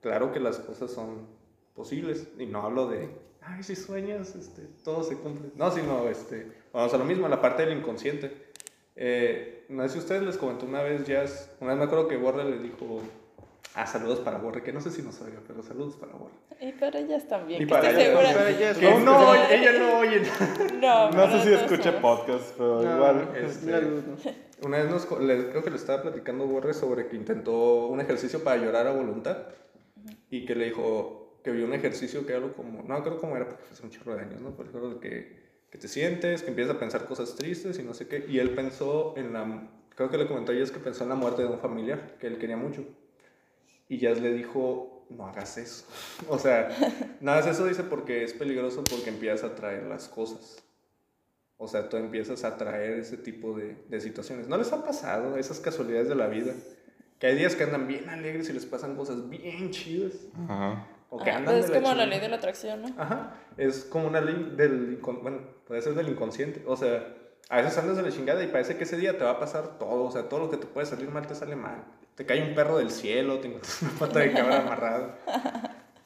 claro 0.00 0.32
que 0.32 0.40
las 0.40 0.58
cosas 0.58 0.90
son 0.90 1.26
posibles, 1.74 2.28
y 2.38 2.46
no 2.46 2.62
hablo 2.62 2.88
de, 2.88 3.10
ay, 3.42 3.62
si 3.62 3.76
sueñas, 3.76 4.34
este, 4.34 4.62
todo 4.82 5.04
se 5.04 5.16
cumple, 5.16 5.50
no, 5.54 5.70
sino, 5.70 6.08
este, 6.08 6.50
vamos 6.72 6.92
a 6.92 6.98
lo 6.98 7.04
mismo, 7.04 7.28
la 7.28 7.40
parte 7.40 7.64
del 7.64 7.78
inconsciente. 7.78 8.50
Eh, 8.96 9.66
no 9.68 9.82
sé 9.84 9.90
si 9.90 9.98
ustedes 10.00 10.22
les 10.22 10.36
comentó 10.36 10.66
una 10.66 10.82
vez, 10.82 11.06
Jazz, 11.06 11.50
una 11.60 11.70
vez 11.70 11.78
me 11.78 11.84
acuerdo 11.84 12.08
que 12.08 12.16
Borre 12.16 12.44
le 12.44 12.58
dijo, 12.58 13.02
ah, 13.74 13.86
saludos 13.86 14.20
para 14.20 14.38
Borre, 14.38 14.62
que 14.62 14.72
no 14.72 14.80
sé 14.80 14.90
si 14.90 15.02
nos 15.02 15.20
oiga, 15.22 15.40
pero 15.46 15.62
saludos 15.62 15.96
para 15.96 16.12
Borre. 16.14 16.34
Y 16.60 16.72
para 16.72 16.98
ellas 16.98 17.26
también. 17.28 17.62
Y 17.62 17.66
que 17.66 17.70
para 17.70 17.88
estoy 17.90 18.04
ellas 18.04 18.16
segura. 18.16 18.34
Para 18.34 18.50
ellas 18.50 18.78
Que 18.78 18.90
no. 18.90 18.98
no, 19.00 19.30
oye, 19.30 19.40
ella 19.50 19.72
no 19.78 19.98
oye. 19.98 20.22
No, 20.80 21.10
No 21.10 21.30
sé 21.30 21.38
si 21.42 21.50
para 21.50 21.62
escuche 21.62 21.90
todos. 21.92 22.00
podcast, 22.02 22.54
pero 22.56 22.82
No, 22.82 22.94
igual. 22.96 23.28
este-. 23.36 24.36
Una 24.62 24.78
vez 24.78 24.90
nos, 24.90 25.06
creo 25.06 25.64
que 25.64 25.70
le 25.70 25.76
estaba 25.76 26.02
platicando 26.02 26.46
Borre 26.46 26.74
sobre 26.74 27.08
que 27.08 27.16
intentó 27.16 27.86
un 27.86 28.00
ejercicio 28.00 28.44
para 28.44 28.62
llorar 28.62 28.86
a 28.86 28.92
voluntad 28.92 29.38
y 30.28 30.44
que 30.44 30.54
le 30.54 30.66
dijo, 30.66 31.20
que 31.42 31.50
vio 31.50 31.64
un 31.64 31.72
ejercicio 31.72 32.26
que 32.26 32.34
algo 32.34 32.52
como, 32.52 32.82
no 32.82 33.02
creo 33.02 33.18
cómo 33.18 33.36
era, 33.36 33.48
porque 33.48 33.64
hace 33.72 33.82
un 33.82 33.90
chorro 33.90 34.14
de 34.16 34.22
años, 34.22 34.40
¿no? 34.42 34.50
Por 34.50 34.66
ejemplo, 34.66 34.90
de 34.94 35.00
que, 35.00 35.40
que 35.70 35.78
te 35.78 35.88
sientes, 35.88 36.42
que 36.42 36.50
empiezas 36.50 36.76
a 36.76 36.78
pensar 36.78 37.06
cosas 37.06 37.34
tristes 37.36 37.78
y 37.78 37.82
no 37.82 37.94
sé 37.94 38.06
qué. 38.06 38.26
Y 38.28 38.38
él 38.38 38.50
pensó 38.50 39.14
en 39.16 39.32
la, 39.32 39.68
creo 39.94 40.10
que 40.10 40.18
le 40.18 40.26
comentó 40.26 40.52
a 40.52 40.54
es 40.54 40.70
que 40.70 40.78
pensó 40.78 41.04
en 41.04 41.08
la 41.10 41.14
muerte 41.14 41.42
de 41.42 41.48
un 41.48 41.58
familiar 41.58 42.16
que 42.18 42.26
él 42.26 42.38
quería 42.38 42.56
mucho. 42.56 42.84
Y 43.90 43.98
Jazz 43.98 44.20
le 44.20 44.32
dijo, 44.32 45.04
no 45.10 45.26
hagas 45.26 45.58
eso. 45.58 45.84
o 46.28 46.38
sea, 46.38 46.70
no 47.20 47.32
hagas 47.32 47.48
eso, 47.48 47.66
dice, 47.66 47.82
porque 47.82 48.24
es 48.24 48.32
peligroso 48.32 48.84
porque 48.84 49.10
empiezas 49.10 49.50
a 49.50 49.54
traer 49.56 49.82
las 49.82 50.08
cosas. 50.08 50.62
O 51.58 51.68
sea, 51.68 51.90
tú 51.90 51.98
empiezas 51.98 52.44
a 52.44 52.56
traer 52.56 53.00
ese 53.00 53.18
tipo 53.18 53.54
de, 53.54 53.84
de 53.88 54.00
situaciones. 54.00 54.48
¿No 54.48 54.56
les 54.56 54.72
ha 54.72 54.82
pasado 54.82 55.36
esas 55.36 55.60
casualidades 55.60 56.08
de 56.08 56.14
la 56.14 56.28
vida? 56.28 56.54
Que 57.18 57.26
hay 57.26 57.36
días 57.36 57.54
que 57.56 57.64
andan 57.64 57.86
bien 57.86 58.08
alegres 58.08 58.48
y 58.48 58.54
les 58.54 58.64
pasan 58.64 58.96
cosas 58.96 59.28
bien 59.28 59.70
chidas. 59.70 60.14
Ajá. 60.44 60.86
O 61.10 61.18
que 61.18 61.28
Ajá, 61.28 61.40
andan 61.40 61.56
pues 61.56 61.68
de 61.68 61.76
es 61.76 61.82
como 61.82 61.94
la 61.94 62.06
ley 62.06 62.20
de 62.20 62.28
la 62.28 62.36
atracción, 62.36 62.82
¿no? 62.82 62.88
Ajá, 62.96 63.34
es 63.56 63.84
como 63.84 64.06
una 64.06 64.20
ley 64.20 64.54
del, 64.56 65.00
bueno, 65.20 65.40
puede 65.66 65.82
ser 65.82 65.94
del 65.94 66.08
inconsciente, 66.08 66.62
o 66.64 66.76
sea, 66.76 67.14
a 67.50 67.56
veces 67.56 67.76
andas 67.78 67.96
de 67.96 68.04
la 68.04 68.12
chingada 68.12 68.42
y 68.44 68.46
parece 68.46 68.76
que 68.76 68.84
ese 68.84 68.96
día 68.96 69.18
te 69.18 69.24
va 69.24 69.32
a 69.32 69.40
pasar 69.40 69.76
todo, 69.76 70.04
o 70.04 70.10
sea, 70.12 70.28
todo 70.28 70.38
lo 70.38 70.50
que 70.50 70.56
te 70.56 70.66
puede 70.66 70.86
salir 70.86 71.10
mal 71.10 71.26
te 71.26 71.34
sale 71.34 71.56
mal. 71.56 71.84
Te 72.14 72.24
cae 72.24 72.48
un 72.48 72.54
perro 72.54 72.78
del 72.78 72.92
cielo, 72.92 73.40
te 73.40 73.48
encuentras 73.48 73.82
una 73.82 73.92
pata 73.92 74.20
de 74.20 74.32
cabra 74.32 74.60
amarrada. 74.60 75.18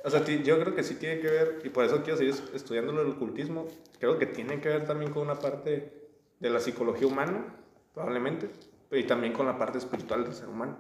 O 0.03 0.11
sea, 0.11 0.25
yo 0.25 0.59
creo 0.59 0.75
que 0.75 0.83
sí 0.83 0.95
tiene 0.95 1.21
que 1.21 1.29
ver, 1.29 1.61
y 1.63 1.69
por 1.69 1.85
eso 1.85 2.03
quiero 2.03 2.17
seguir 2.17 2.35
estudiando 2.55 2.99
el 3.01 3.11
ocultismo, 3.11 3.69
creo 3.99 4.19
que 4.19 4.25
tiene 4.25 4.61
que 4.61 4.71
ver 4.71 4.87
también 4.87 5.13
con 5.13 5.23
una 5.23 5.39
parte 5.39 6.09
de 6.41 6.51
la 6.51 6.61
psicología 6.61 7.07
humana, 7.07 7.45
probablemente, 7.93 8.49
y 8.91 9.05
también 9.05 9.35
con 9.35 9.45
la 9.45 9.59
parte 9.59 9.77
espiritual 9.77 10.25
del 10.25 10.35
ser 10.35 10.49
humano. 10.49 10.79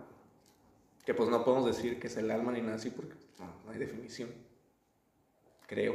Que 1.05 1.13
pues 1.13 1.29
no 1.29 1.45
podemos 1.45 1.67
decir 1.67 2.01
que 2.01 2.07
es 2.07 2.17
el 2.17 2.31
alma 2.31 2.53
ni 2.53 2.63
nada 2.63 2.77
así 2.77 2.89
porque 2.89 3.15
no, 3.39 3.47
no 3.67 3.71
hay 3.71 3.79
definición. 3.79 4.31
Creo. 5.67 5.95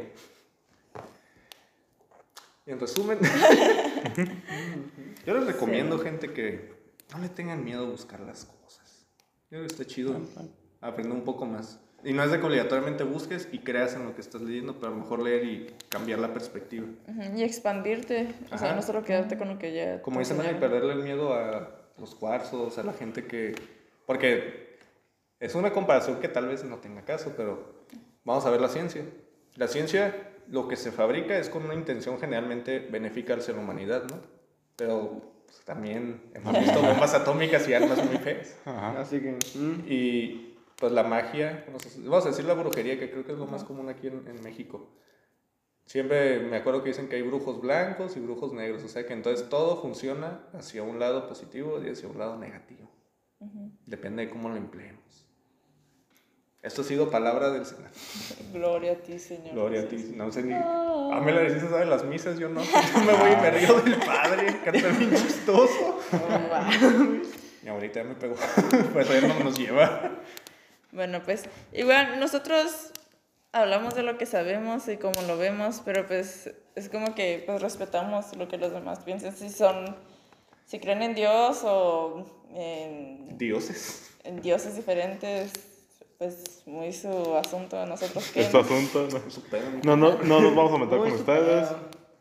Y 2.66 2.72
en 2.72 2.80
resumen, 2.80 3.20
yo 5.26 5.34
les 5.34 5.46
recomiendo, 5.46 6.00
gente, 6.00 6.34
que 6.34 6.74
no 7.12 7.20
le 7.20 7.30
tengan 7.30 7.64
miedo 7.64 7.86
a 7.86 7.90
buscar 7.90 8.20
las 8.20 8.46
cosas. 8.46 9.08
Yo 9.50 9.58
creo 9.58 9.62
que 9.62 9.68
está 9.68 9.86
chido 9.86 10.20
aprender 10.82 11.14
un 11.14 11.24
poco 11.24 11.46
más. 11.46 11.80
Y 12.04 12.14
no 12.14 12.24
es 12.24 12.32
de 12.32 12.40
que 12.40 12.46
obligatoriamente 12.46 13.04
busques 13.04 13.50
y 13.52 13.60
creas 13.60 13.94
en 13.96 14.06
lo 14.06 14.16
que 14.16 14.22
estás 14.22 14.42
leyendo, 14.42 14.76
pero 14.76 14.88
a 14.88 14.96
lo 14.96 15.02
mejor 15.02 15.22
leer 15.22 15.44
y 15.44 15.76
cambiar 15.90 16.20
la 16.20 16.34
perspectiva. 16.34 16.88
Y 17.36 17.44
expandirte, 17.44 18.34
o 18.52 18.58
sea, 18.58 18.68
Ajá. 18.68 18.76
no 18.76 18.82
solo 18.82 19.04
quedarte 19.04 19.38
con 19.38 19.50
lo 19.50 19.60
que 19.60 19.74
ya... 19.74 20.02
Como 20.02 20.20
dicen, 20.20 20.38
enseñaron. 20.38 20.62
perderle 20.62 20.94
el 20.94 21.04
miedo 21.04 21.34
a 21.34 21.76
los 21.98 22.16
cuarzos, 22.16 22.78
a 22.78 22.84
la 22.84 22.94
gente 22.94 23.26
que... 23.26 23.54
Porque 24.06 24.78
es 25.40 25.56
una 25.56 25.74
comparación 25.74 26.20
que 26.20 26.30
tal 26.30 26.48
vez 26.48 26.64
no 26.64 26.78
tenga 26.78 27.04
caso, 27.04 27.34
pero 27.36 27.86
vamos 28.24 28.46
a 28.46 28.50
ver 28.50 28.62
la 28.62 28.70
ciencia. 28.70 29.04
La 29.56 29.68
ciencia, 29.68 30.32
lo 30.50 30.68
que 30.68 30.76
se 30.76 30.92
fabrica 30.92 31.38
es 31.38 31.50
con 31.50 31.64
una 31.64 31.74
intención 31.76 32.20
generalmente 32.20 32.80
benéfica 32.80 33.34
al 33.34 33.42
ser 33.42 33.56
humanidad, 33.58 34.04
¿no? 34.10 34.18
Pero 34.76 35.22
pues, 35.46 35.60
también 35.66 36.22
hemos 36.34 36.58
visto 36.60 36.82
bombas 36.82 37.14
atómicas 37.14 37.68
y 37.68 37.74
armas 37.74 38.04
muy 38.04 38.18
feas. 38.18 38.58
Ajá. 38.66 39.00
Así 39.00 39.20
que. 39.20 39.32
mm. 39.56 39.84
Y 39.88 40.58
pues 40.78 40.92
la 40.92 41.04
magia, 41.04 41.64
vamos 41.68 41.86
a- 41.86 41.90
vamos 42.10 42.26
a 42.26 42.30
decir 42.30 42.46
la 42.46 42.54
brujería, 42.54 42.98
que 42.98 43.12
creo 43.12 43.26
que 43.26 43.34
es 43.34 43.38
lo 43.38 43.48
más 43.48 43.64
común 43.64 43.90
aquí 43.90 44.08
en, 44.08 44.26
en 44.28 44.42
México. 44.42 44.88
Siempre 45.86 46.40
me 46.40 46.58
acuerdo 46.58 46.84
que 46.84 46.90
dicen 46.90 47.10
que 47.10 47.16
hay 47.16 47.24
brujos 47.24 47.60
blancos 47.62 48.16
y 48.16 48.20
brujos 48.20 48.54
negros, 48.54 48.84
o 48.84 48.88
sea 48.88 49.06
que 49.08 49.14
entonces 49.14 49.50
todo 49.50 49.82
funciona 49.82 50.42
hacia 50.54 50.84
un 50.84 51.00
lado 51.00 51.28
positivo 51.28 51.82
y 51.84 51.90
hacia 51.90 52.08
un 52.08 52.18
lado 52.20 52.38
negativo. 52.38 52.88
Depende 53.88 54.26
de 54.26 54.30
cómo 54.32 54.50
lo 54.50 54.56
empleemos. 54.58 55.28
Esto 56.62 56.82
ha 56.82 56.86
sido 56.86 57.10
palabra 57.10 57.52
del 57.52 57.66
Senado. 57.66 57.90
Gloria 58.52 58.92
a 58.92 58.96
ti, 58.96 59.18
Señor. 59.18 59.54
Gloria 59.54 59.82
a 59.82 59.88
ti. 59.88 60.12
No 60.16 60.30
sé 60.32 60.44
ni. 60.44 60.54
Ah, 60.54 61.22
me 61.24 61.32
la 61.32 61.42
decís 61.42 61.72
de 61.72 61.86
las 61.86 62.04
misas, 62.04 62.38
yo 62.38 62.50
no. 62.50 62.62
Yo 62.64 63.00
me 63.06 63.14
voy 63.14 63.32
y 63.32 63.36
me 63.38 63.52
río 63.52 63.80
del 63.82 63.98
padre. 63.98 64.60
Canta 64.64 64.88
bien 64.90 65.12
chistoso. 65.12 66.00
Y 67.62 67.68
ahorita 67.68 68.02
ya 68.02 68.08
me 68.08 68.16
pegó. 68.16 68.36
Pues 68.94 69.10
ya 69.10 69.22
no 69.22 69.40
nos 69.44 69.58
lleva. 69.58 70.12
Bueno, 70.92 71.22
pues 71.24 71.44
igual 71.74 72.20
nosotros 72.20 72.92
hablamos 73.52 73.96
de 73.96 74.04
lo 74.04 74.18
que 74.18 74.26
sabemos 74.26 74.88
y 74.88 74.98
cómo 74.98 75.22
lo 75.24 75.38
vemos, 75.38 75.82
pero 75.84 76.08
pues 76.08 76.52
es 76.76 76.90
como 76.90 77.16
que 77.16 77.44
pues 77.46 77.62
respetamos 77.62 78.36
lo 78.36 78.48
que 78.48 78.58
los 78.58 78.72
demás 78.72 79.00
piensan, 79.02 79.36
si 79.36 79.50
son, 79.50 79.96
si 80.66 80.80
creen 80.80 81.02
en 81.02 81.16
Dios 81.16 81.62
o 81.64 82.26
en, 82.54 83.38
Dioses. 83.38 84.12
en 84.24 84.42
dioses 84.42 84.76
diferentes, 84.76 85.52
pues 86.20 86.64
muy 86.66 86.92
su 86.92 87.36
asunto, 87.36 87.84
nosotros 87.86 88.28
que 88.34 88.42
Este 88.42 88.58
asunto. 88.60 89.08
No. 89.12 89.32
Su 89.32 89.42
pedo, 89.44 89.64
No, 89.84 89.96
¿no? 89.96 90.12
no, 90.18 90.24
no 90.24 90.42
nos 90.42 90.56
vamos 90.56 90.74
a 90.74 90.78
meter 90.78 91.00
Muy 91.00 91.10
con 91.12 91.20
ustedes. 91.20 91.70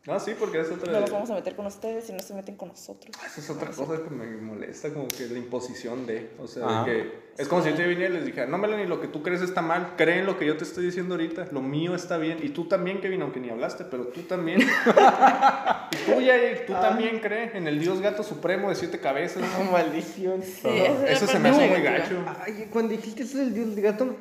No, 0.05 0.19
sí, 0.19 0.33
porque 0.39 0.61
es 0.61 0.71
otra. 0.71 0.91
no 0.91 1.01
nos 1.01 1.11
vamos 1.11 1.29
a 1.29 1.35
meter 1.35 1.55
con 1.55 1.65
ustedes 1.65 2.09
y 2.09 2.13
no 2.13 2.19
se 2.19 2.33
meten 2.33 2.55
con 2.55 2.69
nosotros. 2.69 3.15
Esa 3.25 3.41
es 3.41 3.49
otra 3.49 3.69
cosa 3.69 4.01
que 4.01 4.09
me 4.09 4.37
molesta, 4.37 4.93
como 4.93 5.07
que 5.07 5.27
la 5.27 5.37
imposición 5.37 6.05
de. 6.07 6.31
O 6.39 6.47
sea, 6.47 6.65
Ajá. 6.65 6.85
de 6.85 6.85
que. 6.85 7.29
Es 7.37 7.47
como 7.47 7.61
si 7.61 7.69
yo 7.69 7.75
te 7.75 7.87
viniera 7.87 8.09
y 8.09 8.17
les 8.17 8.25
dijera, 8.25 8.47
no, 8.47 8.57
Melanie, 8.57 8.85
lo 8.85 8.99
que 8.99 9.07
tú 9.07 9.23
crees 9.23 9.41
está 9.41 9.61
mal, 9.61 9.93
cree 9.97 10.19
en 10.19 10.25
lo 10.25 10.37
que 10.37 10.45
yo 10.45 10.57
te 10.57 10.65
estoy 10.65 10.85
diciendo 10.85 11.15
ahorita, 11.15 11.47
lo 11.51 11.61
mío 11.61 11.95
está 11.95 12.17
bien. 12.17 12.39
Y 12.41 12.49
tú 12.49 12.65
también, 12.65 12.99
Kevin, 12.99 13.21
aunque 13.21 13.39
ni 13.39 13.49
hablaste, 13.49 13.85
pero 13.85 14.07
tú 14.07 14.21
también. 14.23 14.59
y 15.91 16.11
tú, 16.11 16.19
Yair, 16.19 16.65
tú 16.65 16.73
también 16.73 17.19
crees 17.19 17.55
en 17.55 17.67
el 17.67 17.79
Dios 17.79 18.01
gato 18.01 18.23
supremo 18.23 18.69
de 18.69 18.75
siete 18.75 18.99
cabezas. 18.99 19.43
Oh, 19.59 19.71
maldición. 19.71 20.43
Sí, 20.43 20.67
Eso 21.07 21.27
se 21.27 21.39
me 21.39 21.49
hace 21.49 21.67
muy 21.67 21.81
gacho. 21.81 22.23
Ay, 22.45 22.67
cuando 22.71 22.91
dijiste 22.91 23.23
eso 23.23 23.37
del 23.37 23.53
dios 23.53 23.75
gato, 23.75 24.15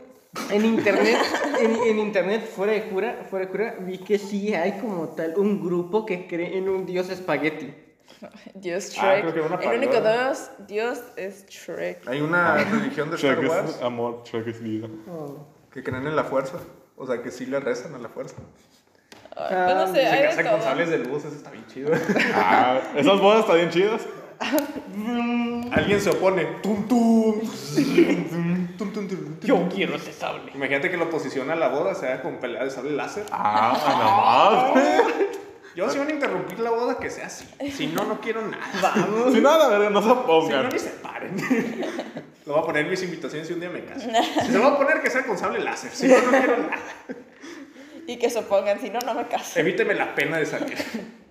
en 0.50 0.64
internet, 0.64 1.16
en, 1.60 1.74
en 1.76 1.98
internet, 1.98 2.46
fuera 2.54 2.72
de 2.72 2.82
cura, 2.88 3.26
fuera 3.30 3.46
de 3.46 3.50
cura, 3.50 3.74
vi 3.80 3.98
que 3.98 4.18
sí 4.18 4.54
hay 4.54 4.72
como 4.80 5.08
tal 5.10 5.34
un 5.36 5.62
grupo 5.64 6.04
que 6.06 6.26
cree 6.26 6.56
en 6.58 6.68
un 6.68 6.84
dios 6.86 7.08
espagueti. 7.10 7.74
Dios 8.54 8.92
Ah, 8.98 9.14
Shrek. 9.16 9.20
creo 9.22 9.34
que 9.34 9.40
una 9.40 9.56
el 9.62 9.78
único. 9.78 10.00
Dios, 10.00 10.50
Dios 10.66 11.02
es 11.16 11.46
Shrek. 11.46 12.06
Hay 12.08 12.20
una 12.20 12.56
religión 12.64 13.10
de 13.10 13.16
Star 13.16 13.36
Shrek 13.38 13.50
Wars 13.50 13.70
es 13.76 13.82
amor, 13.82 14.22
Shrek 14.24 14.46
es 14.48 14.60
vida. 14.62 14.88
que 15.72 15.82
creen 15.82 16.06
en 16.06 16.16
la 16.16 16.24
fuerza. 16.24 16.58
O 16.96 17.06
sea, 17.06 17.22
que 17.22 17.30
sí 17.30 17.46
le 17.46 17.60
rezan 17.60 17.94
a 17.94 17.98
la 17.98 18.08
fuerza. 18.08 18.36
Ay, 19.36 19.46
pues 19.66 19.76
no 19.76 19.86
sé, 19.94 20.00
Se 20.10 20.22
casan 20.22 20.46
con 20.48 20.62
sables 20.62 20.90
de 20.90 20.98
luz, 20.98 21.24
eso 21.24 21.34
está 21.36 21.50
bien 21.50 21.64
chido. 21.68 21.90
Ah, 22.34 22.80
esas 22.96 23.20
bodas 23.20 23.40
están 23.40 23.56
bien 23.56 23.70
chidas. 23.70 24.02
Alguien 25.72 26.01
se 26.01 26.11
opone. 26.11 26.44
Tum, 26.62 26.87
tum. 26.88 27.40
Tum, 27.40 28.92
tum, 28.92 28.92
tum, 28.92 29.09
tum. 29.09 29.40
Yo 29.42 29.68
quiero 29.68 29.96
ese 29.96 30.12
sable. 30.12 30.53
Imagínate 30.55 30.90
que 30.90 30.96
la 30.96 31.05
oposición 31.05 31.51
a 31.51 31.57
la 31.57 31.68
boda 31.68 31.94
sea 31.94 32.22
con 32.22 32.38
pelea 32.38 32.64
de 32.64 32.70
sable 32.70 32.92
láser. 32.92 33.27
Ah, 33.31 34.72
nada 34.74 34.74
más. 34.74 34.85
Yo 35.77 35.88
si 35.88 35.98
van 35.98 36.09
a 36.09 36.12
interrumpir 36.12 36.59
la 36.59 36.70
boda, 36.70 36.98
que 36.98 37.09
sea 37.09 37.27
así. 37.27 37.46
Si 37.70 37.87
no, 37.87 38.05
no 38.05 38.20
quiero 38.20 38.44
nada. 38.44 38.66
Vamos. 38.83 39.33
Sin 39.33 39.44
nada, 39.44 39.68
verga, 39.68 39.90
no 39.90 40.03
se 40.03 40.09
Si 40.09 40.53
no, 40.53 40.62
ni 40.64 40.79
se 40.79 40.90
paren. 40.90 41.37
Lo 42.46 42.55
voy 42.55 42.62
a 42.62 42.66
poner 42.66 42.85
en 42.85 42.90
mis 42.90 43.03
invitaciones 43.05 43.46
si 43.46 43.55
un 43.55 43.61
día 43.61 43.70
me 43.70 43.85
caso. 43.85 44.09
Si 44.44 44.53
se 44.53 44.59
va 44.59 44.68
a 44.68 44.77
poner, 44.77 45.01
que 45.01 45.11
sea 45.11 45.24
con 45.24 45.38
sable 45.38 45.61
láser. 45.61 45.92
Si 45.92 46.09
no, 46.09 46.20
no 46.20 46.31
quiero 46.31 46.57
nada. 46.57 46.79
Y 48.09 48.16
que 48.16 48.29
se 48.29 48.40
opongan, 48.40 48.81
si 48.81 48.90
no, 48.90 48.98
no 49.01 49.14
me 49.14 49.29
caso. 49.29 49.61
Evíteme 49.61 49.94
la 49.94 50.16
pena 50.16 50.38
de 50.38 50.46
salir. 50.46 50.79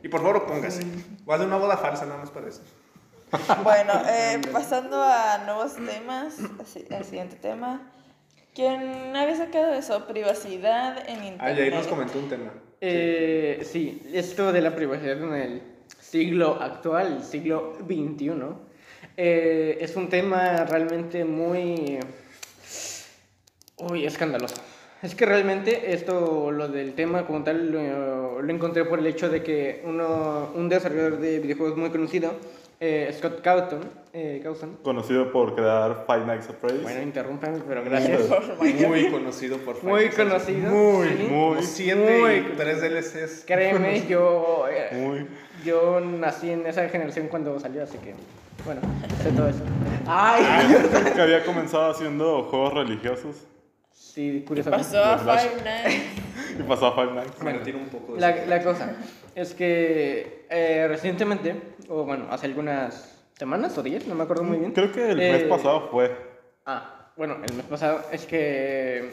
Y 0.01 0.07
por 0.07 0.21
favor, 0.21 0.45
póngase. 0.45 0.83
Voy 1.25 1.33
a 1.33 1.35
hacer 1.35 1.47
una 1.47 1.57
boda 1.57 1.75
falsa, 1.75 2.05
nada 2.05 2.19
más 2.19 2.29
para 2.29 2.47
eso. 2.47 2.61
Bueno, 3.63 3.93
eh, 4.07 4.39
pasando 4.51 5.01
a 5.01 5.39
nuevos 5.45 5.75
temas, 5.75 6.37
al 6.91 7.05
siguiente 7.05 7.35
tema. 7.35 7.91
¿Quién 8.53 9.15
había 9.15 9.35
sacado 9.35 9.73
eso? 9.73 10.07
Privacidad 10.07 10.97
en 11.07 11.23
internet. 11.23 11.39
Ah, 11.39 11.51
y 11.51 11.61
ahí 11.61 11.69
nos 11.69 11.87
comentó 11.87 12.17
un 12.19 12.29
tema. 12.29 12.53
Eh, 12.81 13.67
sí, 13.69 14.01
esto 14.13 14.51
de 14.51 14.61
la 14.61 14.75
privacidad 14.75 15.21
en 15.21 15.33
el 15.33 15.61
siglo 15.99 16.57
actual, 16.61 17.17
el 17.17 17.23
siglo 17.23 17.75
XXI, 17.85 18.31
eh, 19.17 19.77
es 19.81 19.95
un 19.95 20.09
tema 20.09 20.63
realmente 20.65 21.25
muy... 21.25 21.99
Uy, 23.77 24.05
escandaloso. 24.05 24.55
Es 25.03 25.13
que 25.13 25.27
realmente 25.27 25.93
esto, 25.93 26.51
lo 26.51 26.67
del 26.67 26.95
tema 26.95 27.27
como 27.27 27.43
tal, 27.43 27.71
lo, 27.71 28.41
lo 28.41 28.53
encontré 28.53 28.85
por 28.85 28.97
el 28.97 29.05
hecho 29.05 29.29
de 29.29 29.43
que 29.43 29.83
uno, 29.85 30.51
un 30.55 30.67
desarrollador 30.69 31.19
de 31.19 31.39
videojuegos 31.39 31.77
muy 31.77 31.91
conocido, 31.91 32.33
eh, 32.79 33.11
Scott 33.17 33.41
Cawthon, 33.41 33.81
eh, 34.13 34.39
Cawthon, 34.43 34.77
Conocido 34.83 35.31
por 35.31 35.55
crear 35.55 36.05
Five 36.05 36.25
Nights 36.25 36.49
at 36.49 36.55
Freddy's. 36.61 36.83
bueno, 36.83 37.01
interrúmpame, 37.01 37.59
pero 37.67 37.83
gracias. 37.83 38.21
Muy 38.59 39.09
conocido 39.11 39.57
por 39.57 39.83
Muy 39.83 40.09
Final 40.09 40.29
Fantasy. 40.29 40.53
conocido. 40.53 40.71
Muy, 40.71 41.07
sí. 41.07 41.23
muy. 41.23 41.55
Muy. 41.55 41.63
Siete 41.63 42.19
Muy 42.19 42.31
y 42.33 42.53
tres 42.55 42.81
DLCs. 42.81 43.43
Créeme, 43.45 44.05
yo... 44.07 44.65
eh, 44.69 44.89
Muy. 44.93 45.27
Yo 45.65 45.99
nací 45.99 46.51
en 46.51 46.65
esa 46.67 46.87
generación 46.89 47.27
cuando 47.29 47.59
salió, 47.59 47.81
así 47.83 47.97
que, 47.97 48.13
bueno, 48.63 48.81
sé 49.23 49.31
todo 49.31 49.49
eso. 49.49 49.63
¡Ay! 50.05 50.43
Que 51.15 51.21
había 51.21 51.43
comenzado 51.43 51.89
haciendo 51.91 52.43
juegos 52.43 52.73
religiosos. 52.75 53.47
Sí, 53.91 54.43
curiosamente. 54.47 54.85
Pasó 54.93 55.03
a. 55.03 55.37
Five 55.39 55.63
Nights. 55.63 56.03
Y 56.59 56.63
pasó 56.63 56.87
a 56.87 56.95
Five 56.95 57.13
Nights. 57.13 57.43
Me 57.43 57.53
retiro 57.53 57.77
un 57.77 57.87
poco 57.89 58.13
de 58.15 58.21
La, 58.21 58.45
la 58.45 58.63
cosa 58.63 58.95
es 59.35 59.53
que 59.53 60.45
eh, 60.49 60.85
recientemente, 60.87 61.55
o 61.89 62.03
bueno, 62.03 62.27
hace 62.29 62.45
algunas 62.47 63.17
semanas 63.37 63.77
o 63.77 63.83
días, 63.83 64.05
no 64.07 64.15
me 64.15 64.23
acuerdo 64.23 64.43
muy 64.43 64.57
bien. 64.57 64.71
Creo 64.71 64.91
que 64.91 65.11
el 65.11 65.19
eh, 65.21 65.31
mes 65.31 65.43
pasado 65.43 65.89
fue. 65.89 66.15
Ah, 66.65 67.11
bueno, 67.15 67.37
el 67.47 67.53
mes 67.55 67.65
pasado 67.65 68.01
es 68.11 68.25
que 68.25 69.11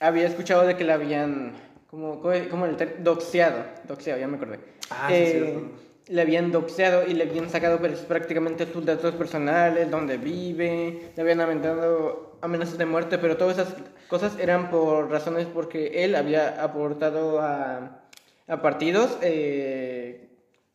había 0.00 0.26
escuchado 0.26 0.66
de 0.66 0.76
que 0.76 0.84
la 0.84 0.94
habían, 0.94 1.52
como, 1.88 2.20
como 2.50 2.66
el 2.66 2.76
ter- 2.76 3.02
doxeado, 3.02 3.64
doxeado, 3.88 4.20
ya 4.20 4.28
me 4.28 4.36
acordé. 4.36 4.60
Ah, 4.90 5.06
sí, 5.08 5.14
Eh, 5.14 5.30
cierto. 5.32 5.60
le 6.08 6.22
habían 6.22 6.52
doxeado 6.52 7.06
y 7.06 7.14
le 7.14 7.24
habían 7.24 7.48
sacado 7.50 7.78
pues, 7.78 7.98
prácticamente 8.00 8.66
sus 8.72 8.84
datos 8.84 9.14
personales, 9.14 9.90
dónde 9.90 10.16
vive, 10.18 11.10
le 11.16 11.22
habían 11.22 11.40
aumentado 11.40 12.38
amenazas 12.42 12.78
de 12.78 12.86
muerte, 12.86 13.18
pero 13.18 13.36
todas 13.36 13.58
esas 13.58 13.74
cosas 14.08 14.38
eran 14.38 14.70
por 14.70 15.10
razones 15.10 15.46
porque 15.46 16.04
él 16.04 16.14
había 16.14 16.62
aportado 16.62 17.40
a, 17.40 18.02
a 18.46 18.62
partidos, 18.62 19.18
eh, 19.22 20.28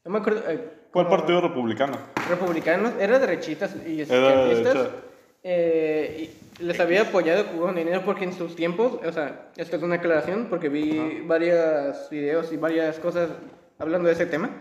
no 0.04 0.12
me 0.12 0.18
acuerdo, 0.20 0.42
eh, 0.50 0.81
¿Cuál 0.92 1.08
partido 1.08 1.42
republicano? 1.42 1.98
republicanos, 2.28 2.94
era 3.00 3.18
derechistas 3.20 3.76
y 3.88 4.02
izquierdistas. 4.02 4.90
eh, 5.44 6.30
y 6.60 6.64
les 6.64 6.80
había 6.80 7.04
apoyado 7.04 7.46
con 7.48 7.76
dinero 7.76 8.02
porque 8.06 8.26
en 8.26 8.34
sus 8.34 8.56
tiempos, 8.56 9.00
o 9.04 9.12
sea, 9.12 9.50
esto 9.58 9.78
es 9.78 9.84
una 9.84 9.96
aclaración 9.96 10.48
porque 10.50 10.70
vi 10.70 11.22
varios 11.26 12.10
videos 12.10 12.52
y 12.52 12.58
varias 12.58 13.00
cosas 13.00 13.30
hablando 13.80 14.08
de 14.08 14.14
ese 14.14 14.26
tema, 14.26 14.52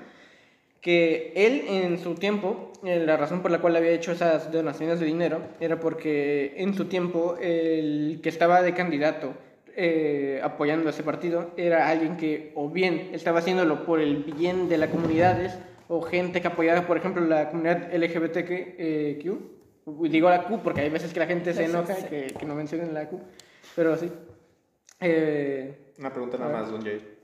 que 0.80 1.32
él 1.36 1.64
en 1.68 1.98
su 1.98 2.14
tiempo, 2.14 2.72
eh, 2.84 3.02
la 3.04 3.16
razón 3.16 3.42
por 3.42 3.50
la 3.50 3.58
cual 3.58 3.76
había 3.76 3.90
hecho 3.90 4.12
esas 4.12 4.50
donaciones 4.50 4.98
de 5.00 5.06
dinero 5.06 5.40
era 5.60 5.78
porque 5.78 6.54
en 6.56 6.74
su 6.74 6.86
tiempo 6.86 7.36
el 7.40 8.20
que 8.22 8.30
estaba 8.30 8.62
de 8.62 8.72
candidato 8.72 9.34
eh, 9.76 10.40
apoyando 10.42 10.88
a 10.88 10.90
ese 10.90 11.02
partido 11.02 11.50
era 11.56 11.88
alguien 11.88 12.16
que 12.16 12.52
o 12.54 12.68
bien 12.70 13.10
estaba 13.12 13.40
haciéndolo 13.40 13.84
por 13.84 14.00
el 14.00 14.24
bien 14.24 14.68
de 14.68 14.78
las 14.78 14.90
comunidades 14.90 15.58
o 15.92 16.00
gente 16.02 16.40
que 16.40 16.46
apoyaba, 16.46 16.86
por 16.86 16.96
ejemplo, 16.96 17.20
la 17.24 17.50
comunidad 17.50 17.92
LGBTQ, 17.92 18.48
eh, 18.50 19.18
digo 20.08 20.30
la 20.30 20.44
Q 20.44 20.60
porque 20.62 20.82
hay 20.82 20.88
veces 20.88 21.12
que 21.12 21.18
la 21.18 21.26
gente 21.26 21.52
se 21.52 21.64
Sí, 21.64 21.70
enoja 21.70 21.94
sí. 21.96 22.06
que, 22.08 22.26
que 22.28 22.46
no 22.46 22.54
mencionen 22.54 22.94
la 22.94 23.08
Q, 23.08 23.20
pero 23.74 23.96
sí. 23.96 24.10
Eh, 25.00 25.92
Una 25.98 26.12
pregunta 26.12 26.38
nada 26.38 26.52
más, 26.52 26.70
don 26.70 26.82
Jay. 26.82 27.18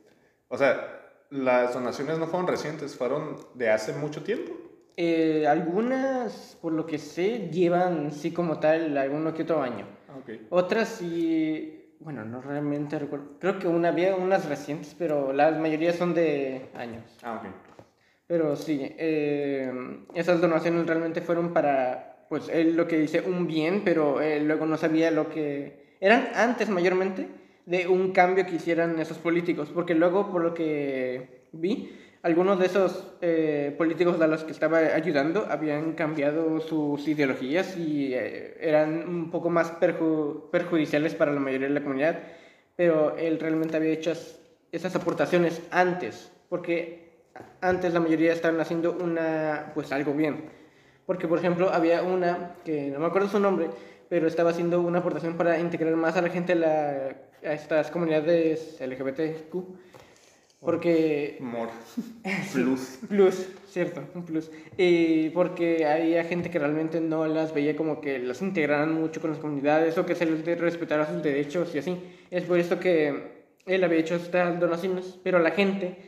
O 0.48 0.58
sea, 0.58 1.00
las 1.30 1.74
donaciones 1.74 2.18
no 2.18 2.26
fueron 2.26 2.48
recientes, 2.48 2.96
fueron 2.96 3.36
de 3.54 3.70
hace 3.70 3.92
mucho 3.92 4.24
tiempo. 4.24 4.52
Eh, 4.96 5.46
algunas, 5.46 6.58
por 6.60 6.72
lo 6.72 6.86
que 6.86 6.98
sé, 6.98 7.48
llevan 7.50 8.10
sí 8.10 8.32
como 8.32 8.58
tal 8.58 8.98
alguno 8.98 9.32
que 9.32 9.42
otro 9.44 9.62
año. 9.62 9.86
Ah, 10.08 10.16
ok. 10.18 10.30
Otras 10.50 10.88
sí, 10.88 11.94
bueno, 12.00 12.24
no 12.24 12.40
realmente 12.40 12.98
recuerdo. 12.98 13.38
Creo 13.38 13.60
que 13.60 13.68
una 13.68 13.90
había 13.90 14.16
unas 14.16 14.48
recientes, 14.48 14.96
pero 14.98 15.32
la 15.32 15.52
mayoría 15.52 15.92
son 15.92 16.14
de 16.14 16.66
años. 16.74 17.04
Ah, 17.22 17.40
ok. 17.44 17.75
Pero 18.26 18.56
sí, 18.56 18.80
eh, 18.98 19.70
esas 20.14 20.40
donaciones 20.40 20.86
realmente 20.86 21.20
fueron 21.20 21.52
para, 21.52 22.26
pues 22.28 22.48
él 22.48 22.76
lo 22.76 22.88
que 22.88 22.98
dice, 22.98 23.20
un 23.20 23.46
bien, 23.46 23.82
pero 23.84 24.20
él 24.20 24.46
luego 24.48 24.66
no 24.66 24.76
sabía 24.76 25.10
lo 25.10 25.28
que... 25.30 25.94
Eran 26.00 26.28
antes 26.34 26.68
mayormente 26.68 27.28
de 27.66 27.86
un 27.88 28.12
cambio 28.12 28.44
que 28.44 28.56
hicieran 28.56 28.98
esos 28.98 29.18
políticos, 29.18 29.70
porque 29.72 29.94
luego, 29.94 30.30
por 30.32 30.42
lo 30.42 30.54
que 30.54 31.46
vi, 31.52 31.96
algunos 32.22 32.58
de 32.58 32.66
esos 32.66 33.14
eh, 33.20 33.72
políticos 33.78 34.20
a 34.20 34.26
los 34.26 34.42
que 34.42 34.50
estaba 34.50 34.78
ayudando 34.78 35.46
habían 35.48 35.92
cambiado 35.92 36.60
sus 36.60 37.06
ideologías 37.06 37.76
y 37.76 38.12
eh, 38.14 38.56
eran 38.60 39.08
un 39.08 39.30
poco 39.30 39.48
más 39.50 39.72
perju- 39.80 40.50
perjudiciales 40.50 41.14
para 41.14 41.32
la 41.32 41.38
mayoría 41.40 41.68
de 41.68 41.74
la 41.74 41.82
comunidad, 41.82 42.18
pero 42.74 43.16
él 43.16 43.38
realmente 43.38 43.76
había 43.76 43.92
hecho 43.92 44.10
es- 44.10 44.40
esas 44.72 44.96
aportaciones 44.96 45.62
antes, 45.70 46.32
porque 46.48 47.05
antes 47.60 47.92
la 47.92 48.00
mayoría 48.00 48.32
estaban 48.32 48.60
haciendo 48.60 48.92
una, 48.92 49.72
pues 49.74 49.92
algo 49.92 50.12
bien. 50.14 50.44
Porque, 51.06 51.28
por 51.28 51.38
ejemplo, 51.38 51.70
había 51.70 52.02
una, 52.02 52.56
que 52.64 52.90
no 52.90 52.98
me 52.98 53.06
acuerdo 53.06 53.28
su 53.28 53.38
nombre, 53.40 53.68
pero 54.08 54.26
estaba 54.26 54.50
haciendo 54.50 54.80
una 54.80 54.98
aportación 55.00 55.36
para 55.36 55.58
integrar 55.58 55.94
más 55.96 56.16
a 56.16 56.22
la 56.22 56.30
gente 56.30 56.52
a, 56.52 56.56
la- 56.56 57.16
a 57.44 57.52
estas 57.52 57.90
comunidades 57.90 58.80
LGBTQ. 58.80 59.54
Porque 60.60 61.36
More. 61.40 61.70
Plus. 62.52 62.98
Plus, 63.08 63.48
cierto, 63.68 64.02
un 64.14 64.24
plus. 64.24 64.50
Y 64.76 65.28
porque 65.30 65.86
había 65.86 66.24
gente 66.24 66.50
que 66.50 66.58
realmente 66.58 67.00
no 67.00 67.26
las 67.26 67.52
veía 67.54 67.76
como 67.76 68.00
que 68.00 68.18
las 68.18 68.40
integraran 68.42 68.94
mucho 68.94 69.20
con 69.20 69.30
las 69.30 69.38
comunidades 69.38 69.96
o 69.98 70.06
que 70.06 70.14
se 70.14 70.24
les 70.26 70.44
respetara 70.58 71.06
sus 71.06 71.22
derechos 71.22 71.74
y 71.74 71.78
así. 71.78 71.98
Es 72.30 72.44
por 72.44 72.58
esto 72.58 72.80
que 72.80 73.44
él 73.66 73.84
había 73.84 73.98
hecho 73.98 74.16
estas 74.16 74.58
donaciones, 74.58 75.18
pero 75.22 75.38
la 75.38 75.50
gente 75.50 76.05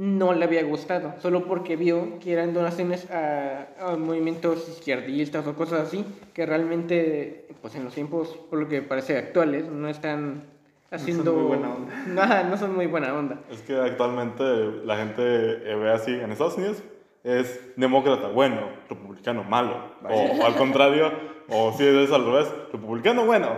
no 0.00 0.32
le 0.32 0.46
había 0.46 0.62
gustado, 0.62 1.12
solo 1.20 1.44
porque 1.44 1.76
vio 1.76 2.18
que 2.20 2.32
eran 2.32 2.54
donaciones 2.54 3.10
a, 3.10 3.68
a 3.78 3.96
movimientos 3.98 4.66
izquierdistas 4.66 5.46
o 5.46 5.54
cosas 5.54 5.88
así, 5.88 6.06
que 6.32 6.46
realmente, 6.46 7.48
pues 7.60 7.74
en 7.74 7.84
los 7.84 7.92
tiempos, 7.92 8.28
por 8.48 8.60
lo 8.60 8.66
que 8.66 8.80
parece 8.80 9.18
actuales, 9.18 9.68
no 9.68 9.88
están 9.90 10.44
haciendo... 10.90 11.34
muy 11.34 11.48
buena 11.48 11.74
onda. 11.74 11.92
Ajá, 12.24 12.44
no 12.44 12.56
son 12.56 12.74
muy 12.74 12.86
buena 12.86 13.12
onda. 13.12 13.40
Es 13.50 13.60
que 13.60 13.76
actualmente 13.76 14.42
la 14.86 14.96
gente 14.96 15.22
eh, 15.22 15.74
ve 15.74 15.92
así 15.92 16.12
en 16.12 16.32
Estados 16.32 16.56
Unidos 16.56 16.82
es 17.22 17.60
demócrata 17.76 18.28
bueno, 18.28 18.70
republicano 18.88 19.44
malo. 19.44 19.84
O, 20.08 20.14
o 20.14 20.46
al 20.46 20.56
contrario, 20.56 21.12
o 21.50 21.74
si 21.76 21.84
es 21.84 22.10
al 22.10 22.24
revés, 22.24 22.50
republicano 22.72 23.26
bueno, 23.26 23.50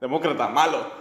demócrata 0.00 0.46
malo. 0.50 1.00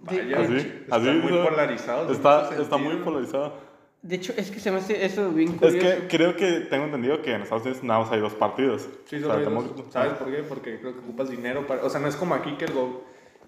Vaya, 0.00 0.40
Así, 0.40 0.56
está 0.56 0.96
así, 0.96 1.08
muy 1.08 1.32
¿no? 1.32 1.44
polarizado. 1.44 2.12
Está, 2.12 2.76
muy 2.76 2.96
polarizado. 2.96 3.67
De 4.00 4.14
hecho, 4.16 4.32
es 4.36 4.50
que 4.50 4.60
se 4.60 4.70
me 4.70 4.78
hace 4.78 5.04
eso 5.04 5.30
bien 5.30 5.48
Es 5.50 5.54
curioso. 5.56 5.78
que 6.00 6.08
creo 6.08 6.36
que 6.36 6.60
tengo 6.70 6.84
entendido 6.84 7.20
que 7.20 7.32
en 7.34 7.42
Estados 7.42 7.64
Unidos 7.64 7.82
nada 7.82 8.00
más 8.00 8.12
hay 8.12 8.20
dos 8.20 8.32
partidos. 8.34 8.88
Sí, 9.06 9.16
O 9.16 9.20
solo 9.20 9.34
sea, 9.34 9.48
hay 9.48 9.54
dos. 9.54 9.92
¿Sabes 9.92 10.12
por 10.14 10.30
qué? 10.30 10.42
Porque 10.44 10.78
creo 10.78 10.92
que 10.94 11.00
ocupas 11.00 11.28
dinero 11.30 11.66
para... 11.66 11.82
O 11.84 11.90
sea, 11.90 12.00
no 12.00 12.06
es 12.08 12.14
como 12.16 12.34
aquí 12.34 12.52
que 12.56 12.66
el, 12.66 12.72
go- 12.72 13.02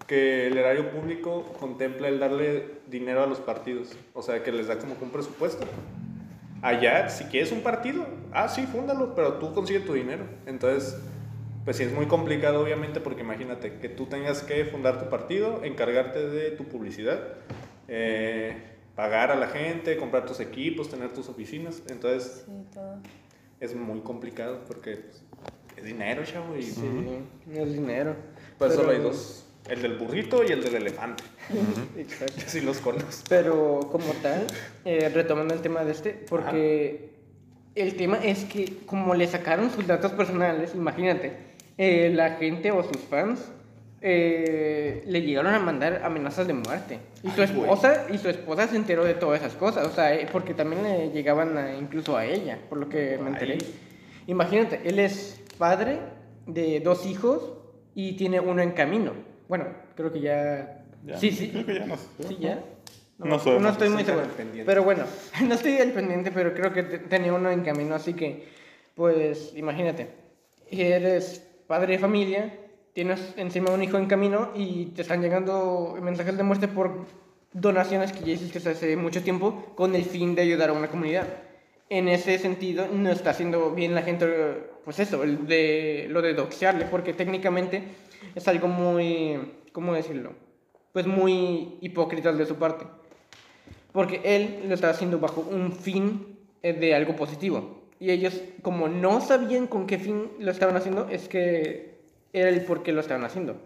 que 0.08 0.48
el 0.48 0.58
erario 0.58 0.90
público 0.90 1.44
contempla 1.60 2.08
el 2.08 2.18
darle 2.18 2.64
dinero 2.88 3.22
a 3.22 3.26
los 3.26 3.38
partidos. 3.38 3.96
O 4.12 4.22
sea, 4.22 4.42
que 4.42 4.50
les 4.50 4.66
da 4.66 4.76
como 4.78 4.98
que 4.98 5.04
un 5.04 5.10
presupuesto. 5.10 5.64
Allá, 6.62 7.08
si 7.08 7.24
quieres 7.24 7.52
un 7.52 7.62
partido, 7.62 8.04
ah, 8.32 8.48
sí, 8.48 8.66
fúndalo, 8.66 9.14
pero 9.14 9.34
tú 9.34 9.54
consigues 9.54 9.86
tu 9.86 9.94
dinero. 9.94 10.24
Entonces, 10.46 10.98
pues 11.64 11.76
sí 11.76 11.84
es 11.84 11.92
muy 11.92 12.06
complicado, 12.06 12.60
obviamente, 12.60 13.00
porque 13.00 13.22
imagínate 13.22 13.78
que 13.78 13.88
tú 13.88 14.06
tengas 14.06 14.42
que 14.42 14.64
fundar 14.66 14.98
tu 15.02 15.08
partido, 15.08 15.62
encargarte 15.64 16.18
de 16.28 16.50
tu 16.50 16.64
publicidad, 16.64 17.20
eh, 17.88 18.56
pagar 19.00 19.30
a 19.30 19.34
la 19.34 19.48
gente, 19.48 19.96
comprar 19.96 20.26
tus 20.26 20.40
equipos, 20.40 20.90
tener 20.90 21.10
tus 21.14 21.26
oficinas. 21.30 21.82
Entonces, 21.88 22.42
Sí, 22.44 22.52
todo. 22.74 22.98
es 23.58 23.74
muy 23.74 24.00
complicado 24.00 24.60
porque 24.68 24.96
pues, 24.96 25.22
es 25.78 25.84
dinero, 25.86 26.22
chavo. 26.22 26.54
Y 26.54 26.62
Sí, 26.64 26.82
no 27.46 27.62
es 27.62 27.72
dinero. 27.72 28.14
pues 28.58 28.72
Pero- 28.72 28.82
solo 28.82 28.92
hay 28.94 29.02
dos: 29.02 29.46
el 29.70 29.80
del 29.80 29.96
burrito 29.96 30.44
y 30.46 30.48
el 30.52 30.62
del 30.62 30.74
elefante. 30.74 31.24
Exacto. 31.96 32.42
Así 32.46 32.60
los 32.60 32.76
conozco. 32.80 33.24
Pero 33.30 33.80
como 33.90 34.12
tal, 34.22 34.46
eh, 34.84 35.08
retomando 35.14 35.54
el 35.54 35.62
tema 35.62 35.82
de 35.82 35.92
este, 35.92 36.10
porque 36.28 37.08
el 37.76 37.96
tema 37.96 38.18
es 38.22 38.44
que 38.44 38.76
como 38.84 39.14
le 39.14 39.26
sacaron 39.28 39.70
sus 39.70 39.86
datos 39.86 40.12
personales, 40.12 40.74
imagínate, 40.74 41.38
eh, 41.78 42.12
la 42.14 42.32
gente 42.36 42.70
o 42.70 42.82
sus 42.82 42.98
fans 43.08 43.40
eh, 44.02 45.02
le 45.06 45.22
llegaron 45.22 45.52
a 45.54 45.58
mandar 45.58 46.02
amenazas 46.04 46.46
de 46.46 46.54
muerte. 46.54 46.98
Y 47.22 47.30
su 47.30 47.42
esposa 47.42 48.06
y 48.10 48.18
su 48.18 48.28
esposa 48.28 48.66
se 48.68 48.76
enteró 48.76 49.04
de 49.04 49.14
todas 49.14 49.40
esas 49.40 49.54
cosas, 49.54 49.86
o 49.86 49.90
sea, 49.90 50.14
eh, 50.14 50.26
porque 50.32 50.54
también 50.54 50.82
le 50.82 51.10
llegaban 51.10 51.56
a- 51.58 51.74
incluso 51.76 52.16
a 52.16 52.24
ella, 52.24 52.58
por 52.68 52.78
lo 52.78 52.88
que 52.88 53.18
me 53.18 53.28
enteré. 53.30 53.58
Imagínate, 54.26 54.80
él 54.84 54.98
es 54.98 55.40
padre 55.58 55.98
de 56.46 56.80
dos 56.80 57.04
hijos 57.06 57.52
y 57.94 58.12
tiene 58.16 58.40
uno 58.40 58.62
en 58.62 58.70
camino. 58.72 59.12
Bueno, 59.48 59.66
creo 59.96 60.12
que 60.12 60.20
ya... 60.20 60.76
Ya. 61.04 61.16
Sí, 61.18 61.30
sí. 61.30 61.48
Creo 61.50 61.66
que 61.66 61.74
ya 61.74 61.86
no 61.86 61.96
sé. 61.96 62.28
Sí, 62.28 62.36
ya. 62.40 62.62
No 63.18 63.36
No 63.36 63.58
no 63.60 63.68
estoy 63.70 63.88
muy 63.90 64.04
seguro. 64.04 64.26
Pero 64.64 64.82
bueno, 64.84 65.04
no 65.46 65.54
estoy 65.54 65.76
al 65.78 65.90
pendiente, 65.92 66.30
pero 66.30 66.54
creo 66.54 66.72
que 66.72 66.82
te- 66.84 66.98
tenía 66.98 67.34
uno 67.34 67.50
en 67.50 67.62
camino, 67.62 67.94
así 67.94 68.14
que, 68.14 68.46
pues, 68.94 69.52
imagínate. 69.56 70.08
Eres 70.70 71.46
padre 71.66 71.94
de 71.94 71.98
familia, 71.98 72.54
tienes 72.92 73.34
encima 73.36 73.70
un 73.70 73.82
hijo 73.82 73.98
en 73.98 74.06
camino 74.06 74.50
y 74.54 74.86
te 74.86 75.02
están 75.02 75.22
llegando 75.22 75.96
mensajes 76.00 76.36
de 76.36 76.42
muerte 76.42 76.68
por 76.68 77.06
donaciones 77.52 78.12
que 78.12 78.24
ya 78.24 78.32
hiciste 78.32 78.68
hace 78.68 78.96
mucho 78.96 79.22
tiempo 79.22 79.72
con 79.74 79.94
el 79.94 80.04
fin 80.04 80.34
de 80.34 80.42
ayudar 80.42 80.70
a 80.70 80.72
una 80.72 80.88
comunidad. 80.88 81.26
En 81.88 82.08
ese 82.08 82.38
sentido, 82.38 82.86
no 82.92 83.10
está 83.10 83.30
haciendo 83.30 83.72
bien 83.72 83.94
la 83.94 84.02
gente, 84.02 84.26
pues 84.84 85.00
eso, 85.00 85.24
el 85.24 85.46
de, 85.46 86.06
lo 86.08 86.22
de 86.22 86.34
doxearle, 86.34 86.84
porque 86.84 87.14
técnicamente 87.14 87.82
es 88.34 88.46
algo 88.46 88.68
muy, 88.68 89.54
¿cómo 89.72 89.94
decirlo? 89.94 90.32
Pues 90.92 91.06
muy 91.06 91.78
hipócrita 91.80 92.32
de 92.32 92.46
su 92.46 92.56
parte. 92.56 92.86
Porque 93.92 94.20
él 94.22 94.64
lo 94.68 94.74
estaba 94.74 94.92
haciendo 94.92 95.18
bajo 95.18 95.40
un 95.40 95.72
fin 95.72 96.38
eh, 96.62 96.72
de 96.72 96.94
algo 96.94 97.16
positivo. 97.16 97.80
Y 97.98 98.10
ellos, 98.10 98.40
como 98.62 98.86
no 98.88 99.20
sabían 99.20 99.66
con 99.66 99.86
qué 99.88 99.98
fin 99.98 100.30
lo 100.38 100.52
estaban 100.52 100.76
haciendo, 100.76 101.08
es 101.08 101.28
que 101.28 101.89
era 102.32 102.48
el 102.48 102.62
por 102.62 102.82
qué 102.82 102.92
lo 102.92 103.00
estaban 103.00 103.24
haciendo. 103.24 103.56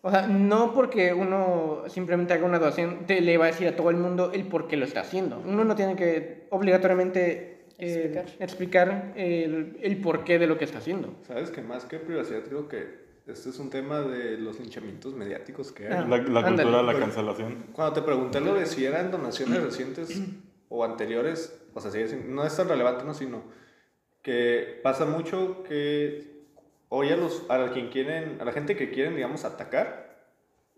O 0.00 0.10
sea, 0.10 0.26
no 0.28 0.74
porque 0.74 1.12
uno 1.12 1.82
simplemente 1.88 2.32
haga 2.32 2.46
una 2.46 2.58
donación, 2.58 3.06
te 3.06 3.20
le 3.20 3.36
va 3.36 3.46
a 3.46 3.48
decir 3.48 3.66
a 3.68 3.76
todo 3.76 3.90
el 3.90 3.96
mundo 3.96 4.30
el 4.32 4.44
por 4.46 4.68
qué 4.68 4.76
lo 4.76 4.84
está 4.84 5.00
haciendo. 5.00 5.42
Uno 5.44 5.64
no 5.64 5.74
tiene 5.74 5.96
que 5.96 6.46
obligatoriamente 6.50 7.64
eh, 7.78 8.12
Explicar. 8.14 8.26
explicar 8.40 9.12
el, 9.16 9.78
el 9.82 10.00
porqué 10.00 10.38
de 10.38 10.46
lo 10.46 10.56
que 10.56 10.64
está 10.64 10.78
haciendo. 10.78 11.14
¿Sabes 11.26 11.50
que 11.50 11.62
más 11.62 11.84
que 11.84 11.98
privacidad 11.98 12.42
creo 12.44 12.68
que 12.68 13.08
este 13.26 13.50
es 13.50 13.58
un 13.58 13.68
tema 13.68 14.00
de 14.00 14.38
los 14.38 14.58
linchamientos 14.58 15.14
mediáticos 15.14 15.70
que 15.70 15.86
hay. 15.86 15.92
Ah. 15.92 16.06
La, 16.08 16.22
cultura 16.44 16.78
de 16.78 16.82
la 16.82 16.98
cancelación. 16.98 17.56
Cuando 17.72 17.92
te 17.92 18.02
pregunté 18.02 18.40
lo 18.40 18.54
de 18.54 18.64
si 18.64 18.86
eran 18.86 19.10
donaciones 19.10 19.62
recientes 19.62 20.22
o 20.70 20.82
anteriores, 20.82 21.60
o 21.74 21.80
sea, 21.80 21.90
siendo- 21.90 22.26
no 22.28 22.46
es 22.46 22.56
tan 22.56 22.68
relevante, 22.68 23.04
no, 23.04 23.12
sino 23.12 23.42
que 24.22 24.80
pasa 24.82 25.04
mucho 25.04 25.62
que 25.62 26.37
hoy 26.88 27.10
a, 27.10 27.16
los, 27.16 27.44
a, 27.48 27.70
quien 27.72 27.88
quieren, 27.88 28.38
a 28.40 28.44
la 28.44 28.52
gente 28.52 28.76
que 28.76 28.90
quieren, 28.90 29.14
digamos, 29.14 29.44
atacar, 29.44 30.16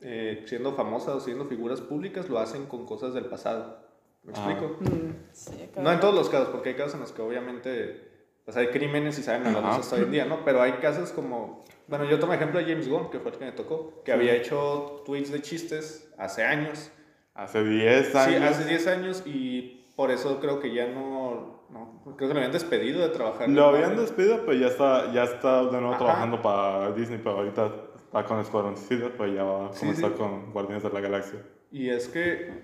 eh, 0.00 0.42
siendo 0.46 0.74
famosa 0.74 1.14
o 1.14 1.20
siendo 1.20 1.44
figuras 1.46 1.80
públicas, 1.80 2.28
lo 2.28 2.38
hacen 2.38 2.66
con 2.66 2.86
cosas 2.86 3.14
del 3.14 3.26
pasado. 3.26 3.78
¿Me 4.22 4.32
Ah. 4.34 4.46
explico? 4.50 4.76
Mm. 4.80 5.12
Sí, 5.32 5.70
No 5.76 5.92
en 5.92 6.00
todos 6.00 6.14
los 6.14 6.28
casos, 6.28 6.48
porque 6.48 6.70
hay 6.70 6.74
casos 6.74 6.94
en 6.94 7.00
los 7.00 7.12
que 7.12 7.22
obviamente 7.22 8.08
pues 8.44 8.56
hay 8.56 8.68
crímenes 8.68 9.18
y 9.18 9.22
saben 9.22 9.46
a 9.46 9.52
la 9.52 9.58
Ajá. 9.60 9.68
luz 9.68 9.78
hasta 9.80 9.96
hoy 9.96 10.02
en 10.02 10.10
día, 10.10 10.24
¿no? 10.24 10.44
Pero 10.44 10.60
hay 10.62 10.72
casos 10.72 11.12
como, 11.12 11.64
bueno, 11.86 12.04
yo 12.06 12.18
tomo 12.18 12.32
ejemplo 12.34 12.58
de 12.58 12.64
James 12.66 12.88
Gunn, 12.88 13.10
que 13.10 13.20
fue 13.20 13.30
el 13.30 13.38
que 13.38 13.44
me 13.44 13.52
tocó, 13.52 14.02
que 14.02 14.12
había 14.12 14.34
hecho 14.34 15.02
tweets 15.06 15.30
de 15.30 15.40
chistes 15.42 16.10
hace 16.18 16.42
años. 16.42 16.90
Hace 17.34 17.62
10 17.62 18.14
años. 18.16 18.36
Sí, 18.38 18.42
hace 18.44 18.64
10 18.68 18.86
años 18.88 19.22
y 19.24 19.86
por 19.94 20.10
eso 20.10 20.40
creo 20.40 20.58
que 20.58 20.74
ya 20.74 20.86
no, 20.88 21.59
no 21.72 22.02
creo 22.16 22.16
que 22.28 22.34
lo 22.34 22.40
habían 22.40 22.52
despedido 22.52 23.00
de 23.00 23.08
trabajar. 23.10 23.48
Lo 23.48 23.66
habían 23.66 23.90
Marvel. 23.90 24.00
despedido, 24.00 24.40
pero 24.44 24.54
ya 24.58 24.66
está, 24.68 25.12
ya 25.12 25.24
está 25.24 25.64
de 25.64 25.70
nuevo 25.72 25.90
Ajá. 25.90 25.98
trabajando 25.98 26.42
para 26.42 26.92
Disney, 26.92 27.18
pero 27.18 27.36
ahorita 27.38 27.72
está 27.96 28.24
con 28.24 28.40
Escuadrón 28.40 28.76
Suicida, 28.76 29.10
pues 29.16 29.34
ya 29.34 29.44
va 29.44 29.68
a 29.68 29.72
Sí, 29.72 29.80
comenzar 29.80 30.10
sí. 30.12 30.16
con 30.18 30.52
Guardianes 30.52 30.82
de 30.82 30.90
la 30.90 31.00
Galaxia. 31.00 31.42
Y 31.70 31.88
es 31.88 32.08
que, 32.08 32.62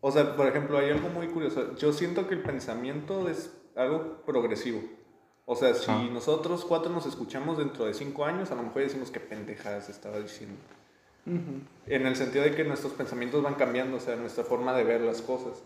o 0.00 0.10
sea, 0.10 0.34
por 0.36 0.46
ejemplo, 0.46 0.78
hay 0.78 0.90
algo 0.90 1.08
muy 1.10 1.28
curioso. 1.28 1.74
Yo 1.76 1.92
siento 1.92 2.26
que 2.28 2.34
el 2.34 2.42
pensamiento 2.42 3.28
es 3.28 3.54
algo 3.76 4.22
progresivo. 4.24 4.80
O 5.44 5.54
sea, 5.54 5.74
si 5.74 5.90
Ah. 5.90 6.08
nosotros 6.12 6.64
cuatro 6.64 6.90
nos 6.90 7.06
escuchamos 7.06 7.58
dentro 7.58 7.84
de 7.84 7.94
cinco 7.94 8.24
años, 8.24 8.50
a 8.50 8.54
lo 8.54 8.62
mejor 8.62 8.82
decimos 8.82 9.10
qué 9.10 9.20
pendejadas 9.20 9.88
estaba 9.88 10.18
diciendo. 10.18 10.56
En 11.28 12.06
el 12.06 12.14
sentido 12.14 12.44
de 12.44 12.52
que 12.54 12.62
nuestros 12.64 12.92
pensamientos 12.92 13.42
van 13.42 13.54
cambiando, 13.54 13.96
o 13.96 14.00
sea, 14.00 14.14
nuestra 14.14 14.44
forma 14.44 14.72
de 14.74 14.84
ver 14.84 15.00
las 15.00 15.22
cosas. 15.22 15.60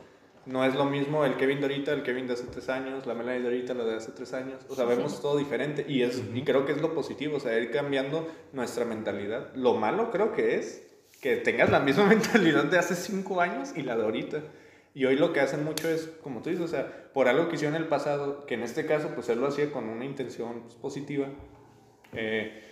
No 0.47 0.65
es 0.65 0.75
lo 0.75 0.87
mismo 0.87 1.25
el 1.25 1.37
Kevin 1.37 1.59
de 1.61 1.67
ahorita, 1.67 1.93
el 1.93 2.03
Kevin 2.03 2.27
de 2.27 2.33
hace 2.33 2.47
tres 2.47 2.69
años, 2.69 3.07
la 3.07 3.15
Melanie 3.15 3.41
de 3.41 3.49
ahorita, 3.49 3.75
la 3.75 3.85
de 3.85 3.97
hace 3.97 4.13
tres 4.13 4.33
años. 4.33 4.65
O 4.69 4.75
sea, 4.75 4.87
vemos 4.87 5.21
todo 5.21 5.37
diferente 5.37 5.85
y, 5.87 6.03
es, 6.03 6.23
y 6.35 6.43
creo 6.43 6.65
que 6.65 6.73
es 6.73 6.81
lo 6.81 6.95
positivo, 6.95 7.37
o 7.37 7.41
sea, 7.41 7.59
ir 7.59 7.71
cambiando 7.71 8.27
nuestra 8.53 8.85
mentalidad. 8.85 9.55
Lo 9.55 9.75
malo 9.75 10.11
creo 10.11 10.33
que 10.33 10.57
es 10.57 10.87
que 11.21 11.37
tengas 11.37 11.71
la 11.71 11.81
misma 11.81 12.05
mentalidad 12.09 12.65
de 12.65 12.79
hace 12.79 12.95
cinco 12.95 13.41
años 13.41 13.73
y 13.77 13.83
la 13.83 13.97
de 13.97 14.05
ahorita. 14.05 14.43
Y 14.95 15.05
hoy 15.05 15.17
lo 15.17 15.33
que 15.33 15.41
hacen 15.41 15.65
mucho 15.65 15.89
es, 15.89 16.07
como 16.23 16.43
tú 16.43 16.51
dices, 16.51 16.65
o 16.65 16.69
sea, 16.69 17.11
por 17.13 17.29
algo 17.29 17.49
que 17.49 17.55
hicieron 17.55 17.77
en 17.77 17.83
el 17.83 17.89
pasado, 17.89 18.45
que 18.47 18.55
en 18.55 18.63
este 18.63 18.87
caso, 18.87 19.11
pues 19.15 19.29
él 19.29 19.41
lo 19.41 19.47
hacía 19.47 19.71
con 19.71 19.89
una 19.89 20.05
intención 20.05 20.63
pues, 20.63 20.75
positiva, 20.75 21.29
eh, 22.13 22.65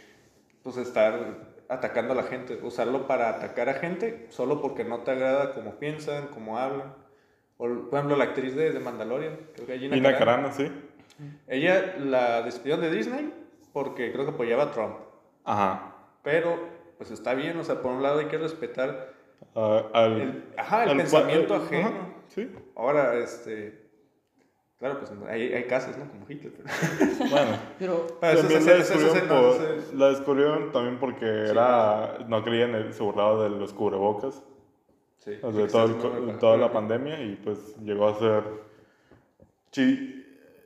pues 0.63 0.79
estar 0.79 1.49
atacando 1.69 2.15
a 2.15 2.17
la 2.17 2.25
gente, 2.25 2.59
usarlo 2.63 3.07
para 3.07 3.29
atacar 3.29 3.69
a 3.69 3.75
gente 3.75 4.27
solo 4.31 4.61
porque 4.61 4.85
no 4.85 5.01
te 5.01 5.13
agrada 5.13 5.55
cómo 5.55 5.79
piensan, 5.79 6.29
cómo 6.29 6.59
hablan. 6.59 6.95
O, 7.59 7.67
por 7.67 7.95
ejemplo, 7.99 8.17
la 8.17 8.25
actriz 8.25 8.55
de, 8.55 8.73
de 8.73 8.81
Mandalorian, 8.81 9.37
creo 9.55 9.67
que 9.67 9.79
Gina 9.79 9.95
Gina 9.97 10.13
Carano, 10.17 10.49
Carano, 10.49 10.55
sí. 10.55 10.71
ella 11.49 11.97
la 11.99 12.43
despidieron 12.43 12.81
de 12.81 12.91
Disney 12.91 13.33
porque 13.73 14.13
creo 14.13 14.25
que 14.25 14.31
apoyaba 14.33 14.65
a 14.65 14.71
Trump. 14.71 14.95
Ajá. 15.45 15.95
Pero, 16.23 16.57
pues 16.99 17.11
está 17.11 17.35
bien, 17.35 17.59
o 17.59 17.65
sea, 17.65 17.81
por 17.83 17.93
un 17.93 18.03
lado 18.03 18.21
hay 18.21 18.27
que 18.27 18.39
respetar 18.39 19.13
al, 19.55 20.21
el, 20.21 20.45
ajá, 20.57 20.85
el 20.85 20.91
al- 20.91 20.97
pensamiento 20.97 21.55
al- 21.55 21.63
ajeno. 21.63 21.89
ajá, 21.89 21.99
sí. 22.29 22.51
Ahora, 22.77 23.15
este. 23.17 23.87
Claro, 24.79 25.01
pues 25.01 25.11
hay, 25.29 25.53
hay 25.55 25.65
casos, 25.65 25.97
¿no? 25.97 26.09
Como 26.09 26.25
Hitler. 26.29 26.53
pero- 26.55 26.69
Bueno. 27.31 27.59
Pero, 27.81 28.07
Pero 28.21 28.33
eso 28.39 28.43
también 28.43 28.59
es- 28.61 28.67
la 28.67 28.75
descubrieron, 28.77 29.29
por- 29.29 29.95
la 29.95 30.09
descubrieron 30.11 30.73
también 30.73 30.99
porque 31.01 31.27
era, 31.51 32.19
no 32.29 32.45
creían, 32.45 32.71
en 32.71 32.77
el- 32.77 32.95
se 32.95 33.03
burlaba 33.03 33.43
de 33.43 33.51
los 33.51 33.73
cubrebocas, 33.73 34.45
Sí, 35.19 35.33
de 35.33 35.67
todo 35.69 36.39
toda 36.39 36.57
la 36.57 36.73
pandemia 36.73 37.21
y 37.23 37.37
pues 37.37 37.77
llegó 37.83 38.09
a 38.09 38.19
ser 38.19 38.45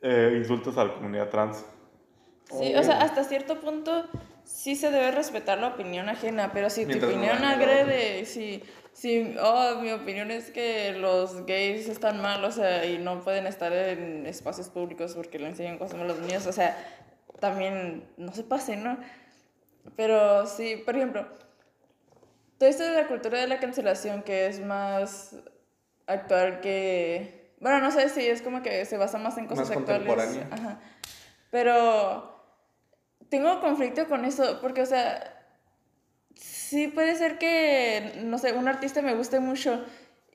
eh, 0.03 0.35
insultos 0.37 0.77
a 0.77 0.85
la 0.85 0.95
comunidad 0.95 1.29
trans. 1.31 1.65
Sí, 2.51 2.75
o 2.75 2.83
sea, 2.83 3.01
hasta 3.01 3.25
cierto 3.25 3.61
punto 3.61 4.05
sí 4.45 4.77
se 4.77 4.91
debe 4.91 5.11
respetar 5.11 5.59
la 5.59 5.69
opinión 5.69 6.09
ajena, 6.09 6.51
pero 6.53 6.69
si 6.71 6.85
Mientras 6.85 7.11
tu 7.11 7.17
no 7.17 7.23
opinión 7.23 7.43
la 7.43 7.51
agrede, 7.53 8.25
si, 8.25 8.63
si, 8.93 9.35
oh, 9.41 9.81
mi 9.81 9.93
opinión 9.93 10.31
es 10.31 10.51
que 10.51 10.93
los 10.93 11.47
gays 11.47 11.89
están 11.89 12.21
mal, 12.21 12.45
o 12.45 12.51
sea, 12.51 12.85
y 12.85 12.99
no 12.99 13.23
pueden 13.23 13.47
estar 13.47 13.73
en 13.73 14.27
espacios 14.27 14.69
públicos 14.69 15.15
porque 15.15 15.39
le 15.39 15.49
enseñan 15.49 15.79
cosas 15.79 16.01
a 16.01 16.05
los 16.05 16.19
niños, 16.19 16.47
o 16.47 16.53
sea, 16.53 16.77
también 17.41 18.05
no 18.17 18.33
se 18.35 18.43
pasen, 18.43 18.85
¿no? 18.85 18.99
Pero 19.97 20.47
sí, 20.47 20.83
por 20.85 20.97
ejemplo, 20.97 21.27
todo 22.63 22.71
esto 22.71 22.85
de 22.85 22.93
la 22.95 23.09
cultura 23.09 23.41
de 23.41 23.49
la 23.49 23.59
cancelación 23.59 24.23
que 24.23 24.47
es 24.47 24.65
más 24.65 25.35
actual 26.07 26.61
que... 26.61 27.57
Bueno, 27.59 27.81
no 27.81 27.91
sé 27.91 28.09
si 28.09 28.25
es 28.25 28.41
como 28.41 28.63
que 28.63 28.85
se 28.85 28.97
basa 28.99 29.19
más 29.19 29.37
en 29.37 29.49
cosas 29.49 29.69
Más 29.69 29.79
actuales. 29.79 30.39
Ajá. 30.49 30.79
Pero 31.51 32.41
tengo 33.29 33.61
conflicto 33.61 34.07
con 34.07 34.25
eso, 34.25 34.61
porque, 34.61 34.81
o 34.83 34.87
sea, 34.87 35.45
sí 36.37 36.87
puede 36.87 37.17
ser 37.17 37.37
que, 37.39 38.21
no 38.27 38.39
sé, 38.39 38.53
un 38.53 38.69
artista 38.69 39.03
me 39.03 39.17
guste 39.17 39.41
mucho 39.41 39.85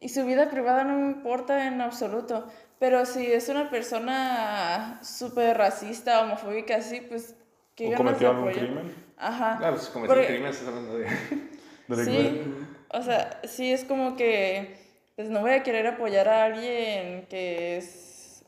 y 0.02 0.10
su 0.10 0.26
vida 0.26 0.50
privada 0.50 0.84
no 0.84 0.98
me 0.98 1.08
importa 1.08 1.66
en 1.68 1.80
absoluto. 1.80 2.50
Pero 2.78 3.06
si 3.06 3.26
es 3.32 3.48
una 3.48 3.70
persona 3.70 5.00
súper 5.02 5.58
racista, 5.58 6.24
homofóbica, 6.24 6.76
así, 6.76 7.00
pues, 7.00 7.36
¿qué 7.74 7.94
¿O 7.94 7.98
cometió 7.98 8.32
algún 8.32 8.52
crimen? 8.52 8.94
Ajá. 9.16 9.56
Claro, 9.60 9.78
pues 9.78 9.88
cometió 9.88 10.14
Porque- 10.14 10.28
crimen, 10.28 10.52
estás 10.52 10.68
hablando 10.68 10.98
de. 10.98 11.08
Sí, 12.06 12.42
o 12.90 13.02
sea, 13.02 13.42
sí 13.46 13.72
es 13.72 13.84
como 13.84 14.16
que, 14.16 14.76
pues 15.16 15.30
no 15.30 15.42
voy 15.42 15.52
a 15.52 15.64
querer 15.64 15.88
apoyar 15.88 16.28
a 16.30 16.46
alguien 16.46 17.26
que 17.30 17.78
es 17.78 18.44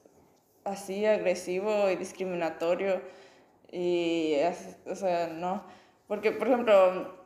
así 0.64 1.06
agresivo 1.06 1.90
y 1.90 1.96
discriminatorio 1.96 3.02
y, 3.72 4.36
o 4.86 4.96
sea, 4.96 5.28
no, 5.28 5.64
porque 6.08 6.32
por 6.32 6.48
ejemplo, 6.48 7.18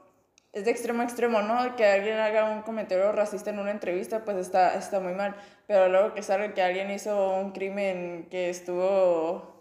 es 0.54 0.66
de 0.66 0.72
extremo 0.72 1.02
a 1.02 1.06
extremo, 1.06 1.42
¿no? 1.42 1.76
Que 1.76 1.86
alguien 1.86 2.20
haga 2.20 2.52
un 2.52 2.62
comentario 2.62 3.12
racista 3.12 3.50
en 3.50 3.60
una 3.60 3.72
entrevista, 3.72 4.24
pues 4.24 4.38
está, 4.38 4.76
está 4.76 5.00
muy 5.00 5.14
mal, 5.14 5.36
pero 5.68 5.90
luego 5.90 6.14
que 6.14 6.22
salga 6.22 6.54
que 6.54 6.62
alguien 6.62 6.92
hizo 6.92 7.38
un 7.40 7.52
crimen 7.54 8.28
que 8.30 8.50
estuvo 8.50 9.52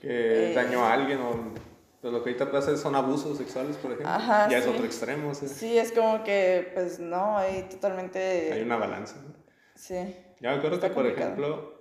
que 0.00 0.50
Eh. 0.50 0.54
dañó 0.54 0.84
a 0.84 0.92
alguien 0.92 1.18
o. 1.20 1.67
Pues 2.00 2.12
lo 2.12 2.22
que 2.22 2.30
ahorita 2.30 2.50
pasa 2.52 2.76
son 2.76 2.94
abusos 2.94 3.36
sexuales, 3.38 3.76
por 3.76 3.90
ejemplo. 3.90 4.08
Ajá, 4.12 4.48
ya 4.48 4.58
es 4.58 4.66
otro 4.66 4.84
extremo, 4.84 5.34
Sí, 5.34 5.76
es 5.78 5.90
como 5.92 6.22
que, 6.22 6.70
pues 6.74 7.00
no, 7.00 7.36
hay 7.38 7.62
totalmente... 7.68 8.52
hay 8.52 8.62
una 8.62 8.76
balanza. 8.76 9.16
¿no? 9.26 9.34
Sí. 9.74 9.96
Yo 10.40 10.50
me 10.50 10.56
acuerdo 10.56 10.76
Está 10.76 10.88
que, 10.90 10.94
por 10.94 11.04
complicado. 11.04 11.32
ejemplo, 11.32 11.78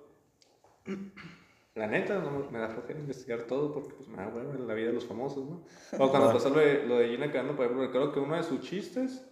la 1.75 1.87
neta, 1.87 2.15
no 2.19 2.47
me- 2.51 2.57
da 2.59 2.69
flojera 2.69 2.99
investigar 2.99 3.41
todo 3.43 3.71
porque 3.73 3.93
pues 3.93 4.07
me 4.09 4.17
da 4.17 4.27
hueva 4.29 4.55
en 4.55 4.67
la 4.67 4.73
vida 4.73 4.87
de 4.87 4.93
los 4.93 5.05
famosos, 5.05 5.45
¿no? 5.47 5.63
O 5.99 6.09
cuando 6.09 6.33
pasó 6.33 6.49
lo 6.49 6.59
de, 6.59 6.83
lo 6.87 6.97
de 6.97 7.09
Gina 7.09 7.31
Carano, 7.31 7.55
por 7.55 7.65
ejemplo, 7.65 7.85
recuerdo 7.85 8.11
que 8.11 8.19
uno 8.19 8.35
de 8.35 8.43
sus 8.43 8.61
chistes, 8.61 9.23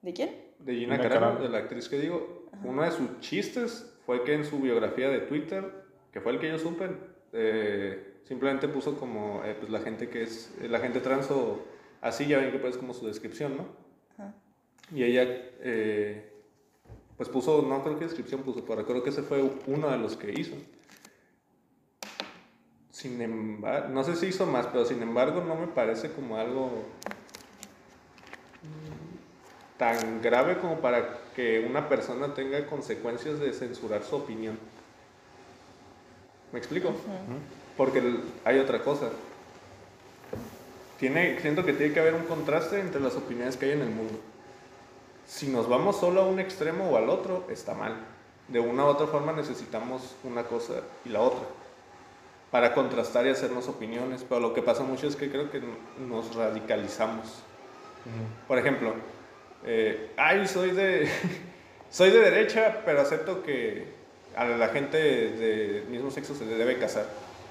¿De 0.00 0.12
quién? 0.14 0.30
de 0.58 0.74
Gina 0.74 0.94
Gina 0.96 1.02
Carano, 1.08 1.26
Carano. 1.26 1.42
de 1.42 1.48
la 1.50 1.58
actriz 1.58 1.88
que 1.90 1.98
digo, 1.98 2.46
uno 2.64 2.82
de 2.82 2.90
sus 2.92 3.20
chistes 3.20 3.94
fue 4.06 4.24
que 4.24 4.32
en 4.34 4.44
su 4.46 4.58
biografía 4.58 5.10
de 5.10 5.20
Twitter, 5.20 5.84
que 6.10 6.20
fue 6.22 6.32
el 6.32 6.38
que 6.40 6.48
yo 6.48 6.58
supe, 6.58 6.88
eh, 7.34 8.11
simplemente 8.24 8.68
puso 8.68 8.98
como 8.98 9.42
eh, 9.44 9.56
pues 9.58 9.70
la 9.70 9.80
gente 9.80 10.08
que 10.08 10.22
es, 10.22 10.52
la 10.60 10.80
gente 10.80 11.00
trans 11.00 11.30
o 11.30 11.60
así, 12.00 12.26
ya 12.26 12.38
ven 12.38 12.50
que 12.50 12.58
pues 12.58 12.76
como 12.76 12.94
su 12.94 13.06
descripción, 13.06 13.56
¿no? 13.56 13.66
Ajá. 14.18 14.34
Y 14.94 15.04
ella, 15.04 15.22
eh, 15.24 16.32
pues 17.16 17.28
puso, 17.28 17.62
no 17.62 17.82
creo 17.82 17.98
qué 17.98 18.04
descripción 18.04 18.42
puso, 18.42 18.64
pero 18.64 18.76
recuerdo 18.76 19.02
que 19.02 19.10
ese 19.10 19.22
fue 19.22 19.42
uno 19.66 19.90
de 19.90 19.98
los 19.98 20.16
que 20.16 20.32
hizo. 20.32 20.56
Sin 22.90 23.20
embargo, 23.20 23.88
no 23.88 24.04
sé 24.04 24.16
si 24.16 24.26
hizo 24.26 24.46
más, 24.46 24.66
pero 24.66 24.84
sin 24.84 25.02
embargo 25.02 25.42
no 25.42 25.56
me 25.56 25.66
parece 25.66 26.12
como 26.12 26.36
algo 26.36 26.84
tan 29.78 30.22
grave 30.22 30.58
como 30.58 30.80
para 30.80 31.18
que 31.34 31.66
una 31.68 31.88
persona 31.88 32.34
tenga 32.34 32.64
consecuencias 32.66 33.40
de 33.40 33.52
censurar 33.52 34.04
su 34.04 34.14
opinión. 34.14 34.58
¿Me 36.52 36.58
explico? 36.58 36.94
Porque 37.76 38.02
hay 38.44 38.58
otra 38.58 38.82
cosa. 38.82 39.10
Tiene, 40.98 41.40
siento 41.40 41.64
que 41.64 41.72
tiene 41.72 41.92
que 41.92 42.00
haber 42.00 42.14
un 42.14 42.24
contraste 42.24 42.78
entre 42.80 43.00
las 43.00 43.16
opiniones 43.16 43.56
que 43.56 43.66
hay 43.66 43.72
en 43.72 43.82
el 43.82 43.90
mundo. 43.90 44.18
Si 45.26 45.48
nos 45.48 45.68
vamos 45.68 45.98
solo 45.98 46.22
a 46.22 46.26
un 46.26 46.38
extremo 46.38 46.90
o 46.90 46.96
al 46.96 47.08
otro, 47.08 47.46
está 47.50 47.74
mal. 47.74 47.96
De 48.48 48.60
una 48.60 48.84
u 48.84 48.88
otra 48.88 49.06
forma 49.06 49.32
necesitamos 49.32 50.14
una 50.24 50.44
cosa 50.44 50.74
y 51.04 51.08
la 51.08 51.20
otra 51.20 51.46
para 52.52 52.74
contrastar 52.74 53.26
y 53.26 53.30
hacernos 53.30 53.66
opiniones. 53.66 54.24
Pero 54.28 54.40
lo 54.40 54.54
que 54.54 54.62
pasa 54.62 54.84
mucho 54.84 55.08
es 55.08 55.16
que 55.16 55.30
creo 55.30 55.50
que 55.50 55.60
nos 56.06 56.36
radicalizamos. 56.36 57.42
Por 58.46 58.58
ejemplo, 58.58 58.94
eh, 59.64 60.12
ay, 60.16 60.46
soy 60.46 60.70
de, 60.70 61.08
soy 61.90 62.10
de 62.10 62.18
derecha, 62.18 62.82
pero 62.84 63.00
acepto 63.00 63.42
que 63.42 63.86
a 64.36 64.44
la 64.44 64.68
gente 64.68 64.98
de 64.98 65.84
mismo 65.88 66.10
sexo 66.10 66.34
se 66.34 66.44
le 66.44 66.56
debe 66.56 66.78
casar. 66.78 67.06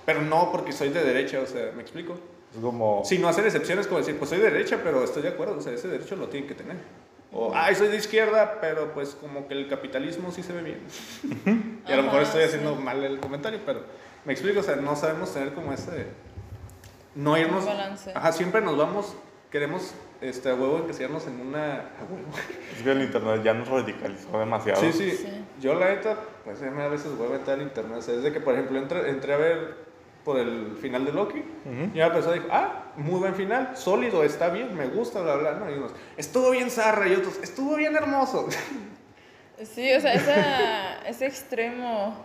Pero 0.05 0.21
no 0.21 0.51
porque 0.51 0.71
soy 0.71 0.89
de 0.89 1.03
derecha, 1.03 1.39
o 1.39 1.45
sea, 1.45 1.71
¿me 1.75 1.81
explico? 1.81 2.17
Es 2.53 2.59
como... 2.59 3.01
Si 3.05 3.17
no 3.17 3.27
hacer 3.27 3.45
excepciones 3.45 3.87
como 3.87 3.99
decir, 3.99 4.17
pues 4.17 4.29
soy 4.29 4.39
de 4.39 4.51
derecha, 4.51 4.79
pero 4.83 5.03
estoy 5.03 5.23
de 5.23 5.29
acuerdo, 5.29 5.57
o 5.57 5.61
sea, 5.61 5.73
ese 5.73 5.87
derecho 5.87 6.15
lo 6.15 6.27
tienen 6.27 6.47
que 6.47 6.55
tener. 6.55 6.77
O, 7.33 7.53
ay, 7.55 7.75
soy 7.75 7.87
de 7.87 7.97
izquierda, 7.97 8.59
pero 8.59 8.93
pues 8.93 9.15
como 9.15 9.47
que 9.47 9.53
el 9.53 9.69
capitalismo 9.69 10.31
sí 10.31 10.43
se 10.43 10.51
ve 10.51 10.63
bien. 10.63 11.81
y 11.87 11.91
a 11.91 11.95
lo 11.95 12.03
mejor 12.03 12.23
estoy 12.23 12.41
sí. 12.41 12.47
haciendo 12.47 12.75
mal 12.75 13.01
el 13.03 13.19
comentario, 13.19 13.59
pero 13.65 13.83
me 14.25 14.33
explico, 14.33 14.59
o 14.59 14.63
sea, 14.63 14.75
no 14.75 14.95
sabemos 14.95 15.33
tener 15.33 15.53
como 15.53 15.71
ese... 15.71 16.07
No 17.15 17.37
irnos... 17.37 17.65
balance. 17.65 18.11
Ajá, 18.13 18.31
siempre 18.31 18.61
nos 18.61 18.77
vamos, 18.77 19.15
queremos 19.49 19.93
este, 20.19 20.49
a 20.49 20.55
huevo 20.55 20.79
encasillarnos 20.79 21.25
en 21.27 21.39
una... 21.39 21.75
A 21.75 22.03
huevo. 22.09 22.27
Es 22.75 22.83
que 22.83 22.91
el 22.91 23.01
internet 23.01 23.41
ya 23.43 23.53
nos 23.53 23.67
radicalizó 23.69 24.37
demasiado. 24.37 24.81
Sí, 24.81 24.91
sí, 24.91 25.11
Sí. 25.11 25.45
Yo 25.61 25.75
la 25.75 25.89
neta, 25.89 26.17
pues 26.43 26.59
ya 26.59 26.71
me 26.71 26.83
a 26.83 26.87
veces 26.87 27.15
voy 27.17 27.27
a 27.27 27.37
meter 27.37 27.53
al 27.53 27.61
internet. 27.61 27.97
O 27.99 28.01
sea, 28.01 28.15
desde 28.15 28.33
que, 28.33 28.41
por 28.41 28.55
ejemplo, 28.55 28.79
entré, 28.79 29.09
entré 29.09 29.33
a 29.33 29.37
ver 29.37 29.90
por 30.23 30.37
el 30.37 30.77
final 30.81 31.05
de 31.05 31.11
Loki, 31.11 31.43
y 31.93 31.97
una 31.97 32.13
persona 32.13 32.35
dijo, 32.35 32.47
ah, 32.51 32.91
muy 32.97 33.19
buen 33.19 33.35
final, 33.35 33.75
sólido, 33.75 34.23
está 34.23 34.49
bien, 34.49 34.75
me 34.75 34.87
gusta, 34.87 35.21
bla, 35.21 35.35
bla, 35.35 35.53
¿no? 35.53 35.69
Y 35.69 35.73
unos, 35.73 35.93
estuvo 36.17 36.51
bien 36.51 36.69
zarra, 36.69 37.07
y 37.07 37.13
otros, 37.13 37.39
estuvo 37.41 37.75
bien 37.75 37.95
hermoso. 37.95 38.47
Sí, 39.63 39.93
o 39.93 40.01
sea, 40.01 40.13
esa, 40.13 41.07
ese 41.07 41.27
extremo. 41.27 42.15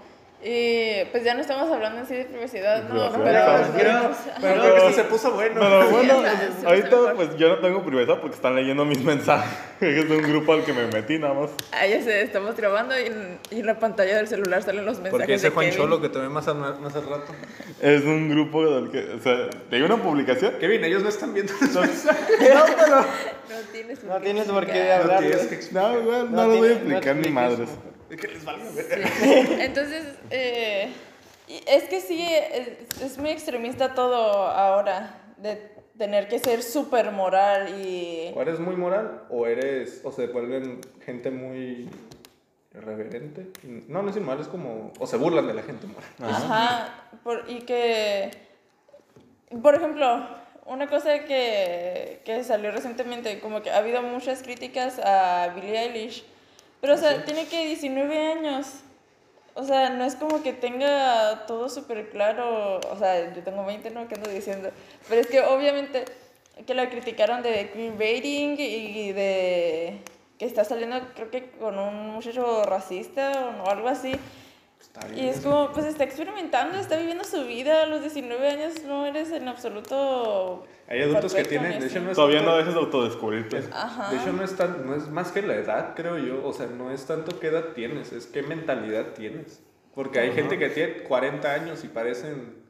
Y 0.45 1.03
pues 1.13 1.25
ya 1.25 1.35
no 1.35 1.41
estamos 1.41 1.69
hablando 1.73 2.03
así 2.03 2.15
de 2.15 2.25
privacidad, 2.27 2.85
no, 2.89 3.11
pero. 3.11 3.25
Pero- 3.25 3.91
a- 3.91 4.13
Pero 4.41 4.61
creo 4.61 4.75
que 4.75 4.79
esto 4.91 4.93
se 4.93 5.05
puso 5.05 5.33
bueno. 5.33 5.59
Pero 5.61 5.91
bueno, 5.91 6.23
sí, 6.61 6.67
ahorita 6.67 6.89
mejor. 6.91 7.17
pues 7.17 7.37
yo 7.37 7.49
no 7.49 7.59
tengo 7.59 7.83
privacidad 7.83 8.21
porque 8.21 8.37
están 8.37 8.55
leyendo 8.55 8.85
mis 8.85 9.01
mensajes. 9.05 9.51
Es 9.81 10.09
de 10.09 10.17
un 10.17 10.23
grupo 10.23 10.53
al 10.53 10.63
que 10.65 10.73
me 10.75 10.87
metí 10.89 11.19
nada 11.19 11.35
más. 11.35 11.51
Ah, 11.73 11.87
ya 11.87 12.01
sé, 12.03 12.21
estamos 12.23 12.55
grabando 12.55 12.95
y 13.01 13.07
en, 13.07 13.39
y 13.51 13.61
en 13.61 13.67
la 13.67 13.79
pantalla 13.79 14.17
del 14.19 14.29
celular 14.29 14.63
salen 14.63 14.85
los 14.85 14.99
mensajes. 14.99 15.19
Porque 15.19 15.35
ese 15.35 15.49
de 15.49 15.55
Juan 15.55 15.67
Kevin. 15.67 15.79
Cholo 15.79 16.01
que 16.03 16.09
te 16.11 16.19
ve 16.19 16.29
más, 16.29 16.47
a- 16.47 16.55
más 16.55 16.95
al 16.95 17.09
rato. 17.09 17.33
Es 17.81 18.03
un 18.05 18.29
grupo 18.29 18.65
del 18.71 18.91
que, 18.91 19.15
o 19.15 19.19
sea, 19.21 19.49
de 19.71 19.83
una 19.83 19.97
publicación. 19.97 20.55
Kevin, 20.61 20.85
ellos 20.85 21.03
no 21.03 21.09
están 21.09 21.33
viendo 21.35 21.55
los 21.61 21.73
No, 21.75 21.81
mensajes. 21.81 22.27
no, 22.55 22.63
pero... 22.77 22.97
No 23.01 23.57
tienes 23.73 23.99
por 24.01 24.09
No 24.11 24.17
qué 24.19 24.25
tienes 24.25 24.45
por 24.49 24.67
qué 24.67 24.93
hablar. 24.93 25.23
No, 25.73 25.89
güey, 26.03 26.05
no, 26.05 26.25
No 26.31 26.47
lo 26.47 26.57
voy 26.59 26.69
a 26.69 26.73
explicar 26.73 27.17
ni 27.17 27.29
madres. 27.31 27.69
Es 28.11 28.17
que 28.21 28.29
les 28.29 28.45
valga 28.45 28.65
ver. 28.75 29.61
Entonces, 29.61 30.05
eh, 30.31 30.93
es 31.67 31.85
que 31.85 32.01
sí, 32.01 32.25
es, 32.29 33.01
es 33.03 33.19
muy 33.19 33.31
extremista 33.31 33.95
todo 33.95 34.15
ahora, 34.49 35.21
de 35.39 35.75
tener 35.99 36.29
que 36.29 36.39
ser 36.39 36.63
súper 36.63 37.11
moral 37.11 37.81
y... 37.81 38.33
O 38.37 38.43
eres 38.43 38.61
muy 38.61 38.77
moral, 38.77 39.23
o 39.31 39.47
eres, 39.47 40.01
o 40.05 40.13
se 40.13 40.27
vuelven 40.27 40.81
gente 41.05 41.31
muy 41.31 41.89
irreverente. 42.75 43.47
No, 43.89 44.03
no 44.03 44.11
es 44.11 44.17
inmoral, 44.17 44.43
es 44.43 44.49
como, 44.49 44.93
o 44.99 45.07
se 45.07 45.17
burlan 45.17 45.47
de 45.47 45.55
la 45.55 45.63
gente 45.63 45.87
moral. 45.87 46.11
Ajá, 46.21 47.09
por- 47.25 47.45
y 47.49 47.61
que, 47.63 48.31
por 49.63 49.75
ejemplo, 49.75 50.27
una 50.67 50.87
cosa 50.89 51.21
que, 51.25 52.21
que 52.25 52.45
salió 52.45 52.71
recientemente, 52.73 53.41
como 53.41 53.63
que 53.63 53.71
ha 53.71 53.79
habido 53.79 54.03
muchas 54.03 54.43
críticas 54.43 54.99
a 55.03 55.53
Billie 55.55 55.79
Eilish, 55.79 56.25
pero 56.87 56.95
o 56.95 57.01
sea, 57.01 57.25
tiene 57.25 57.47
que 57.49 57.67
19 57.67 58.17
años, 58.17 58.69
o 59.55 59.65
sea, 59.65 59.91
no 59.91 60.05
es 60.05 60.15
como 60.15 60.41
que 60.45 60.53
tenga 60.53 61.45
todo 61.49 61.69
súper 61.69 62.11
claro, 62.11 62.79
o 62.79 62.97
sea, 62.97 63.35
yo 63.35 63.43
tengo 63.43 63.67
20, 63.67 63.91
¿no? 63.91 64.07
¿Qué 64.07 64.15
ando 64.15 64.31
diciendo? 64.31 64.71
Pero 65.09 65.21
es 65.21 65.27
que 65.27 65.41
obviamente 65.41 66.05
que 66.65 66.75
la 66.75 66.89
criticaron 66.89 67.43
de 67.43 67.71
queerbaiting 67.71 68.55
y 68.61 69.11
de 69.11 69.99
que 70.39 70.45
está 70.45 70.63
saliendo 70.63 71.01
creo 71.17 71.29
que 71.29 71.51
con 71.59 71.77
un 71.77 72.11
muchacho 72.11 72.63
racista 72.63 73.53
o 73.65 73.69
algo 73.69 73.89
así. 73.89 74.13
Está 75.05 75.15
Y 75.15 75.29
es 75.29 75.41
como, 75.41 75.73
pues 75.73 75.87
está 75.87 76.05
experimentando, 76.05 76.79
está 76.79 76.97
viviendo 76.97 77.25
su 77.25 77.45
vida. 77.47 77.83
A 77.83 77.87
los 77.87 78.01
19 78.01 78.49
años 78.49 78.83
no 78.87 79.05
eres 79.07 79.31
en 79.33 79.47
absoluto. 79.49 80.67
Hay 80.89 81.03
adultos 81.03 81.35
que 81.35 81.45
tienen, 81.45 81.79
de 81.81 81.87
hecho 81.87 82.01
no 82.01 82.11
es 82.11 82.17
Todavía 82.17 82.39
tanto- 82.39 82.51
no 82.53 82.57
dejes 82.59 82.75
de 82.75 82.81
autodescubrirte. 82.81 83.59
es- 83.59 83.69
Ajá. 83.73 84.11
De 84.11 84.17
hecho 84.19 84.33
no 84.33 84.43
es, 84.43 84.57
tan, 84.57 84.87
no 84.87 84.95
es 84.95 85.09
más 85.09 85.33
que 85.33 85.43
la 85.43 85.55
edad, 85.55 85.95
creo 85.95 86.19
yo. 86.19 86.45
O 86.47 86.53
sea, 86.53 86.67
no 86.67 86.91
es 86.91 87.05
tanto 87.07 87.39
qué 87.41 87.49
edad 87.49 87.73
tienes, 87.75 88.13
es 88.13 88.27
qué 88.27 88.43
mentalidad 88.43 89.13
tienes. 89.15 89.61
Porque 89.95 90.19
hay 90.21 90.33
gente 90.33 90.59
que 90.59 90.69
tiene 90.69 91.03
40 91.05 91.53
años 91.53 91.83
y 91.85 91.89
parecen 91.89 92.65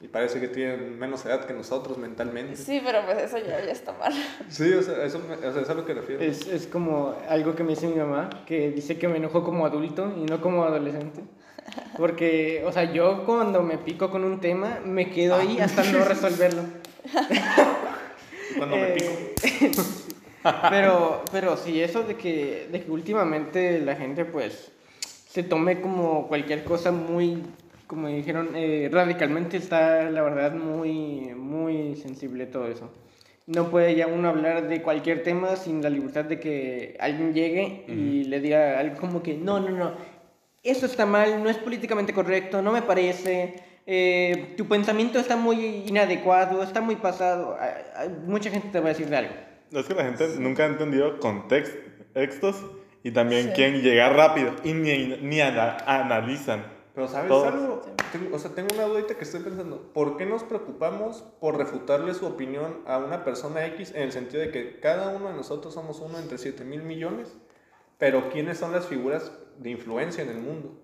y 0.00 0.08
parece 0.08 0.40
que 0.40 0.48
tienen 0.48 0.98
menos 0.98 1.24
edad 1.26 1.44
que 1.46 1.54
nosotros 1.54 1.96
mentalmente. 1.96 2.56
Sí, 2.56 2.82
pero 2.84 3.04
pues 3.06 3.18
eso 3.18 3.38
ya, 3.38 3.64
ya 3.64 3.70
está 3.70 3.92
mal. 3.92 4.12
Sí, 4.48 4.72
o 4.72 4.82
sea, 4.82 5.04
eso, 5.04 5.20
me- 5.20 5.46
o 5.46 5.52
sea, 5.52 5.62
es 5.62 5.70
a 5.70 5.74
lo 5.74 5.84
que 5.86 5.94
refiero. 5.94 6.20
Es, 6.22 6.46
es 6.48 6.66
como 6.66 7.14
algo 7.28 7.54
que 7.54 7.62
me 7.62 7.70
dice 7.70 7.86
mi 7.86 7.94
mamá, 7.94 8.28
que 8.46 8.70
dice 8.70 8.98
que 8.98 9.06
me 9.08 9.16
enojo 9.18 9.44
como 9.44 9.64
adulto 9.64 10.12
y 10.16 10.24
no 10.24 10.40
como 10.40 10.64
adolescente. 10.64 11.22
Porque, 11.96 12.62
o 12.66 12.72
sea, 12.72 12.92
yo 12.92 13.24
cuando 13.24 13.62
me 13.62 13.78
pico 13.78 14.10
con 14.10 14.24
un 14.24 14.40
tema, 14.40 14.80
me 14.84 15.10
quedo 15.10 15.36
ahí 15.36 15.58
hasta 15.58 15.84
no 15.84 16.04
resolverlo. 16.04 16.62
Cuando 18.56 18.76
me 18.76 18.88
Eh, 18.88 18.96
pico. 19.58 19.82
Pero, 20.70 21.24
pero 21.30 21.56
sí, 21.56 21.80
eso 21.80 22.02
de 22.02 22.16
que, 22.16 22.68
de 22.70 22.82
que 22.82 22.90
últimamente 22.90 23.80
la 23.80 23.94
gente 23.94 24.24
pues 24.24 24.72
se 25.28 25.42
tome 25.42 25.80
como 25.80 26.26
cualquier 26.26 26.64
cosa 26.64 26.90
muy, 26.90 27.42
como 27.86 28.08
dijeron, 28.08 28.50
eh, 28.54 28.88
radicalmente 28.92 29.56
está 29.56 30.10
la 30.10 30.22
verdad 30.22 30.52
muy, 30.54 31.32
muy 31.34 31.96
sensible 31.96 32.46
todo 32.46 32.66
eso. 32.66 32.90
No 33.46 33.70
puede 33.70 33.94
ya 33.94 34.06
uno 34.06 34.28
hablar 34.28 34.68
de 34.68 34.82
cualquier 34.82 35.22
tema 35.22 35.56
sin 35.56 35.82
la 35.82 35.90
libertad 35.90 36.24
de 36.24 36.38
que 36.38 36.96
alguien 37.00 37.34
llegue 37.34 37.84
y 37.88 38.24
le 38.24 38.40
diga 38.40 38.78
algo 38.78 39.00
como 39.00 39.22
que 39.22 39.34
no, 39.34 39.58
no, 39.58 39.70
no, 39.70 39.92
eso 40.62 40.86
está 40.86 41.06
mal, 41.06 41.42
no 41.42 41.50
es 41.50 41.56
políticamente 41.58 42.12
correcto, 42.12 42.62
no 42.62 42.72
me 42.72 42.82
parece, 42.82 43.54
eh, 43.86 44.54
tu 44.56 44.66
pensamiento 44.68 45.18
está 45.18 45.36
muy 45.36 45.84
inadecuado, 45.86 46.62
está 46.62 46.80
muy 46.80 46.96
pasado. 46.96 47.56
Mucha 48.26 48.50
gente 48.50 48.68
te 48.70 48.78
va 48.80 48.86
a 48.86 48.88
decir 48.90 49.08
de 49.08 49.16
algo. 49.16 49.34
Es 49.72 49.86
que 49.86 49.94
la 49.94 50.04
gente 50.04 50.28
nunca 50.38 50.64
ha 50.64 50.66
entendido 50.66 51.18
contextos 51.18 52.56
y 53.02 53.10
también 53.10 53.48
Sí. 53.48 53.52
quieren 53.54 53.82
llegar 53.82 54.14
rápido 54.14 54.52
y 54.64 54.72
ni, 54.74 55.16
ni 55.22 55.40
ana- 55.40 55.78
analizan. 55.86 56.64
Pero 56.94 57.08
¿sabes 57.08 57.28
Todos. 57.28 57.46
algo? 57.48 57.80
Tengo- 58.12 58.36
o 58.36 58.38
sea, 58.38 58.50
tengo 58.54 58.68
una 58.74 58.84
dudita 58.84 59.14
que 59.14 59.24
estoy 59.24 59.40
pensando. 59.40 59.90
¿Por 59.94 60.18
qué 60.18 60.26
nos 60.26 60.44
preocupamos 60.44 61.24
por 61.40 61.56
refutarle 61.56 62.12
su 62.12 62.26
opinión 62.26 62.80
a 62.86 62.98
una 62.98 63.24
persona 63.24 63.64
X 63.66 63.92
en 63.94 64.02
el 64.02 64.12
sentido 64.12 64.42
de 64.42 64.50
que 64.50 64.78
cada 64.78 65.08
uno 65.08 65.30
de 65.30 65.34
nosotros 65.34 65.72
somos 65.72 66.00
uno 66.00 66.18
entre 66.18 66.36
7 66.36 66.64
mil 66.64 66.82
millones? 66.82 67.34
Pero 67.96 68.28
¿quiénes 68.30 68.58
son 68.58 68.72
las 68.72 68.86
figuras 68.86 69.32
de 69.58 69.70
influencia 69.70 70.22
en 70.22 70.30
el 70.30 70.38
mundo? 70.38 70.78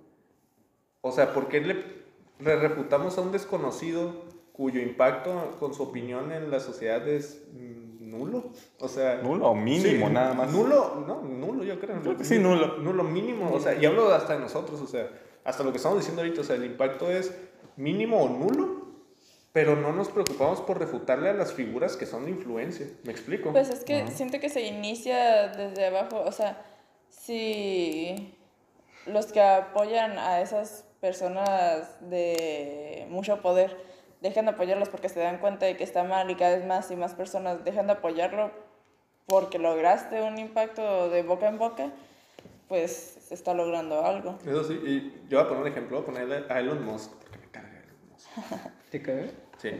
O 1.00 1.12
sea, 1.12 1.32
¿por 1.32 1.48
qué 1.48 1.60
le, 1.60 1.84
le 2.40 2.56
refutamos 2.56 3.18
a 3.18 3.20
un 3.20 3.32
desconocido 3.32 4.24
cuyo 4.52 4.80
impacto 4.80 5.56
con 5.60 5.72
su 5.74 5.82
opinión 5.82 6.32
en 6.32 6.50
la 6.50 6.60
sociedad 6.60 7.06
es 7.06 7.42
nulo? 7.52 8.50
O 8.80 8.88
sea, 8.88 9.20
Nulo 9.22 9.48
o 9.48 9.54
mínimo, 9.54 10.06
Sí, 10.08 10.12
nada 10.12 10.34
más. 10.34 10.50
Nulo, 10.52 11.04
no, 11.06 11.22
nulo 11.22 11.64
yo 11.64 11.78
creo. 11.78 12.00
Creo 12.00 12.16
que 12.16 12.24
sí, 12.24 12.38
nulo. 12.38 12.78
Nulo 12.78 13.04
mínimo, 13.04 13.50
o 13.52 13.60
sea, 13.60 13.74
y 13.74 13.86
hablo 13.86 14.12
hasta 14.12 14.34
de 14.34 14.40
nosotros, 14.40 14.80
o 14.80 14.86
sea, 14.86 15.08
hasta 15.44 15.62
lo 15.62 15.70
que 15.70 15.76
estamos 15.76 15.98
diciendo 15.98 16.22
ahorita, 16.22 16.40
o 16.40 16.44
sea, 16.44 16.56
el 16.56 16.64
impacto 16.64 17.10
es 17.10 17.34
mínimo 17.76 18.22
o 18.22 18.28
nulo, 18.28 18.88
pero 19.52 19.76
no 19.76 19.92
nos 19.92 20.08
preocupamos 20.08 20.60
por 20.60 20.78
refutarle 20.78 21.30
a 21.30 21.32
las 21.32 21.52
figuras 21.52 21.96
que 21.96 22.06
son 22.06 22.24
de 22.24 22.32
influencia. 22.32 22.86
¿Me 23.04 23.12
explico? 23.12 23.52
Pues 23.52 23.70
es 23.70 23.84
que 23.84 24.08
siento 24.08 24.40
que 24.40 24.48
se 24.48 24.62
inicia 24.62 25.48
desde 25.48 25.86
abajo. 25.86 26.22
O 26.26 26.32
sea, 26.32 26.64
si 27.08 28.34
los 29.09 29.32
que 29.32 29.40
apoyan 29.40 30.18
a 30.18 30.40
esas 30.40 30.84
personas 31.00 31.96
de 32.09 33.06
mucho 33.11 33.40
poder 33.40 33.76
dejan 34.20 34.46
de 34.46 34.52
apoyarlos 34.52 34.88
porque 34.88 35.09
se 35.09 35.20
dan 35.20 35.38
cuenta 35.38 35.66
de 35.66 35.76
que 35.76 35.84
está 35.84 36.02
mal 36.04 36.30
y 36.30 36.34
cada 36.34 36.56
vez 36.56 36.66
más 36.66 36.90
y 36.90 36.96
más 36.96 37.14
personas 37.14 37.64
dejan 37.64 37.86
de 37.86 37.94
apoyarlo 37.94 38.50
porque 39.26 39.59
lograste 39.59 40.22
un 40.22 40.38
impacto 40.38 41.11
de 41.11 41.22
boca 41.22 41.48
en 41.48 41.59
boca, 41.59 41.92
pues 42.66 43.18
se 43.28 43.34
está 43.34 43.52
logrando 43.52 44.04
algo. 44.04 44.38
Eso 44.46 44.64
sí, 44.64 44.80
y 44.84 45.28
yo 45.28 45.38
voy 45.38 45.44
a 45.44 45.48
poner 45.48 45.62
un 45.64 45.68
ejemplo, 45.68 45.96
voy 45.98 46.02
a 46.02 46.06
ponerle 46.06 46.52
a 46.52 46.61
Elon 46.61 46.82
Musk, 46.84 47.12
porque 47.12 47.38
me 47.38 47.50
carga 47.50 47.78
Elon 47.78 48.09
Musk. 48.11 48.28
¿Te 48.90 49.02
cae? 49.02 49.30
Sí, 49.59 49.70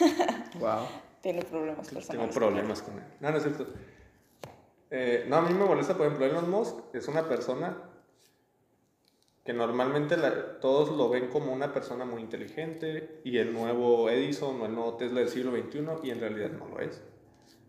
Wow. 0.58 0.88
Tiene 1.20 1.42
problemas 1.42 1.88
personales. 1.88 2.08
tengo 2.08 2.28
problemas 2.28 2.82
con 2.82 2.98
él. 2.98 3.04
No, 3.20 3.30
no 3.30 3.36
es 3.36 3.44
cierto. 3.44 3.68
Eh, 4.90 5.24
no, 5.28 5.36
a 5.36 5.42
mí 5.42 5.54
me 5.54 5.64
molesta, 5.64 5.96
por 5.96 6.06
ejemplo, 6.06 6.26
Elon 6.26 6.50
Musk 6.50 6.76
es 6.92 7.06
una 7.06 7.28
persona 7.28 7.76
que 9.44 9.52
normalmente 9.52 10.16
la- 10.16 10.60
todos 10.60 10.90
lo 10.96 11.08
ven 11.08 11.28
como 11.28 11.52
una 11.52 11.72
persona 11.72 12.04
muy 12.04 12.22
inteligente 12.22 13.20
y 13.24 13.38
el 13.38 13.52
nuevo 13.52 14.08
Edison 14.08 14.60
o 14.60 14.66
el 14.66 14.74
nuevo 14.74 14.94
Tesla 14.96 15.20
del 15.20 15.28
siglo 15.28 15.50
XXI 15.50 15.80
y 16.04 16.10
en 16.10 16.20
realidad 16.20 16.50
no 16.50 16.66
lo 16.68 16.80
es. 16.80 17.02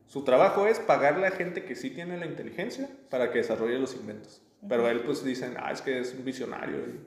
Su 0.06 0.24
trabajo 0.24 0.68
es 0.68 0.80
pagarle 0.80 1.26
a 1.26 1.32
gente 1.32 1.66
que 1.66 1.76
sí 1.76 1.90
tiene 1.90 2.18
la 2.18 2.28
inteligencia 2.28 2.90
para 3.10 3.32
que 3.32 3.40
desarrolle 3.40 3.80
los 3.80 3.96
inventos. 3.96 4.42
Pero 4.70 4.88
él 4.88 5.02
pues 5.02 5.24
dicen, 5.24 5.56
ah, 5.60 5.72
es 5.72 5.82
que 5.82 6.00
es 6.00 6.14
un 6.14 6.24
visionario, 6.24 6.78
y 6.78 7.00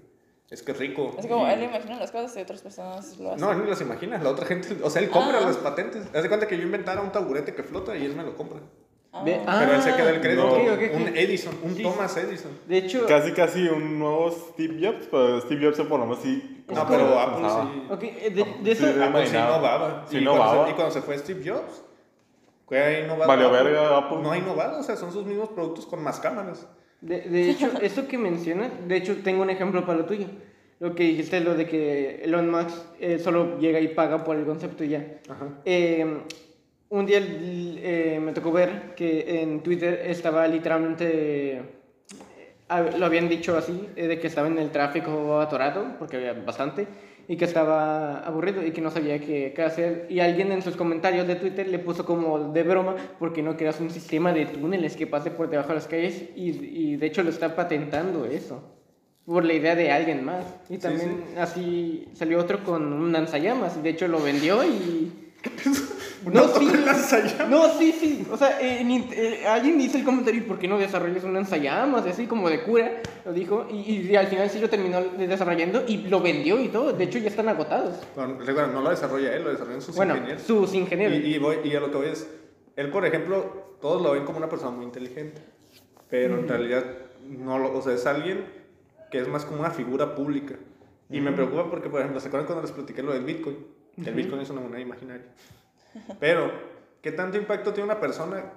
es 0.51 0.62
que 0.62 0.73
es 0.73 0.79
rico. 0.79 1.14
Es 1.19 1.27
como 1.27 1.47
y- 1.47 1.51
él 1.53 1.62
imagina 1.62 1.99
las 1.99 2.11
cosas 2.11 2.37
y 2.37 2.41
otras 2.41 2.61
personas 2.61 3.17
lo 3.19 3.31
hacen. 3.33 3.41
no, 3.41 3.53
él 3.53 3.59
no 3.59 3.64
las 3.67 3.81
imagina, 3.81 4.19
la 4.19 4.31
otra 4.31 4.45
gente, 4.47 4.77
o 4.83 4.91
sea, 4.91 5.01
él 5.01 5.09
compra 5.11 5.39
Ah. 5.39 5.47
las 5.47 5.57
patentes. 5.59 6.07
Haz 6.12 6.23
de 6.25 6.29
cuenta 6.29 6.47
que 6.49 6.57
yo 6.59 6.64
inventara 6.64 7.01
un 7.01 7.12
taburete 7.12 7.55
que 7.55 7.62
flota 7.62 7.97
y 7.97 8.05
él 8.05 8.14
me 8.17 8.25
lo 8.25 8.37
compra. 8.37 8.61
De- 9.25 9.41
pero 9.45 9.73
él 9.75 9.83
se 9.83 9.95
queda 9.95 10.11
el 10.11 10.17
ah, 10.17 10.21
crédito. 10.21 10.47
ok, 10.49 10.59
ok, 10.59 10.81
ok. 10.95 11.01
Un 11.01 11.17
Edison, 11.17 11.55
un 11.62 11.75
Sí. 11.75 11.83
Thomas 11.83 12.17
Edison. 12.17 12.53
De 12.67 12.79
hecho, 12.79 13.07
Casi, 13.07 13.33
casi 13.33 13.69
un 13.69 13.99
nuevo 13.99 14.31
Steve 14.31 14.79
Jobs, 14.87 15.09
pero 15.11 15.41
Steve 15.41 15.64
Jobs 15.67 15.81
por 15.89 15.99
lo 16.01 16.07
menos 16.07 16.23
sí. 16.23 16.64
No, 16.69 16.87
pero 16.87 17.19
Apple 17.19 17.37
pensaba. 17.43 17.71
sí. 18.01 18.07
de, 18.31 18.45
de 18.62 18.75
Sí, 18.77 18.85
eso, 18.85 19.05
Apple 19.05 19.27
sí 19.27 19.37
innovaba. 19.37 20.05
Sí 20.09 20.19
y, 20.19 20.25
cuando 20.25 20.64
se, 20.64 20.71
y 20.71 20.75
cuando 20.75 20.91
se 20.93 21.03
fue 21.03 21.19
Steve 21.19 21.51
Jobs, 21.51 21.83
fue 22.67 22.83
a 22.83 23.01
innovar. 23.05 23.29
Valió 23.29 23.47
Apple. 23.49 23.62
verga 23.62 23.97
Apple. 23.99 24.19
No 24.23 24.31
ha 24.33 24.39
innovado, 24.39 24.81
o 24.81 24.83
sea, 24.83 24.97
son 24.97 25.12
sus 25.12 25.25
mismos 25.25 25.49
productos 25.51 25.87
con 25.87 26.03
más 26.03 26.19
cámaras. 26.21 26.67
De, 27.01 27.21
de 27.23 27.51
hecho, 27.51 27.71
eso 27.83 28.09
que 28.09 28.19
mencionas, 28.19 28.71
de 28.87 28.97
hecho, 28.97 29.17
tengo 29.23 29.43
un 29.43 29.51
ejemplo 29.51 29.85
para 29.87 29.99
lo 29.99 30.05
tuyo. 30.07 30.27
Lo 30.79 30.95
que 30.95 31.05
dijiste, 31.05 31.41
lo 31.41 31.55
de 31.55 31.67
que 31.67 32.21
Elon 32.25 32.51
Musk 32.51 32.77
eh, 33.01 33.19
solo 33.19 33.59
llega 33.59 33.81
y 33.81 33.89
paga 33.89 34.25
por 34.25 34.37
el 34.37 34.45
concepto 34.45 34.85
y 34.85 34.89
ya. 34.89 35.07
Ajá. 35.29 35.49
Eh, 35.64 36.19
un 36.91 37.07
día 37.07 37.18
eh, 37.20 38.20
me 38.22 38.32
tocó 38.32 38.53
ver 38.53 38.95
que 38.95 39.43
en 39.43 39.61
Twitter 39.61 40.03
estaba 40.07 40.47
literalmente, 40.47 41.57
eh, 41.57 41.64
lo 42.99 43.07
habían 43.07 43.28
dicho 43.28 43.57
así, 43.57 43.89
eh, 43.97 44.07
de 44.07 44.20
que 44.20 44.28
estaba 44.28 44.49
en 44.49 44.59
el 44.59 44.70
tráfico 44.70 45.41
atorado, 45.41 45.97
porque 45.99 46.16
había 46.16 46.32
bastante, 46.32 46.87
y 47.28 47.37
que 47.37 47.45
estaba 47.45 48.20
aburrido 48.20 48.64
y 48.64 48.70
que 48.70 48.80
no 48.80 48.91
sabía 48.91 49.18
qué, 49.18 49.53
qué 49.55 49.62
hacer. 49.62 50.07
Y 50.09 50.20
alguien 50.20 50.53
en 50.53 50.62
sus 50.62 50.76
comentarios 50.76 51.26
de 51.26 51.34
Twitter 51.34 51.66
le 51.66 51.80
puso 51.80 52.05
como 52.05 52.53
de 52.53 52.62
broma, 52.62 52.95
porque 53.18 53.43
no 53.43 53.57
creas 53.57 53.80
un 53.80 53.91
sistema 53.91 54.32
de 54.32 54.47
túneles 54.47 54.97
que 54.97 55.09
pase 55.09 55.32
por 55.32 55.51
debajo 55.51 55.70
de 55.70 55.74
las 55.74 55.89
calles, 55.89 56.30
y, 56.37 56.51
y 56.51 56.97
de 56.97 57.07
hecho 57.07 57.24
lo 57.24 57.30
está 57.30 57.57
patentando 57.57 58.26
eso. 58.26 58.72
Por 59.24 59.45
la 59.45 59.55
idea 59.55 59.74
de 59.74 59.91
alguien 59.91 60.24
más. 60.24 60.45
Y 60.68 60.78
también 60.78 61.24
así 61.37 62.07
salió 62.12 62.39
otro 62.39 62.62
con 62.62 62.93
un 62.93 63.11
lanzallamas. 63.11 63.76
Y 63.76 63.82
de 63.82 63.91
hecho 63.91 64.07
lo 64.07 64.20
vendió 64.20 64.62
y... 64.64 65.26
No, 66.26 66.49
sí. 66.49 66.66
lanzallamas? 66.84 67.49
No, 67.49 67.78
sí, 67.78 67.92
sí. 67.92 68.26
O 68.32 68.36
sea, 68.36 68.61
int- 68.61 69.12
eh, 69.12 69.47
alguien 69.47 69.80
hizo 69.80 69.97
el 69.97 70.03
comentario, 70.03 70.40
¿y 70.40 70.44
por 70.44 70.59
qué 70.59 70.66
no 70.66 70.76
desarrollas 70.76 71.22
un 71.22 71.34
lanzallamas? 71.34 72.05
Así 72.05 72.26
como 72.26 72.49
de 72.51 72.64
cura, 72.64 73.01
lo 73.24 73.32
dijo. 73.32 73.64
Y, 73.70 74.09
y 74.11 74.16
al 74.16 74.26
final 74.26 74.51
sí 74.51 74.59
lo 74.59 74.68
terminó 74.68 75.01
de- 75.03 75.28
desarrollando 75.28 75.84
y 75.86 75.99
lo 76.09 76.20
vendió 76.20 76.61
y 76.61 76.66
todo. 76.68 76.92
De 76.92 77.05
hecho, 77.05 77.20
ya 77.20 77.28
están 77.28 77.49
agotados. 77.49 77.94
Bueno, 78.16 78.38
recuerda, 78.40 78.66
no 78.72 78.80
lo 78.80 78.90
desarrolla 78.90 79.36
él, 79.36 79.44
lo 79.44 79.51
desarrollan 79.51 79.80
sus 79.82 79.94
Bueno, 79.94 80.14
ingenieros. 80.16 80.42
sus 80.42 80.74
ingenieros. 80.74 81.16
Y, 81.18 81.34
y, 81.36 81.38
voy, 81.38 81.59
y 81.62 81.76
a 81.76 81.80
lo 81.80 81.92
que 81.92 81.97
voy 81.97 82.09
es, 82.09 82.28
él 82.74 82.90
por 82.90 83.07
ejemplo, 83.07 83.76
todos 83.80 84.03
lo 84.03 84.11
ven 84.12 84.24
como 84.24 84.38
una 84.38 84.49
persona 84.49 84.72
muy 84.72 84.84
inteligente, 84.84 85.40
pero 86.11 86.40
en 86.40 86.49
realidad 86.49 86.82
no 87.24 87.57
lo, 87.61 87.72
o 87.76 87.82
sea, 87.82 87.92
es 87.92 88.05
alguien 88.05 88.47
que 89.12 89.18
es 89.20 89.28
más 89.28 89.44
como 89.44 89.61
una 89.61 89.70
figura 89.70 90.16
pública. 90.16 90.57
Y 91.09 91.20
me 91.20 91.30
preocupa 91.30 91.70
porque, 91.70 91.88
por 91.88 92.01
ejemplo, 92.01 92.18
¿se 92.20 92.26
acuerdan 92.26 92.47
cuando 92.47 92.62
les 92.62 92.72
platiqué 92.72 93.01
lo 93.05 93.12
del 93.12 93.22
Bitcoin? 93.22 93.59
El 94.05 94.14
Bitcoin 94.14 94.40
es 94.42 94.51
una 94.51 94.61
moneda 94.61 94.80
imaginaria. 94.80 95.26
Pero, 96.20 96.53
¿qué 97.03 97.12
tanto 97.12 97.38
impacto 97.38 97.72
tiene 97.72 97.90
una 97.90 98.01
persona 98.01 98.53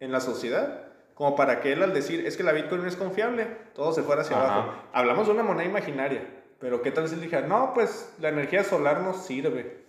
en 0.00 0.12
la 0.12 0.20
sociedad? 0.20 0.84
Como 1.14 1.34
para 1.34 1.60
que 1.60 1.72
él 1.72 1.82
al 1.82 1.92
decir, 1.92 2.24
es 2.26 2.36
que 2.36 2.44
la 2.44 2.52
Bitcoin 2.52 2.82
no 2.82 2.88
es 2.88 2.94
confiable, 2.94 3.46
todo 3.74 3.92
se 3.92 4.02
fuera 4.02 4.22
hacia 4.22 4.36
Ajá. 4.36 4.54
abajo. 4.54 4.82
Hablamos 4.92 5.26
de 5.26 5.32
una 5.32 5.42
moneda 5.42 5.68
imaginaria, 5.68 6.22
pero 6.60 6.80
¿qué 6.80 6.92
tal 6.92 7.08
si 7.08 7.16
él 7.16 7.20
dijera, 7.20 7.46
no, 7.46 7.72
pues 7.74 8.14
la 8.20 8.28
energía 8.28 8.62
solar 8.62 9.00
nos 9.00 9.24
sirve? 9.24 9.84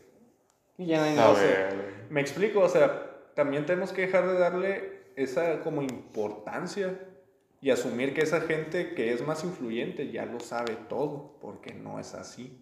Y 0.78 0.88
ya 0.88 1.06
no 1.06 1.16
nada. 1.16 1.34
ver. 1.34 2.08
Me 2.10 2.22
explico, 2.22 2.62
o 2.62 2.70
sea, 2.70 3.12
también 3.36 3.66
tenemos 3.66 3.94
que 3.94 4.02
dejar 4.02 4.28
de 4.28 4.40
darle 4.40 5.00
esa 5.16 5.60
como 5.60 5.82
importancia 5.82 6.98
y 7.62 7.70
asumir 7.70 8.14
que 8.14 8.22
esa 8.22 8.42
gente 8.42 8.94
que 8.96 9.14
es 9.14 9.26
más 9.26 9.44
influyente 9.44 10.10
ya 10.12 10.26
lo 10.26 10.40
sabe 10.40 10.78
todo, 10.88 11.38
porque 11.42 11.74
no 11.74 12.00
es 12.00 12.16
así. 12.16 12.58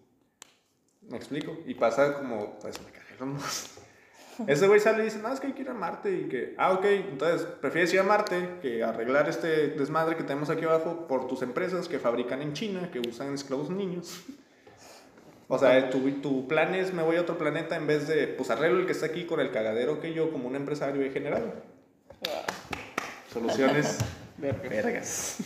Me 1.09 1.17
explico. 1.17 1.57
Y 1.65 1.73
pasa 1.75 2.13
como, 2.15 2.57
pues 2.59 2.79
me 2.83 2.91
cajeron 2.91 3.33
más. 3.33 3.75
Ese 4.47 4.67
güey 4.67 4.79
sale 4.79 5.01
y 5.01 5.05
dice, 5.05 5.17
no, 5.19 5.33
es 5.33 5.39
que 5.39 5.47
hay 5.47 5.53
que 5.53 5.63
ir 5.63 5.69
a 5.69 5.73
Marte 5.73 6.11
y 6.15 6.29
que, 6.29 6.53
ah, 6.57 6.73
ok, 6.73 6.85
entonces 6.85 7.47
prefieres 7.59 7.91
ir 7.93 7.99
a 8.01 8.03
Marte 8.03 8.59
que 8.61 8.83
arreglar 8.83 9.27
este 9.27 9.69
desmadre 9.69 10.15
que 10.15 10.23
tenemos 10.23 10.49
aquí 10.51 10.63
abajo 10.65 11.07
por 11.07 11.27
tus 11.27 11.41
empresas 11.41 11.87
que 11.87 11.97
fabrican 11.97 12.41
en 12.43 12.53
China, 12.53 12.89
que 12.91 12.99
usan 12.99 13.33
esclavos 13.33 13.69
niños. 13.69 14.23
O 15.49 15.57
sea, 15.57 15.89
tu, 15.89 15.99
tu 16.19 16.45
plan 16.45 16.75
es 16.75 16.93
me 16.93 17.01
voy 17.03 17.15
a 17.15 17.21
otro 17.21 17.37
planeta 17.37 17.77
en 17.77 17.87
vez 17.87 18.05
de, 18.05 18.27
pues 18.27 18.49
arreglo 18.49 18.81
el 18.81 18.85
que 18.85 18.91
está 18.91 19.05
aquí 19.05 19.23
con 19.25 19.39
el 19.39 19.49
cagadero 19.49 20.01
que 20.01 20.11
yo 20.13 20.29
como 20.29 20.45
un 20.49 20.57
empresario 20.57 21.01
he 21.01 21.09
generado. 21.09 21.45
Wow. 22.25 22.33
Soluciones 23.31 23.97
Verga. 24.37 24.67
vergas. 24.67 25.37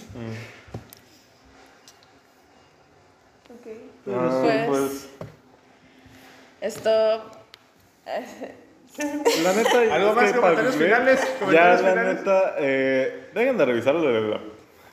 Ok. 3.50 3.68
Ah, 4.08 4.66
Pues, 4.68 5.10
pues, 5.20 5.31
esto. 6.62 6.90
eh, 8.06 8.56
la 9.44 9.54
neta. 9.54 9.96
¿Algo 9.96 10.14
más? 10.14 10.32
que 10.32 10.40
para 10.40 10.56
¿Comentarios 10.56 10.76
concluir, 10.76 10.90
finales? 10.94 11.20
Ya, 11.22 11.40
¿Comentarios 11.40 11.82
la 11.82 11.90
finales? 11.90 12.16
neta, 12.20 12.56
eh, 12.60 13.30
dejen 13.34 13.58
de 13.58 13.66
revisar 13.66 13.96
lo 13.96 14.02
de 14.02 14.22
la 14.22 14.40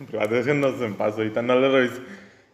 privatización, 0.06 0.60
no 0.60 0.76
se 0.78 0.84
en 0.84 0.94
paso, 0.96 1.18
ahorita 1.18 1.42
no 1.42 1.58
le 1.58 1.68
revises. 1.68 2.00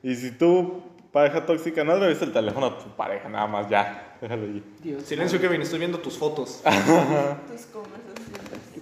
Y 0.02 0.14
si 0.16 0.32
tu 0.32 0.82
pareja 1.12 1.44
tóxica, 1.46 1.84
no 1.84 1.94
le 1.94 2.00
revises 2.00 2.22
el 2.22 2.32
teléfono 2.32 2.66
a 2.66 2.78
tu 2.78 2.88
pareja, 2.96 3.28
nada 3.28 3.46
más, 3.46 3.68
ya, 3.68 4.16
déjalo 4.20 4.42
allí. 4.44 4.62
Dios. 4.82 5.02
Silencio, 5.04 5.40
Kevin, 5.40 5.62
estoy 5.62 5.78
viendo 5.78 5.98
tus 5.98 6.18
fotos. 6.18 6.62
tus 6.64 7.66
conversaciones. 7.66 8.24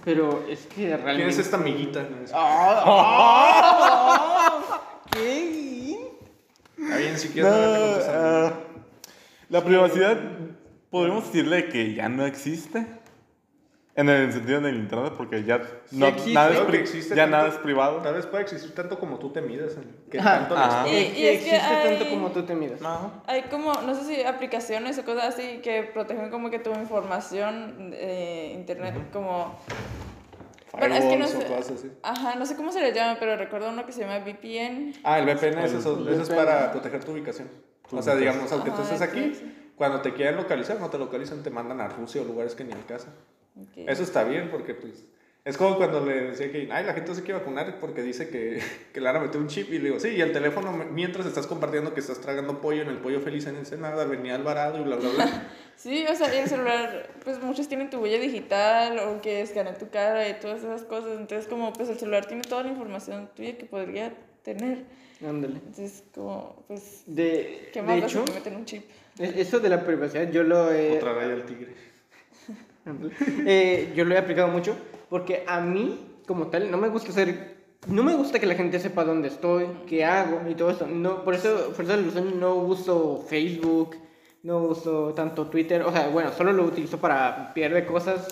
Pero 0.03 0.43
es 0.49 0.65
que 0.65 0.87
realmente... 0.97 1.15
¿Quién 1.15 1.29
es 1.29 1.37
esta 1.37 1.57
amiguita? 1.57 2.05
¿Qué? 5.11 5.97
Está 6.77 6.97
bien, 6.97 7.17
si 7.17 7.29
quieres 7.29 7.51
no 7.51 7.59
con 7.59 7.99
tus 7.99 8.07
ah, 8.09 8.45
amiguitas. 8.47 8.53
La 9.53 9.63
privacidad, 9.63 10.17
podríamos 10.89 11.25
decirle 11.25 11.69
que 11.69 11.93
ya 11.93 12.09
no 12.09 12.25
existe. 12.25 12.85
En 13.95 14.09
el 14.09 14.33
sentido 14.33 14.59
del 14.59 14.75
internet, 14.75 15.13
porque 15.15 15.43
ya 15.43 15.61
no, 15.91 16.07
existe. 16.07 16.33
nada, 16.33 16.51
es 16.51 16.59
que 16.61 16.65
pri- 16.65 16.77
existe 16.79 17.15
ya 17.15 17.25
tanto- 17.25 17.37
nada 17.37 17.49
es 17.49 17.55
privado. 17.59 17.97
Tal 18.01 18.15
vez 18.15 18.25
pueda 18.25 18.41
existir 18.41 18.73
tanto 18.73 18.97
como 18.97 19.19
tú 19.19 19.29
te 19.31 19.39
midas. 19.39 19.73
Que 20.09 20.17
tanto 20.17 20.55
les- 20.55 20.91
Y- 20.91 20.95
Y, 20.95 20.97
y 20.97 21.27
es 21.27 21.43
que 21.43 21.55
existe 21.55 21.59
tanto 21.59 22.03
hay- 22.05 22.09
como 22.09 22.31
tú 22.31 22.41
te 22.41 22.55
miras. 22.55 22.79
Hay 23.27 23.43
como, 23.43 23.71
no 23.83 23.93
sé 23.93 24.03
si 24.15 24.23
aplicaciones 24.23 24.97
o 24.97 25.05
cosas 25.05 25.35
así 25.35 25.59
que 25.61 25.83
protegen 25.83 26.31
como 26.31 26.49
que 26.49 26.57
tu 26.57 26.71
información 26.71 27.91
de 27.91 28.53
internet, 28.55 28.95
como... 29.13 29.59
Bueno, 30.75 30.95
es 30.95 31.05
que 31.05 31.17
no 31.17 31.27
sé. 31.27 31.45
cosas 31.45 31.69
así. 31.77 31.91
Ajá, 32.01 32.33
no 32.33 32.47
sé 32.47 32.55
cómo 32.55 32.71
se 32.71 32.81
le 32.81 32.93
llama, 32.93 33.17
pero 33.19 33.37
recuerdo 33.37 33.69
uno 33.69 33.85
que 33.85 33.91
se 33.91 34.01
llama 34.01 34.17
VPN. 34.25 34.93
Ah, 35.03 35.19
el 35.19 35.25
VPN 35.27 35.63
es 35.65 35.73
eso. 35.73 35.99
el 35.99 36.07
Eso 36.07 36.23
es 36.23 36.29
VPN. 36.29 36.35
para 36.43 36.71
proteger 36.71 37.03
tu 37.03 37.11
ubicación. 37.11 37.47
O 37.91 38.01
sea, 38.01 38.15
digamos, 38.15 38.51
aunque 38.51 38.71
tú 38.71 38.81
estés 38.81 39.01
aquí, 39.01 39.33
cuando 39.75 40.01
te 40.01 40.13
quieren 40.13 40.35
localizar, 40.35 40.79
no 40.79 40.89
te 40.89 40.97
localizan, 40.97 41.43
te 41.43 41.49
mandan 41.49 41.81
a 41.81 41.87
Rusia 41.87 42.21
o 42.21 42.25
lugares 42.25 42.55
que 42.55 42.63
ni 42.63 42.73
al 42.73 42.85
caso. 42.85 43.07
Ok. 43.59 43.87
Eso 43.87 44.03
está 44.03 44.23
bien 44.23 44.49
porque, 44.49 44.73
pues, 44.73 45.05
es 45.45 45.57
como 45.57 45.75
cuando 45.75 46.05
le 46.05 46.29
decía 46.29 46.49
que, 46.51 46.69
ay, 46.71 46.85
la 46.85 46.93
gente 46.93 47.13
se 47.13 47.21
quiere 47.21 47.39
vacunar 47.39 47.79
porque 47.81 48.01
dice 48.01 48.29
que, 48.29 48.61
que 48.93 49.01
le 49.01 49.05
van 49.07 49.17
a 49.17 49.19
meter 49.19 49.41
un 49.41 49.47
chip. 49.47 49.69
Y 49.69 49.79
le 49.79 49.85
digo, 49.85 49.99
sí, 49.99 50.09
y 50.09 50.21
el 50.21 50.31
teléfono, 50.31 50.71
mientras 50.71 51.25
estás 51.25 51.47
compartiendo 51.47 51.93
que 51.93 51.99
estás 51.99 52.21
tragando 52.21 52.61
pollo 52.61 52.81
en 52.81 52.87
el 52.87 52.97
pollo 52.97 53.19
feliz 53.19 53.45
en 53.47 53.57
Ensenada, 53.57 54.05
venía 54.05 54.35
Alvarado 54.35 54.79
y 54.79 54.83
bla, 54.83 54.95
bla, 54.95 55.09
bla. 55.09 55.47
Sí, 55.75 56.05
o 56.07 56.15
sea, 56.15 56.33
y 56.33 56.37
el 56.37 56.47
celular, 56.47 57.09
pues 57.23 57.41
muchos 57.41 57.67
tienen 57.67 57.89
tu 57.89 57.97
huella 57.97 58.19
digital 58.19 58.99
o 58.99 59.21
que 59.21 59.41
escanea 59.41 59.73
tu 59.73 59.89
cara 59.89 60.29
y 60.29 60.39
todas 60.39 60.59
esas 60.59 60.83
cosas. 60.83 61.17
Entonces, 61.17 61.47
como, 61.47 61.73
pues 61.73 61.89
el 61.89 61.97
celular 61.97 62.27
tiene 62.27 62.43
toda 62.43 62.61
la 62.61 62.69
información 62.69 63.27
tuya 63.35 63.57
que 63.57 63.65
podría 63.65 64.13
tener. 64.43 64.83
Ándale. 65.27 65.55
Entonces, 65.55 66.03
como, 66.13 66.63
pues, 66.67 67.03
De, 67.05 67.69
¿qué 67.73 67.81
de 67.81 67.87
más 67.87 67.97
si 67.99 68.17
hecho, 68.17 68.25
te 68.25 68.33
meten 68.33 68.55
un 68.55 68.65
chip? 68.65 68.83
e- 69.19 69.33
eso 69.41 69.59
de 69.59 69.69
la 69.69 69.85
privacidad 69.85 70.29
yo 70.31 70.43
lo 70.43 70.71
he... 70.71 70.97
Otra 70.97 71.13
raya 71.13 71.33
al 71.33 71.45
tigre. 71.45 71.73
Eh, 73.45 73.93
yo 73.95 74.03
lo 74.03 74.13
he 74.13 74.17
aplicado 74.17 74.49
mucho 74.49 74.75
porque 75.09 75.45
a 75.47 75.61
mí, 75.61 76.17
como 76.27 76.47
tal, 76.47 76.69
no 76.69 76.77
me 76.77 76.89
gusta 76.89 77.13
ser... 77.13 77.53
No 77.87 78.03
me 78.03 78.13
gusta 78.15 78.39
que 78.39 78.45
la 78.45 78.55
gente 78.55 78.79
sepa 78.79 79.05
dónde 79.05 79.29
estoy, 79.29 79.67
qué 79.87 80.03
hago 80.03 80.41
y 80.49 80.55
todo 80.55 80.71
eso. 80.71 80.85
No, 80.87 81.23
por 81.23 81.33
eso, 81.33 81.71
por 81.75 81.85
razón 81.85 82.39
no 82.39 82.55
uso 82.55 83.25
Facebook, 83.29 83.95
no 84.41 84.57
uso 84.59 85.13
tanto 85.13 85.47
Twitter. 85.47 85.81
O 85.83 85.91
sea, 85.91 86.07
bueno, 86.09 86.31
solo 86.31 86.51
lo 86.53 86.63
utilizo 86.63 86.97
para 86.97 87.53
pierde 87.53 87.85
cosas 87.85 88.27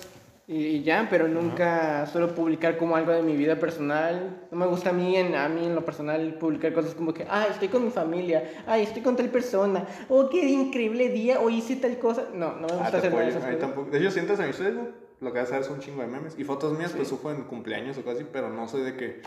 y, 0.54 0.84
ya, 0.84 1.08
pero 1.10 1.30
nunca 1.30 2.06
suelo 2.08 2.36
publicar 2.36 2.76
como 2.76 2.98
algo 2.98 3.14
de 3.14 3.22
mi 3.22 3.38
vida 3.38 3.58
personal. 3.58 4.42
No 4.52 4.58
me 4.58 4.66
gusta 4.68 4.90
a 4.90 4.94
mí, 4.94 5.16
en, 5.16 5.34
a 5.34 5.48
mí 5.48 5.66
en 5.66 5.74
lo 5.74 5.86
personal, 5.86 6.34
publicar 6.34 6.74
cosas 6.74 6.94
como 6.94 7.14
que, 7.14 7.26
ay, 7.30 7.48
estoy 7.52 7.70
con 7.70 7.86
mi 7.86 7.90
familia, 7.90 8.52
ay, 8.68 8.84
estoy 8.84 9.02
con 9.02 9.16
tal 9.16 9.30
persona, 9.30 9.88
oh, 10.10 10.28
qué 10.30 10.44
increíble 10.50 11.08
día, 11.08 11.40
o 11.40 11.50
hice 11.50 11.78
tal 11.78 11.98
cosa. 12.00 12.26
No, 12.34 12.56
no 12.56 12.68
me 12.68 12.74
gusta 12.74 12.88
Ah, 12.88 12.92
te 12.92 12.98
hacer 12.98 13.12
nada 13.14 13.24
de 13.24 13.30
esas 13.30 13.44
cosas. 13.46 13.94
hecho, 13.94 14.12
sientas 14.12 14.40
en 14.42 14.48
mi 14.48 14.54
Facebook, 14.54 14.94
lo 15.22 15.32
que 15.32 15.40
vas 15.40 15.52
a 15.54 15.56
ver 15.56 15.64
son 15.64 15.76
un 15.76 15.80
chingo 15.80 16.02
de 16.02 16.08
memes. 16.10 16.36
Y 16.38 16.44
fotos 16.44 16.78
mías, 16.78 16.92
pues 16.94 17.08
subo 17.08 17.32
en 17.32 17.44
cumpleaños 17.44 17.98
o 17.98 18.04
casi, 18.04 18.26
pero 18.26 18.50
no 18.50 18.68
soy 18.68 18.82
de 18.82 18.98
que. 18.98 19.22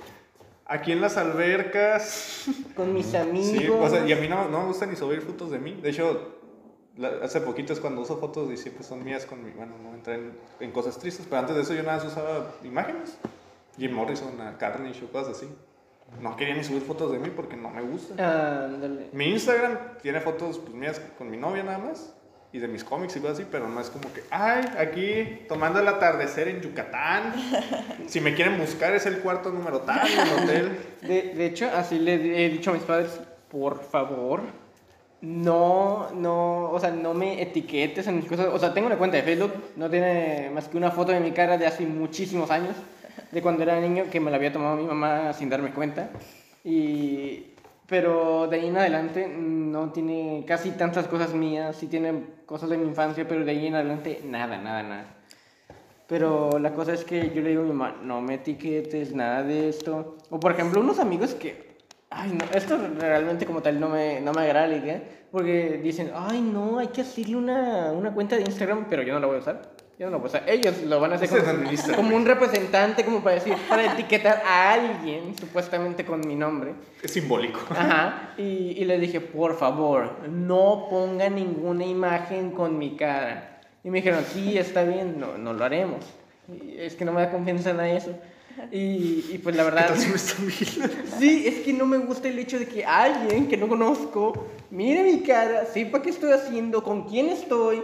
Aquí 0.66 0.92
en 0.92 1.00
las 1.00 1.16
albercas. 1.16 2.46
Con 2.76 2.92
mis 2.92 3.14
amigos. 3.14 3.48
Sí, 3.48 3.68
o 3.68 3.88
sea, 3.88 4.06
y 4.06 4.12
a 4.12 4.16
mí 4.16 4.28
no, 4.28 4.48
no 4.48 4.60
me 4.60 4.66
gusta 4.66 4.84
ni 4.84 4.96
subir 4.96 5.22
fotos 5.22 5.50
de 5.50 5.58
mí. 5.58 5.78
De 5.82 5.88
hecho, 5.88 6.33
la- 6.96 7.24
hace 7.24 7.40
poquito 7.40 7.72
es 7.72 7.80
cuando 7.80 8.00
uso 8.02 8.18
fotos 8.18 8.50
y 8.52 8.56
siempre 8.56 8.84
son 8.84 9.02
mías 9.04 9.26
con 9.26 9.44
mi. 9.44 9.50
Bueno, 9.50 9.72
no 9.82 9.94
entré 9.94 10.14
en, 10.14 10.32
en 10.60 10.70
cosas 10.72 10.98
tristes, 10.98 11.26
pero 11.28 11.40
antes 11.40 11.56
de 11.56 11.62
eso 11.62 11.74
yo 11.74 11.82
nada 11.82 11.98
más 11.98 12.06
usaba 12.06 12.52
imágenes. 12.64 13.18
Jim 13.78 13.92
Morrison, 13.92 14.40
a 14.40 14.56
Carnage 14.58 15.04
o 15.04 15.10
cosas 15.10 15.36
así. 15.36 15.48
No 16.20 16.36
quería 16.36 16.54
ni 16.54 16.62
subir 16.62 16.82
fotos 16.82 17.10
de 17.12 17.18
mí 17.18 17.30
porque 17.34 17.56
no 17.56 17.70
me 17.70 17.82
gusta. 17.82 18.14
Ándale. 18.66 19.08
Mi 19.12 19.26
Instagram 19.30 19.78
tiene 20.02 20.20
fotos 20.20 20.58
pues, 20.58 20.74
mías 20.74 21.00
con 21.18 21.30
mi 21.30 21.36
novia 21.36 21.62
nada 21.64 21.78
más. 21.78 22.14
y 22.52 22.60
de 22.60 22.68
mis 22.68 22.84
cómics 22.84 23.16
y 23.16 23.20
cosas 23.20 23.38
así, 23.40 23.48
pero 23.50 23.66
no 23.68 23.80
es 23.80 23.90
como 23.90 24.12
que, 24.12 24.22
ay, 24.30 24.64
aquí 24.78 25.44
tomando 25.48 25.80
el 25.80 25.88
atardecer 25.88 26.46
en 26.46 26.60
Yucatán. 26.60 27.34
Si 28.06 28.20
me 28.20 28.34
quieren 28.34 28.58
buscar 28.58 28.94
es 28.94 29.06
el 29.06 29.18
cuarto 29.20 29.50
número 29.50 29.80
tal 29.80 30.06
el 30.06 30.44
hotel. 30.44 30.78
De, 31.02 31.32
de 31.34 31.46
hecho, 31.46 31.68
así 31.74 31.98
le 31.98 32.14
he 32.46 32.50
dicho 32.50 32.70
a 32.70 32.74
mis 32.74 32.82
padres, 32.84 33.18
por 33.50 33.82
favor, 33.82 34.42
no, 35.24 36.10
no, 36.12 36.70
o 36.70 36.78
sea, 36.78 36.90
no 36.90 37.14
me 37.14 37.40
etiquetes 37.40 38.06
en 38.06 38.16
mis 38.16 38.26
cosas. 38.26 38.48
O 38.52 38.58
sea, 38.58 38.74
tengo 38.74 38.86
una 38.86 38.98
cuenta 38.98 39.16
de 39.16 39.22
Facebook, 39.22 39.52
no 39.76 39.88
tiene 39.88 40.50
más 40.52 40.68
que 40.68 40.76
una 40.76 40.90
foto 40.90 41.12
de 41.12 41.20
mi 41.20 41.32
cara 41.32 41.56
de 41.56 41.66
hace 41.66 41.86
muchísimos 41.86 42.50
años, 42.50 42.76
de 43.32 43.42
cuando 43.42 43.62
era 43.62 43.80
niño, 43.80 44.04
que 44.10 44.20
me 44.20 44.30
la 44.30 44.36
había 44.36 44.52
tomado 44.52 44.76
mi 44.76 44.84
mamá 44.84 45.32
sin 45.32 45.48
darme 45.48 45.72
cuenta. 45.72 46.10
Y, 46.62 47.46
pero 47.86 48.48
de 48.48 48.56
ahí 48.56 48.66
en 48.66 48.76
adelante 48.76 49.26
no 49.28 49.92
tiene 49.92 50.44
casi 50.46 50.72
tantas 50.72 51.08
cosas 51.08 51.32
mías, 51.32 51.76
sí 51.76 51.86
tiene 51.86 52.24
cosas 52.44 52.68
de 52.68 52.76
mi 52.76 52.86
infancia, 52.86 53.26
pero 53.26 53.44
de 53.44 53.50
ahí 53.50 53.66
en 53.66 53.76
adelante 53.76 54.20
nada, 54.24 54.58
nada, 54.58 54.82
nada. 54.82 55.06
Pero 56.06 56.58
la 56.58 56.74
cosa 56.74 56.92
es 56.92 57.02
que 57.02 57.30
yo 57.34 57.40
le 57.40 57.50
digo 57.50 57.62
a 57.62 57.64
mi 57.64 57.72
mamá, 57.72 57.96
no 58.02 58.20
me 58.20 58.34
etiquetes, 58.34 59.14
nada 59.14 59.42
de 59.42 59.70
esto. 59.70 60.18
O 60.28 60.38
por 60.38 60.52
ejemplo, 60.52 60.80
unos 60.80 60.98
amigos 60.98 61.34
que, 61.34 61.73
ay, 62.10 62.32
no, 62.32 62.44
esto 62.54 62.78
realmente 62.98 63.46
como 63.46 63.62
tal 63.62 63.80
no 63.80 63.88
me, 63.88 64.20
no 64.20 64.32
me 64.32 64.42
agrada 64.42 64.66
la 64.66 64.76
idea, 64.76 65.02
porque 65.30 65.80
dicen, 65.82 66.12
ay, 66.14 66.40
no, 66.40 66.78
hay 66.78 66.88
que 66.88 67.00
hacerle 67.00 67.36
una, 67.36 67.92
una 67.92 68.12
cuenta 68.12 68.36
de 68.36 68.42
Instagram, 68.42 68.86
pero 68.88 69.02
yo 69.02 69.14
no 69.14 69.20
la 69.20 69.26
voy 69.26 69.36
a 69.36 69.40
usar. 69.40 69.62
Yo 69.98 70.06
no 70.06 70.12
la 70.12 70.16
voy 70.18 70.26
a 70.26 70.28
usar. 70.28 70.48
Ellos 70.48 70.82
lo 70.82 70.98
van 71.00 71.12
a 71.12 71.14
hacer 71.16 71.28
como, 71.28 71.96
como 71.96 72.16
un 72.16 72.26
representante, 72.26 73.04
como 73.04 73.22
para 73.22 73.36
decir, 73.36 73.54
para 73.68 73.92
etiquetar 73.92 74.42
a 74.44 74.72
alguien, 74.72 75.36
supuestamente 75.38 76.04
con 76.04 76.20
mi 76.26 76.34
nombre. 76.34 76.74
Es 77.02 77.12
simbólico. 77.12 77.60
Ajá, 77.70 78.34
y, 78.36 78.42
y 78.76 78.84
le 78.84 78.98
dije, 78.98 79.20
por 79.20 79.56
favor, 79.56 80.28
no 80.28 80.88
ponga 80.90 81.28
ninguna 81.28 81.84
imagen 81.84 82.50
con 82.50 82.78
mi 82.78 82.96
cara. 82.96 83.60
Y 83.84 83.90
me 83.90 83.98
dijeron, 83.98 84.24
sí, 84.32 84.56
está 84.56 84.82
bien, 84.82 85.20
no, 85.20 85.36
no 85.36 85.52
lo 85.52 85.64
haremos. 85.64 86.04
Y 86.48 86.76
es 86.78 86.94
que 86.96 87.04
no 87.04 87.12
me 87.12 87.20
da 87.20 87.30
confianza 87.30 87.70
en 87.70 87.80
eso. 87.80 88.18
Y, 88.70 89.24
y 89.32 89.40
pues 89.42 89.56
la 89.56 89.64
verdad... 89.64 89.94
Sí, 91.18 91.44
es 91.46 91.64
que 91.64 91.72
no 91.72 91.86
me 91.86 91.98
gusta 91.98 92.28
el 92.28 92.38
hecho 92.38 92.58
de 92.58 92.66
que 92.66 92.84
alguien 92.84 93.48
que 93.48 93.56
no 93.56 93.68
conozco 93.68 94.46
mire 94.70 95.02
mi 95.02 95.22
cara, 95.22 95.66
sepa 95.66 96.02
qué 96.02 96.10
estoy 96.10 96.32
haciendo, 96.32 96.82
con 96.82 97.08
quién 97.08 97.28
estoy, 97.28 97.82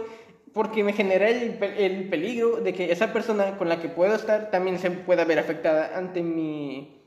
porque 0.53 0.83
me 0.83 0.93
genera 0.93 1.29
el, 1.29 1.63
el 1.77 2.09
peligro 2.09 2.57
de 2.57 2.73
que 2.73 2.91
esa 2.91 3.13
persona 3.13 3.57
con 3.57 3.69
la 3.69 3.79
que 3.79 3.87
puedo 3.87 4.13
estar 4.13 4.51
también 4.51 4.77
se 4.79 4.91
pueda 4.91 5.23
ver 5.23 5.39
afectada 5.39 5.97
ante 5.97 6.21
mi... 6.21 7.01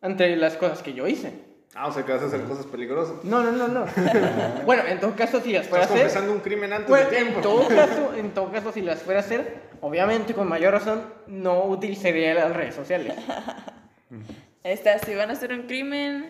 ante 0.00 0.36
las 0.36 0.56
cosas 0.56 0.82
que 0.82 0.92
yo 0.92 1.06
hice. 1.06 1.47
Ah, 1.80 1.86
o 1.86 1.92
sea 1.92 2.04
que 2.04 2.12
vas 2.12 2.22
a 2.22 2.26
hacer 2.26 2.42
cosas 2.42 2.66
peligrosas. 2.66 3.22
No, 3.24 3.42
no, 3.42 3.52
no, 3.52 3.68
no. 3.68 3.86
bueno, 4.66 4.82
en 4.88 4.98
todo 4.98 5.14
caso, 5.14 5.40
si 5.40 5.52
las 5.52 5.66
fuera 5.68 5.84
a 5.84 5.86
Estás 5.86 5.96
hacer... 5.96 6.06
confesando 6.08 6.32
un 6.32 6.40
crimen 6.40 6.72
antes 6.72 6.88
Pues, 6.88 7.08
de 7.08 7.16
tiempo. 7.16 7.36
en 7.36 7.42
todo 7.42 7.68
caso, 7.68 8.14
en 8.16 8.30
todo 8.30 8.50
caso, 8.52 8.72
si 8.72 8.80
las 8.82 9.00
fuera 9.02 9.20
a 9.20 9.22
hacer, 9.22 9.60
obviamente 9.80 10.34
con 10.34 10.48
mayor 10.48 10.72
razón 10.72 11.02
no 11.28 11.64
utilizaría 11.66 12.34
las 12.34 12.52
redes 12.54 12.74
sociales. 12.74 13.14
Esta, 14.64 14.98
si 14.98 15.14
van 15.14 15.30
a 15.30 15.34
hacer 15.34 15.52
un 15.52 15.62
crimen, 15.62 16.28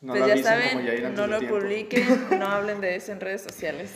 No 0.00 0.12
pues 0.14 0.22
lo 0.22 0.34
ya 0.34 0.42
saben, 0.42 1.14
no 1.14 1.26
lo 1.26 1.38
tiempo. 1.38 1.58
publiquen, 1.58 2.26
no 2.38 2.46
hablen 2.46 2.80
de 2.80 2.96
eso 2.96 3.12
en 3.12 3.20
redes 3.20 3.42
sociales. 3.42 3.92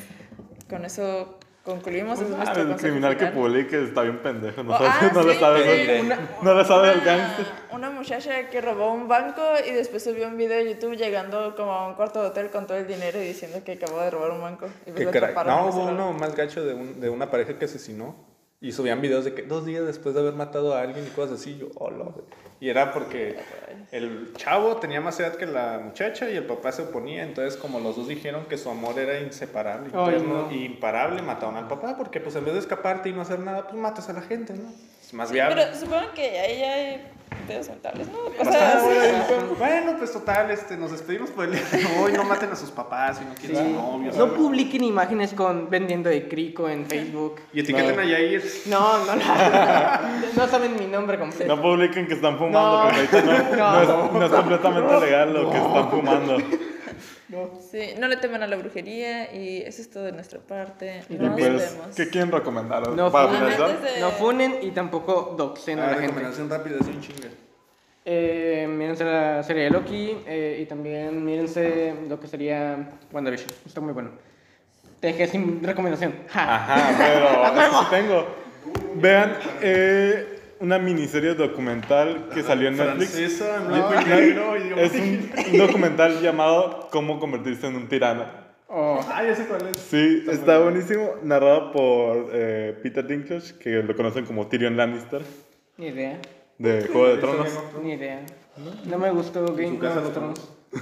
Con 0.68 0.84
eso 0.84 1.38
concluimos. 1.64 2.18
Pues, 2.18 2.30
es 2.30 2.48
ah, 2.48 2.52
el 2.60 2.76
criminal 2.76 3.16
que 3.16 3.26
publique 3.26 3.84
está 3.84 4.02
bien 4.02 4.18
pendejo. 4.22 4.62
No, 4.62 4.74
Oh, 4.74 4.78
sabe, 4.78 4.88
ah, 4.90 5.10
no 5.14 5.22
le 5.22 5.34
sí, 5.34 5.40
sabe, 5.40 5.62
sí, 5.64 5.90
eso- 5.90 6.02
una- 6.04 6.18
no 6.42 6.54
le 6.54 6.64
sabe 6.64 6.92
una- 6.94 7.04
gangster. 7.04 7.46
Una 7.72 7.90
muchacha 7.90 8.48
que 8.50 8.60
robó 8.60 8.92
un 8.92 9.08
banco 9.08 9.42
y 9.66 9.70
después 9.72 10.02
subió 10.04 10.28
un 10.28 10.36
video 10.36 10.58
de 10.58 10.74
YouTube 10.74 10.96
llegando 10.96 11.54
como 11.56 11.72
a 11.72 11.88
un 11.88 11.94
cuarto 11.94 12.20
de 12.22 12.28
hotel 12.28 12.50
con 12.50 12.66
todo 12.66 12.76
el 12.78 12.86
dinero 12.86 13.20
y 13.22 13.26
diciendo 13.26 13.62
que 13.64 13.72
acabó 13.72 14.00
de 14.00 14.10
robar 14.10 14.30
un 14.32 14.42
banco. 14.42 14.66
Y 14.86 14.92
pues 14.92 15.08
Qué 15.08 15.20
lo 15.20 15.44
No, 15.44 15.66
hubo 15.66 15.84
uno 15.84 16.12
más 16.12 16.34
gacho 16.36 16.64
de, 16.64 16.74
un- 16.74 17.00
de 17.00 17.08
una 17.08 17.30
pareja 17.30 17.58
que 17.58 17.64
asesinó. 17.64 18.14
Y 18.60 18.70
subían 18.70 19.00
videos 19.00 19.24
de 19.24 19.34
que 19.34 19.42
dos 19.42 19.66
días 19.66 19.84
después 19.84 20.14
de 20.14 20.20
haber 20.20 20.34
matado 20.34 20.74
a 20.74 20.82
alguien 20.82 21.04
y 21.04 21.10
cosas 21.10 21.40
así. 21.40 21.58
Yo, 21.58 21.66
hola. 21.74 22.04
güey. 22.04 22.24
Y 22.62 22.70
era 22.70 22.92
porque 22.92 23.34
el 23.90 24.34
chavo 24.36 24.76
tenía 24.76 25.00
más 25.00 25.18
edad 25.18 25.34
que 25.34 25.46
la 25.46 25.80
muchacha 25.82 26.30
y 26.30 26.36
el 26.36 26.44
papá 26.44 26.70
se 26.70 26.82
oponía. 26.82 27.24
Entonces, 27.24 27.58
como 27.60 27.80
los 27.80 27.96
dos 27.96 28.06
dijeron 28.06 28.44
que 28.44 28.56
su 28.56 28.70
amor 28.70 29.00
era 29.00 29.18
inseparable 29.18 29.90
Ay, 29.92 30.24
no. 30.24 30.48
y 30.48 30.66
imparable, 30.66 31.22
mataron 31.22 31.56
al 31.56 31.66
papá. 31.66 31.96
Porque, 31.96 32.20
pues, 32.20 32.36
en 32.36 32.44
vez 32.44 32.54
de 32.54 32.60
escaparte 32.60 33.08
y 33.08 33.12
no 33.14 33.22
hacer 33.22 33.40
nada, 33.40 33.66
pues 33.66 33.74
matas 33.74 34.08
a 34.10 34.12
la 34.12 34.22
gente, 34.22 34.54
¿no? 34.54 34.72
Es 35.12 35.16
más 35.18 35.30
viable. 35.30 35.62
Pero 35.62 35.76
supongo 35.78 36.06
que 36.14 36.40
ahí 36.40 36.58
ya 36.58 36.72
hay 36.72 37.02
pedos 37.46 37.68
mentales, 37.68 38.08
¿no? 38.08 38.18
O 38.40 38.44
sea, 38.50 38.80
sí. 38.80 39.34
Bueno, 39.58 39.94
pues 39.98 40.10
total, 40.10 40.50
este, 40.50 40.74
nos 40.78 40.90
despedimos 40.90 41.28
por 41.28 41.44
el 41.44 41.52
día 41.52 41.60
de 41.70 41.84
hoy. 42.00 42.12
No 42.14 42.24
maten 42.24 42.50
a 42.50 42.56
sus 42.56 42.70
papás 42.70 43.18
si 43.18 43.24
no 43.26 43.34
quieren 43.34 43.58
Sí. 43.58 43.62
su 43.62 43.70
novio. 43.78 44.10
No 44.16 44.32
publiquen 44.32 44.84
imágenes 44.84 45.34
con 45.34 45.68
vendiendo 45.68 46.08
de 46.08 46.26
crico 46.28 46.66
en 46.66 46.86
Facebook. 46.86 47.42
Y 47.52 47.60
etiqueten 47.60 47.94
No. 47.94 48.00
a 48.00 48.04
Yair. 48.06 48.42
No, 48.64 49.04
no, 49.04 49.14
no. 49.16 49.22
No 50.36 50.48
saben 50.48 50.76
mi 50.78 50.86
nombre 50.86 51.18
completo. 51.18 51.54
No 51.56 51.60
publiquen 51.60 52.06
que 52.06 52.14
están 52.14 52.38
fumando, 52.38 52.78
No. 52.78 52.84
porque 52.84 53.18
ahorita 53.18 53.20
no, 53.20 53.56
No. 53.56 53.72
no 53.74 53.82
es, 53.82 54.12
no 54.14 54.24
es 54.24 54.32
completamente 54.32 55.00
legal 55.00 55.32
lo 55.34 55.50
que 55.50 55.56
están 55.58 55.90
fumando. 55.90 56.36
Sí, 57.70 57.94
no 57.98 58.08
le 58.08 58.16
teman 58.16 58.42
a 58.42 58.46
la 58.46 58.56
brujería 58.56 59.34
y 59.34 59.62
eso 59.62 59.82
es 59.82 59.90
todo 59.90 60.04
de 60.04 60.12
nuestra 60.12 60.38
parte. 60.40 61.02
Y 61.08 61.14
Nos 61.14 61.38
pues, 61.38 61.74
vemos. 61.78 61.96
¿qué 61.96 62.08
quieren 62.08 62.30
recomendar? 62.30 62.88
No 62.88 63.10
Para 63.10 63.28
funen. 63.28 63.82
de- 63.82 64.00
No 64.00 64.10
funen 64.10 64.56
y 64.62 64.70
tampoco 64.70 65.34
doxen 65.36 65.78
a 65.78 65.84
Ah, 65.84 65.86
la 65.86 65.92
gente. 65.94 66.06
recomendación 66.08 66.50
rápida, 66.50 66.76
así 66.80 66.90
un 66.90 67.00
chingue. 67.00 67.28
Eh, 68.04 68.66
mírense 68.68 69.04
la 69.04 69.42
serie 69.44 69.64
de 69.64 69.70
Loki 69.70 70.16
eh, 70.26 70.58
y 70.60 70.66
también 70.66 71.24
mírense 71.24 71.94
lo 72.08 72.18
que 72.18 72.26
sería 72.26 72.88
WandaVision. 73.12 73.48
Está 73.64 73.80
muy 73.80 73.92
bueno. 73.92 74.10
Te 75.00 75.08
dejé 75.08 75.26
sin 75.28 75.62
recomendación. 75.62 76.14
Ja. 76.28 76.54
Ajá, 76.56 76.94
pero 76.98 77.60
eso 77.66 77.80
sí 77.82 77.86
tengo. 77.90 78.26
Vean 78.96 79.36
eh, 79.60 80.31
una 80.62 80.78
miniserie 80.78 81.34
documental 81.34 82.28
que 82.32 82.42
salió 82.42 82.68
en 82.68 82.76
Netflix. 82.76 83.10
Francesa, 83.10 83.60
No, 83.68 84.54
Es 84.78 84.92
un, 84.94 85.58
documental 85.58 86.20
llamado 86.20 86.88
Cómo 86.90 87.18
convertirse 87.18 87.66
en 87.66 87.74
un 87.74 87.88
tirano. 87.88 88.24
Oh, 88.68 89.00
Ah, 89.10 89.24
ya 89.24 89.34
sé 89.34 89.46
cuál 89.46 89.66
es. 89.66 89.76
Sí, 89.78 90.24
está 90.30 90.60
buenísimo. 90.60 91.16
Narrado 91.22 91.72
por 91.72 92.30
eh, 92.32 92.78
Peter 92.82 93.06
Dinklage, 93.06 93.58
que 93.58 93.82
lo 93.82 93.94
conocen 93.94 94.24
como 94.24 94.46
Tyrion 94.46 94.76
Lannister, 94.76 95.20
ni 95.76 95.88
idea. 95.88 96.18
de 96.58 96.86
Juego 96.86 97.08
de 97.08 97.16
Tronos. 97.18 97.58
Ni 97.82 97.92
idea. 97.94 98.24
No 98.86 98.98
me 98.98 99.10
gustó 99.10 99.44
Game 99.54 99.76
of 99.76 99.96
lo 99.96 100.10
Thrones. 100.10 100.40
Um, 100.72 100.80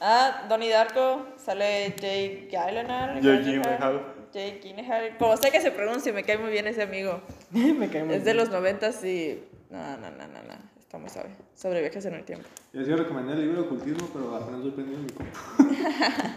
ah, 0.00 0.46
Donnie 0.48 0.70
Darko, 0.70 1.26
sale 1.36 1.94
Jake 2.00 2.48
Gyllenhaal. 2.50 3.20
Jake 3.20 3.42
Gyllenhaal. 3.42 4.15
Jake 4.36 4.60
Gyllenhaal. 4.62 5.16
Como 5.18 5.36
sé 5.38 5.50
que 5.50 5.60
se 5.62 5.70
pronuncia, 5.70 6.12
me 6.12 6.22
cae 6.22 6.36
muy 6.38 6.50
bien 6.50 6.66
ese 6.66 6.82
amigo. 6.82 7.22
me 7.50 7.88
cae 7.88 8.04
muy 8.04 8.14
Es 8.14 8.24
de 8.24 8.32
bien. 8.32 8.36
los 8.36 8.50
noventas 8.50 9.02
y... 9.04 9.42
No, 9.70 9.96
no, 9.96 10.10
no, 10.10 10.26
no, 10.28 10.42
no. 10.42 10.54
Está 10.78 10.98
muy 10.98 11.08
suave. 11.08 11.30
Sobre 11.54 11.80
viajes 11.80 12.04
en 12.04 12.14
el 12.14 12.24
tiempo. 12.24 12.46
Yo 12.72 12.94
a 12.94 12.96
recomendar 12.98 13.36
el 13.36 13.46
libro 13.46 13.62
de 13.62 13.66
ocultismo, 13.66 14.08
pero 14.12 14.36
apenas 14.36 14.60
voy 14.60 14.70
prendiendo 14.72 15.02
mi 15.06 15.12
compu. 15.12 15.74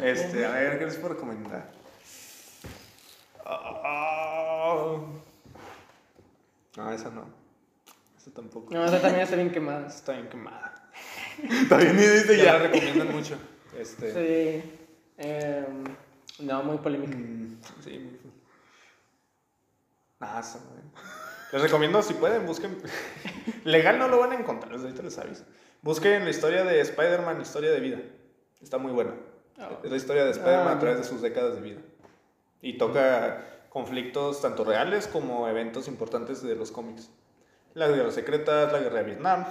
este, 0.03 0.45
a 0.45 0.51
ver, 0.51 0.79
¿qué 0.79 0.85
les 0.85 0.95
puedo 0.95 1.13
recomendar? 1.13 1.69
Ah, 3.45 4.97
No, 6.77 6.91
esa 6.91 7.09
no. 7.09 7.25
Esa 8.17 8.31
tampoco. 8.31 8.73
No, 8.73 8.85
esa 8.85 9.01
también 9.01 9.23
está 9.23 9.35
bien 9.35 9.51
quemada. 9.51 9.87
Está 9.87 10.13
bien 10.13 10.29
quemada. 10.29 10.89
Está 11.43 11.77
bien, 11.77 11.95
y 11.97 12.01
dice 12.01 12.37
Ya 12.37 12.53
la 12.53 12.59
recomiendan 12.67 13.11
mucho. 13.11 13.37
Este, 13.77 14.13
Sí. 14.13 14.71
em, 15.17 15.83
no, 16.41 16.63
muy 16.63 16.77
polémica. 16.77 17.15
mm, 17.15 17.59
sí, 17.83 17.99
muy- 17.99 18.19
eh. 20.21 20.81
Les 21.51 21.61
recomiendo, 21.61 22.01
si 22.01 22.13
pueden, 22.13 22.45
busquen. 22.45 22.77
Legal 23.63 23.97
no 23.97 24.07
lo 24.07 24.19
van 24.19 24.31
a 24.33 24.35
encontrar, 24.35 24.71
desde 24.73 24.85
ahorita 24.87 25.03
les 25.03 25.17
aviso. 25.17 25.43
Busquen 25.81 26.23
la 26.23 26.29
historia 26.29 26.63
de 26.63 26.79
Spider-Man, 26.81 27.41
historia 27.41 27.71
de 27.71 27.79
vida. 27.79 27.99
Está 28.61 28.77
muy 28.77 28.91
buena. 28.91 29.13
Es 29.83 29.89
la 29.91 29.97
historia 29.97 30.23
de 30.25 30.31
Spider-Man 30.31 30.67
Ah, 30.67 30.73
a 30.73 30.79
través 30.79 30.97
de 30.99 31.03
sus 31.03 31.21
décadas 31.21 31.55
de 31.55 31.61
vida. 31.61 31.79
Y 32.61 32.77
toca 32.77 33.45
conflictos 33.69 34.41
tanto 34.41 34.63
reales 34.63 35.07
como 35.07 35.47
eventos 35.47 35.87
importantes 35.87 36.41
de 36.41 36.55
los 36.55 36.71
cómics. 36.71 37.09
Las 37.73 37.91
guerras 37.93 38.13
secretas, 38.13 38.71
la 38.71 38.79
guerra 38.79 38.99
de 38.99 39.03
Vietnam, 39.03 39.45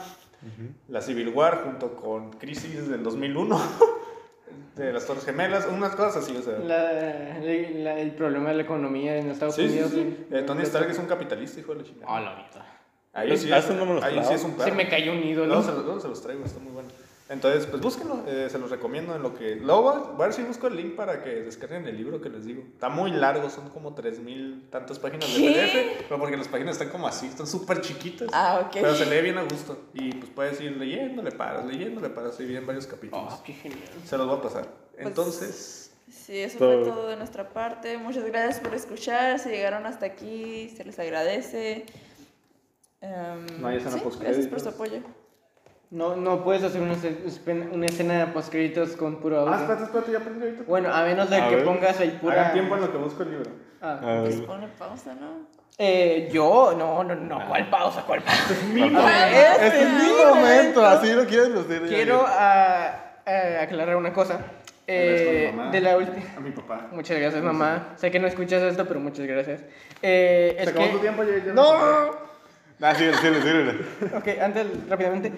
la 0.88 1.00
Civil 1.00 1.28
War 1.30 1.62
junto 1.64 1.96
con 1.96 2.32
Crisis 2.34 2.88
del 2.88 3.02
2001, 3.02 3.60
de 4.76 4.92
las 4.92 5.06
Torres 5.06 5.24
Gemelas, 5.24 5.66
unas 5.72 5.94
cosas 5.94 6.16
así, 6.24 6.36
o 6.36 6.42
sea. 6.42 6.58
La- 6.58 6.92
la- 7.40 7.98
el 8.00 8.10
problema 8.12 8.50
de 8.50 8.56
la 8.56 8.62
economía 8.62 9.16
en 9.16 9.30
Estados 9.30 9.54
Sí, 9.54 9.62
sí, 9.68 9.72
Unidos. 9.74 9.90
sí. 9.92 10.26
Eh, 10.30 10.42
Tony 10.46 10.62
Stark 10.62 10.90
es 10.90 10.98
un 10.98 11.06
capitalista, 11.06 11.60
hijo 11.60 11.72
de 11.74 11.80
la 11.80 11.84
chingada. 11.84 12.06
Ah, 12.16 12.20
la 12.20 12.34
vida. 12.34 12.66
Ahí 13.14 13.36
sí, 13.36 13.50
a 13.52 13.58
es, 13.58 13.70
no 13.70 14.02
ahí 14.02 14.22
sí 14.24 14.34
es 14.34 14.44
un 14.44 14.52
Se 14.52 14.56
perro. 14.64 14.74
me 14.76 14.88
cayó 14.88 15.12
un 15.12 15.22
ídolo. 15.24 15.46
Luego 15.46 15.62
se, 15.62 15.72
los, 15.72 15.84
luego 15.84 16.00
se 16.00 16.08
los 16.08 16.22
traigo, 16.22 16.44
está 16.44 16.60
muy 16.60 16.72
bueno. 16.72 16.88
Entonces, 17.28 17.66
pues 17.66 17.82
búsquenlo, 17.82 18.24
eh, 18.26 18.48
se 18.50 18.58
los 18.58 18.70
recomiendo 18.70 19.14
en 19.14 19.22
lo 19.22 19.34
que... 19.34 19.56
Luego 19.56 19.82
voy 19.82 19.92
a- 19.92 19.98
voy 20.12 20.22
a 20.22 20.24
ver 20.28 20.32
si 20.32 20.42
busco 20.42 20.66
el 20.68 20.76
link 20.76 20.96
para 20.96 21.22
que 21.22 21.28
descarguen 21.42 21.86
el 21.86 21.94
libro 21.96 22.20
que 22.22 22.30
les 22.30 22.46
digo. 22.46 22.62
Está 22.72 22.88
muy 22.88 23.10
largo, 23.10 23.50
son 23.50 23.68
como 23.68 23.92
3000 23.94 24.68
tantas 24.70 24.98
páginas 24.98 25.28
de. 25.34 25.40
PDF, 25.40 26.04
pero 26.08 26.18
porque 26.18 26.38
las 26.38 26.48
páginas 26.48 26.76
están 26.76 26.88
como 26.88 27.06
así, 27.06 27.26
están 27.26 27.46
súper 27.46 27.82
chiquitas. 27.82 28.28
Ah, 28.32 28.62
ok. 28.64 28.72
Pero 28.72 28.94
se 28.94 29.04
lee 29.04 29.20
bien 29.22 29.36
a 29.36 29.42
gusto. 29.42 29.78
Y 29.92 30.12
pues 30.14 30.30
puedes 30.34 30.58
ir 30.62 30.76
leyendo, 30.78 31.22
le 31.22 31.30
paras, 31.32 31.66
leyendo, 31.66 32.00
le 32.00 32.08
paras, 32.08 32.40
y 32.40 32.44
bien 32.46 32.66
varios 32.66 32.86
capítulos. 32.86 33.34
Oh, 33.34 33.42
qué 33.44 33.52
genial. 33.52 33.82
Se 34.06 34.16
los 34.16 34.26
voy 34.26 34.38
a 34.38 34.42
pasar. 34.42 34.68
Entonces, 34.96 35.84
Sí, 36.10 36.38
eso 36.38 36.58
Todo. 36.58 36.80
fue 36.82 36.90
todo 36.90 37.08
de 37.08 37.16
nuestra 37.16 37.50
parte. 37.50 37.98
Muchas 37.98 38.24
gracias 38.24 38.60
por 38.60 38.72
escuchar. 38.74 39.38
Si 39.38 39.50
llegaron 39.50 39.84
hasta 39.84 40.06
aquí, 40.06 40.70
se 40.74 40.82
les 40.84 40.98
agradece. 40.98 41.84
Em, 43.02 43.60
No 43.60 43.68
hay 43.68 43.76
escena 43.76 43.98
sí, 43.98 44.04
gracias 44.18 44.46
por 44.46 44.60
su 44.60 44.70
apoyo. 44.70 45.00
No, 45.90 46.16
no 46.16 46.44
puedes 46.44 46.62
hacer 46.62 46.82
una, 46.82 46.92
escena- 46.92 47.68
una 47.72 47.86
escena 47.86 48.30
post 48.34 48.50
créditos 48.50 48.90
con 48.90 49.16
puro 49.20 49.38
audio. 49.40 49.54
Ah, 49.54 49.60
espérate, 49.60 49.84
espérate, 49.84 50.12
ya 50.12 50.18
aprendí 50.18 50.44
ahorita. 50.44 50.62
Bueno, 50.66 50.92
a 50.94 51.02
menos 51.04 51.30
de 51.30 51.36
A 51.36 51.48
que 51.48 51.56
ver. 51.56 51.64
pongas 51.64 51.98
ahí 52.00 52.18
pura. 52.20 52.34
Hagan 52.40 52.52
tiempo 52.52 52.74
en 52.74 52.80
lo 52.82 52.92
que 52.92 52.98
busco 52.98 53.22
el 53.22 53.30
libro. 53.30 53.50
Ah. 53.80 53.98
Ah, 54.02 54.18
Pues 54.22 54.36
pone 54.42 54.68
pausa, 54.78 55.14
¿no? 55.14 55.46
Eh, 55.78 56.28
yo, 56.32 56.74
no, 56.76 57.04
no, 57.04 57.14
no, 57.14 57.48
¿cuál 57.48 57.70
pausa? 57.70 58.02
¿Cuál 58.06 58.20
pausa? 58.22 58.54
Ah, 58.96 59.28
Este 59.62 59.82
es 59.82 59.88
mi 59.92 60.10
momento, 60.34 60.84
así 60.84 61.12
lo 61.12 61.24
quieren 61.24 61.54
decir. 61.54 61.82
Quiero 61.88 62.22
ah, 62.26 62.94
ah, 63.24 63.62
aclarar 63.62 63.96
una 63.96 64.12
cosa. 64.12 64.40
Eh, 64.86 65.48
a 65.48 65.52
mi 65.52 65.56
mamá, 65.56 65.70
de 65.70 65.80
la 65.80 65.96
última. 65.96 66.24
A 66.36 66.40
mi 66.40 66.50
papá. 66.50 66.88
Muchas 66.92 67.18
gracias, 67.18 67.42
mamá. 67.42 67.94
Sé 67.96 68.10
que 68.10 68.18
no 68.18 68.26
escuchas 68.26 68.62
esto, 68.62 68.86
pero 68.86 69.00
muchas 69.00 69.26
gracias. 69.26 69.62
Eh, 70.02 70.52
¿Se 70.56 70.62
es 70.64 70.68
acabó 70.68 70.86
que... 70.86 70.92
tu 70.92 70.98
tiempo? 70.98 71.24
Ya- 71.24 71.44
ya 71.46 71.52
¡No! 71.54 71.72
Ah, 72.80 72.94
síguele, 72.94 73.16
síguele, 73.18 73.40
síguele. 73.42 73.72
Ok, 74.16 74.42
antes, 74.42 74.66
rápidamente. 74.88 75.32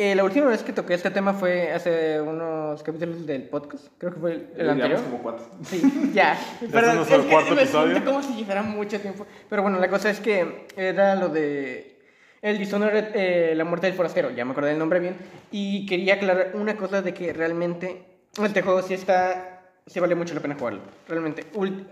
Eh, 0.00 0.14
la 0.14 0.22
última 0.22 0.46
vez 0.46 0.62
que 0.62 0.72
toqué 0.72 0.94
este 0.94 1.10
tema 1.10 1.34
fue 1.34 1.72
hace 1.72 2.20
unos 2.20 2.80
capítulos 2.84 3.26
del 3.26 3.42
podcast. 3.48 3.88
Creo 3.98 4.12
que 4.14 4.20
fue 4.20 4.32
el, 4.32 4.48
el 4.56 4.66
Ya 4.66 4.72
anterior. 4.72 5.02
como 5.02 5.18
cuatro. 5.22 5.44
Sí, 5.64 6.10
ya. 6.14 6.38
es 6.60 6.70
nuestro 6.70 7.22
que 7.22 7.28
cuarto 7.28 7.54
me 7.56 7.62
episodio. 7.62 7.90
siento 7.94 8.12
como 8.12 8.22
si 8.22 8.44
fuera 8.44 8.62
mucho 8.62 9.00
tiempo. 9.00 9.26
Pero 9.50 9.62
bueno, 9.62 9.80
la 9.80 9.88
cosa 9.88 10.08
es 10.10 10.20
que 10.20 10.66
era 10.76 11.16
lo 11.16 11.28
de 11.30 11.98
el 12.42 12.58
Dishonored, 12.58 13.06
eh, 13.14 13.54
la 13.56 13.64
muerte 13.64 13.88
del 13.88 13.96
forastero. 13.96 14.30
Ya 14.30 14.44
me 14.44 14.52
acordé 14.52 14.70
del 14.70 14.78
nombre 14.78 15.00
bien. 15.00 15.16
Y 15.50 15.84
quería 15.86 16.14
aclarar 16.14 16.52
una 16.54 16.76
cosa 16.76 17.02
de 17.02 17.12
que 17.12 17.32
realmente 17.32 18.04
este 18.40 18.62
juego 18.62 18.82
sí 18.82 18.94
está... 18.94 19.54
Sí 19.84 19.98
vale 19.98 20.14
mucho 20.14 20.32
la 20.34 20.40
pena 20.40 20.54
jugarlo. 20.56 20.80
Realmente. 21.08 21.44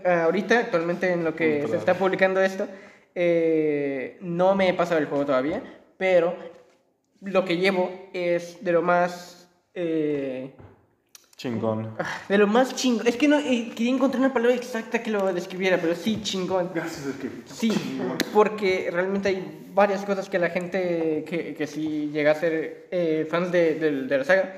Ah, 0.05 0.23
ahorita, 0.23 0.59
actualmente 0.59 1.11
en 1.11 1.25
lo 1.25 1.35
que 1.35 1.55
Ultra. 1.55 1.69
se 1.71 1.75
está 1.77 1.93
publicando 1.95 2.39
esto, 2.41 2.67
eh, 3.15 4.17
no 4.21 4.55
me 4.55 4.69
he 4.69 4.73
pasado 4.75 4.99
el 5.01 5.07
juego 5.07 5.25
todavía. 5.25 5.61
Pero 5.97 6.35
lo 7.21 7.45
que 7.45 7.57
llevo 7.57 7.91
es 8.13 8.63
de 8.63 8.71
lo 8.71 8.81
más... 8.81 9.49
eh, 9.73 10.53
Chingón. 11.35 11.95
de 12.29 12.37
lo 12.39 12.47
más 12.47 12.73
chingón. 12.75 13.05
Es 13.05 13.15
que 13.15 13.27
no 13.27 13.37
eh, 13.37 13.71
quería 13.75 13.93
encontrar 13.93 14.21
una 14.21 14.33
palabra 14.33 14.55
exacta 14.55 15.03
que 15.03 15.11
lo 15.11 15.31
describiera, 15.33 15.77
pero 15.79 15.93
sí, 15.93 16.19
chingón. 16.23 16.71
Gracias, 16.73 17.05
es 17.05 17.15
que. 17.17 17.29
Sí, 17.45 17.71
porque 18.33 18.89
realmente 18.91 19.29
hay 19.29 19.67
varias 19.71 20.03
cosas 20.03 20.29
que 20.29 20.39
la 20.39 20.49
gente 20.49 21.23
que, 21.27 21.53
que 21.53 21.67
si 21.67 22.09
llega 22.09 22.31
a 22.31 22.35
ser 22.35 22.87
eh, 22.89 23.27
fans 23.29 23.51
de, 23.51 23.75
del- 23.75 24.07
de 24.07 24.17
la 24.17 24.23
saga 24.23 24.55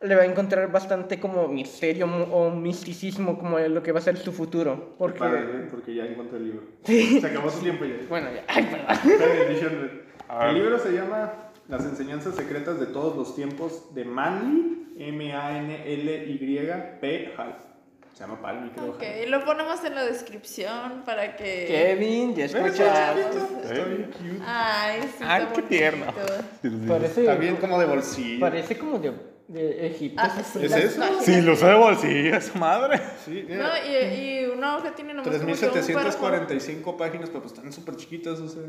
le 0.00 0.14
va 0.14 0.22
a 0.22 0.24
encontrar 0.24 0.72
bastante 0.72 1.20
como 1.20 1.46
misterio 1.48 2.06
o 2.06 2.50
misticismo 2.50 3.38
como 3.38 3.58
lo 3.58 3.82
que 3.82 3.92
va 3.92 3.98
a 3.98 4.02
ser 4.02 4.16
su 4.16 4.32
futuro. 4.32 4.94
Porque, 4.98 5.18
Padre, 5.18 5.40
¿eh? 5.42 5.68
porque 5.70 5.94
ya 5.94 6.06
encontré 6.06 6.38
el 6.38 6.44
libro. 6.44 6.62
Se 6.84 7.26
acabó 7.26 7.50
su 7.50 7.60
tiempo 7.60 7.84
ya. 7.84 7.96
bueno, 8.08 8.28
ya, 8.34 8.44
ay, 8.48 8.64
perdón. 8.64 9.90
El 10.48 10.54
libro 10.54 10.78
se 10.78 10.90
llama 10.92 11.32
Las 11.68 11.84
enseñanzas 11.84 12.34
secretas 12.36 12.78
de 12.78 12.86
todos 12.86 13.16
los 13.16 13.34
tiempos 13.34 13.94
de 13.94 14.04
Manly, 14.04 14.94
M-A-N-L-Y-P. 15.94 17.34
Hall. 17.38 17.54
Se 18.12 18.20
llama 18.20 18.40
Palmy, 18.40 18.70
creo. 18.70 18.90
Ok, 18.92 19.02
lo 19.28 19.44
ponemos 19.44 19.82
en 19.84 19.94
la 19.96 20.04
descripción 20.04 21.02
para 21.04 21.34
que. 21.34 21.64
Kevin, 21.66 22.34
ya 22.36 22.44
escuchas. 22.44 22.78
Está 22.78 23.84
bien 23.86 24.04
cute. 24.12 24.42
Ay, 24.46 25.00
sí, 25.02 25.24
Ay, 25.26 25.42
está 25.42 25.52
qué 25.54 25.62
tierno. 25.62 26.06
Parece, 26.86 27.20
Está 27.22 27.34
bien 27.34 27.56
como 27.56 27.76
de 27.80 27.86
bolsillo. 27.86 28.38
parece 28.38 28.78
como 28.78 29.00
de, 29.00 29.14
de 29.48 29.86
Egipto. 29.88 30.22
Ah, 30.24 30.30
sí, 30.44 30.64
¿Es 30.64 30.72
eso? 30.76 31.00
páginas. 31.00 31.24
Sí, 31.24 31.40
lo 31.40 31.56
sé 31.56 31.66
de 31.66 31.74
bolsillo, 31.74 32.36
esa 32.36 32.56
madre. 32.58 33.00
Sí, 33.24 33.46
No, 33.48 33.68
y, 33.84 33.96
y 33.96 34.46
una 34.46 34.76
hoja 34.76 34.94
tiene 34.94 35.12
nomás 35.14 35.26
como 35.36 35.38
que 35.46 35.52
un 35.52 35.58
párrafo. 35.58 35.72
3745 35.72 36.96
páginas, 36.96 37.30
pero 37.30 37.40
pues 37.42 37.52
están 37.52 37.72
súper 37.72 37.96
chiquitas, 37.96 38.38
o 38.38 38.48
sea. 38.48 38.62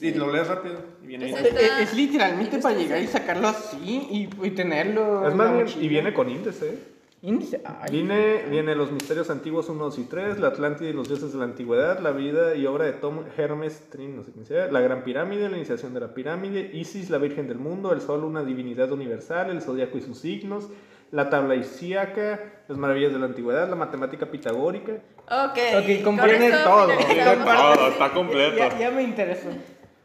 Y 0.00 0.14
lo 0.14 0.30
lees 0.32 0.46
rápido. 0.46 0.76
Y 1.02 1.06
viene 1.06 1.30
Es 1.30 1.42
bien. 1.42 1.56
Es, 1.56 1.80
es 1.80 1.94
literalmente 1.94 2.58
para 2.58 2.76
llegar 2.76 3.00
y 3.00 3.06
sacarlo 3.06 3.48
así 3.48 4.08
y, 4.10 4.46
y 4.46 4.50
tenerlo. 4.50 5.26
Es 5.26 5.34
más 5.34 5.52
bien, 5.54 5.66
y 5.84 5.88
viene 5.88 6.12
con 6.12 6.28
índice, 6.28 6.68
¿eh? 6.68 6.78
Índice. 7.20 7.60
Ay, 7.64 7.90
Viene, 7.90 8.44
viene 8.48 8.76
Los 8.76 8.92
Misterios 8.92 9.28
Antiguos 9.28 9.68
1, 9.68 9.82
2 9.82 9.98
y 9.98 10.04
3, 10.04 10.38
La 10.38 10.48
Atlántida 10.48 10.88
y 10.88 10.92
los 10.92 11.08
Dioses 11.08 11.32
de 11.32 11.38
la 11.38 11.46
Antigüedad, 11.46 11.98
La 11.98 12.12
Vida 12.12 12.54
y 12.54 12.64
Obra 12.66 12.84
de 12.84 12.92
Tom 12.92 13.24
Hermes 13.36 13.88
Trin, 13.90 14.14
no 14.14 14.22
sé 14.22 14.30
quién 14.30 14.46
sea, 14.46 14.70
La 14.70 14.80
Gran 14.80 15.02
Pirámide, 15.02 15.48
La 15.48 15.56
Iniciación 15.56 15.94
de 15.94 16.00
la 16.00 16.14
Pirámide, 16.14 16.70
Isis, 16.72 17.10
la 17.10 17.18
Virgen 17.18 17.48
del 17.48 17.58
Mundo, 17.58 17.92
El 17.92 18.02
Sol, 18.02 18.22
una 18.22 18.44
divinidad 18.44 18.92
universal, 18.92 19.50
El 19.50 19.62
Zodiaco 19.62 19.98
y 19.98 20.02
sus 20.02 20.20
signos, 20.20 20.68
La 21.10 21.28
Tabla 21.28 21.56
Isíaca, 21.56 22.62
Las 22.68 22.78
Maravillas 22.78 23.12
de 23.12 23.18
la 23.18 23.26
Antigüedad, 23.26 23.68
La 23.68 23.74
Matemática 23.74 24.26
Pitagórica. 24.26 24.92
Ok, 25.26 25.58
Ok, 25.76 26.04
con 26.04 26.16
comprende 26.18 26.52
todo. 26.52 26.86
Todo, 26.86 27.88
está 27.88 28.12
completo. 28.12 28.58
ya, 28.58 28.78
ya 28.78 28.90
me 28.92 29.02
interesó. 29.02 29.48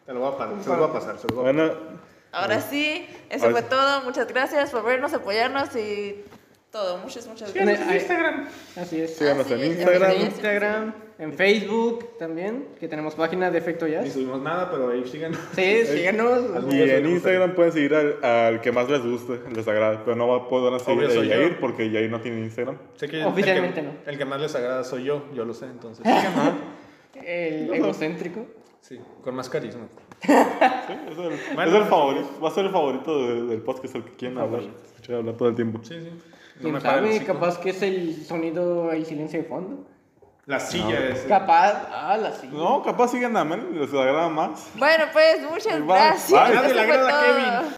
Te 0.06 0.14
lo 0.14 0.20
voy 0.20 0.34
a 0.34 0.38
pasar, 0.38 0.64
se 0.64 0.70
lo 0.70 0.76
voy 0.78 0.90
a 0.90 0.94
pasar, 0.94 1.18
se 1.18 1.28
lo 1.28 1.36
voy 1.36 1.50
a 1.50 1.54
Bueno, 1.54 1.74
Ahora 2.32 2.60
sí, 2.62 3.06
eso 3.30 3.46
Ahora 3.46 3.58
fue 3.58 3.62
sí. 3.62 3.68
todo. 3.70 4.02
Muchas 4.02 4.28
gracias 4.28 4.72
por 4.72 4.84
vernos, 4.84 5.14
apoyarnos 5.14 5.76
y 5.76 6.24
todo. 6.72 6.98
Muchas, 6.98 7.28
muchas 7.28 7.56
En 7.56 7.66
gracias. 7.68 7.94
Instagram. 7.94 8.48
Así 8.76 9.02
es. 9.02 9.16
síganos 9.16 9.46
Así 9.46 9.54
en 9.54 9.60
es, 9.60 9.66
En 9.66 9.72
Instagram. 9.74 10.12
sí, 10.12 10.18
sí. 10.18 10.24
Instagram, 10.26 10.94
en 11.20 11.34
Facebook 11.34 12.18
también, 12.18 12.70
que 12.80 12.88
tenemos 12.88 13.14
página 13.14 13.52
de 13.52 13.60
Efecto 13.60 13.86
Ni 13.86 13.92
Jazz. 13.92 14.12
subimos 14.14 14.42
nada, 14.42 14.72
pero 14.72 14.90
ahí 14.90 15.08
siguen. 15.08 15.36
Sí, 15.56 15.86
síganos. 15.86 16.42
Y 16.74 16.82
en 16.82 17.06
Instagram 17.06 17.54
pueden 17.54 17.72
seguir 17.72 17.94
al, 17.94 18.18
al 18.26 18.62
que 18.62 18.72
más 18.72 18.90
les 18.90 19.04
guste, 19.06 19.40
les 19.56 19.68
agrade. 19.68 20.00
Pero 20.04 20.16
no 20.18 20.28
va- 20.28 20.50
pueden 20.50 20.80
seguir 20.80 21.06
a. 21.06 21.24
Yair 21.24 21.60
porque 21.60 21.92
Yair 21.92 22.10
no 22.10 22.20
tiene 22.20 22.40
Instagram. 22.40 22.80
Sé 22.96 23.08
que 23.08 23.24
Oficialmente 23.24 23.80
el 23.82 23.86
que, 23.86 23.92
no. 23.94 23.98
El 24.12 24.18
que 24.18 24.26
más 24.26 24.42
les 24.42 24.56
agrada 24.56 24.84
soy 24.84 25.04
yo, 25.04 25.24
yo 25.36 25.46
lo 25.46 25.54
sé, 25.54 25.66
entonces. 25.66 26.04
El 27.16 27.72
egocéntrico. 27.74 28.48
Sí, 28.84 29.00
con 29.24 29.34
más 29.36 29.50
carisma. 29.50 29.88
Sí, 30.22 30.30
es 30.30 31.18
el, 31.18 31.56
Bueno. 31.56 31.72
es 31.72 31.78
el 31.78 31.86
favorito. 31.86 32.30
Va 32.44 32.50
a 32.50 32.52
ser 32.52 32.66
el 32.66 32.72
favorito 32.72 33.18
de- 33.28 33.44
del 33.48 33.62
podcast, 33.62 33.96
el 33.96 34.04
que 34.04 34.12
quieren 34.18 34.38
hablar. 34.38 34.62
Escuchar 34.86 35.16
hablar 35.16 35.36
todo 35.36 35.48
el 35.48 35.56
tiempo. 35.56 35.80
Sí, 35.84 35.96
sí. 36.02 36.10
No 36.10 36.62
¿Quién 36.62 36.74
me 36.74 36.82
para 36.82 37.00
el 37.00 37.14
sabe? 37.14 37.26
Capaz 37.26 37.58
que 37.60 37.70
es 37.70 37.82
el 37.82 38.26
sonido 38.26 38.94
y 38.94 39.06
silencio 39.06 39.42
de 39.42 39.46
fondo. 39.48 39.88
La 40.46 40.60
silla 40.60 41.00
es. 41.12 41.22
Capaz. 41.22 41.88
Ah, 41.90 42.18
la 42.18 42.34
sí. 42.34 42.50
No, 42.52 42.84
capaz 42.84 43.08
siguen 43.08 43.38
a 43.38 43.46
Mel, 43.46 43.80
les 43.80 43.94
agrada 43.94 44.28
más. 44.28 44.70
Bueno, 44.76 45.06
pues 45.14 45.42
muchas 45.50 45.82
gracias. 45.88 46.54
Nadie 46.54 46.74
le 46.74 46.82
agrada 46.82 47.20
a. 47.22 47.24
Kevin. 47.26 47.72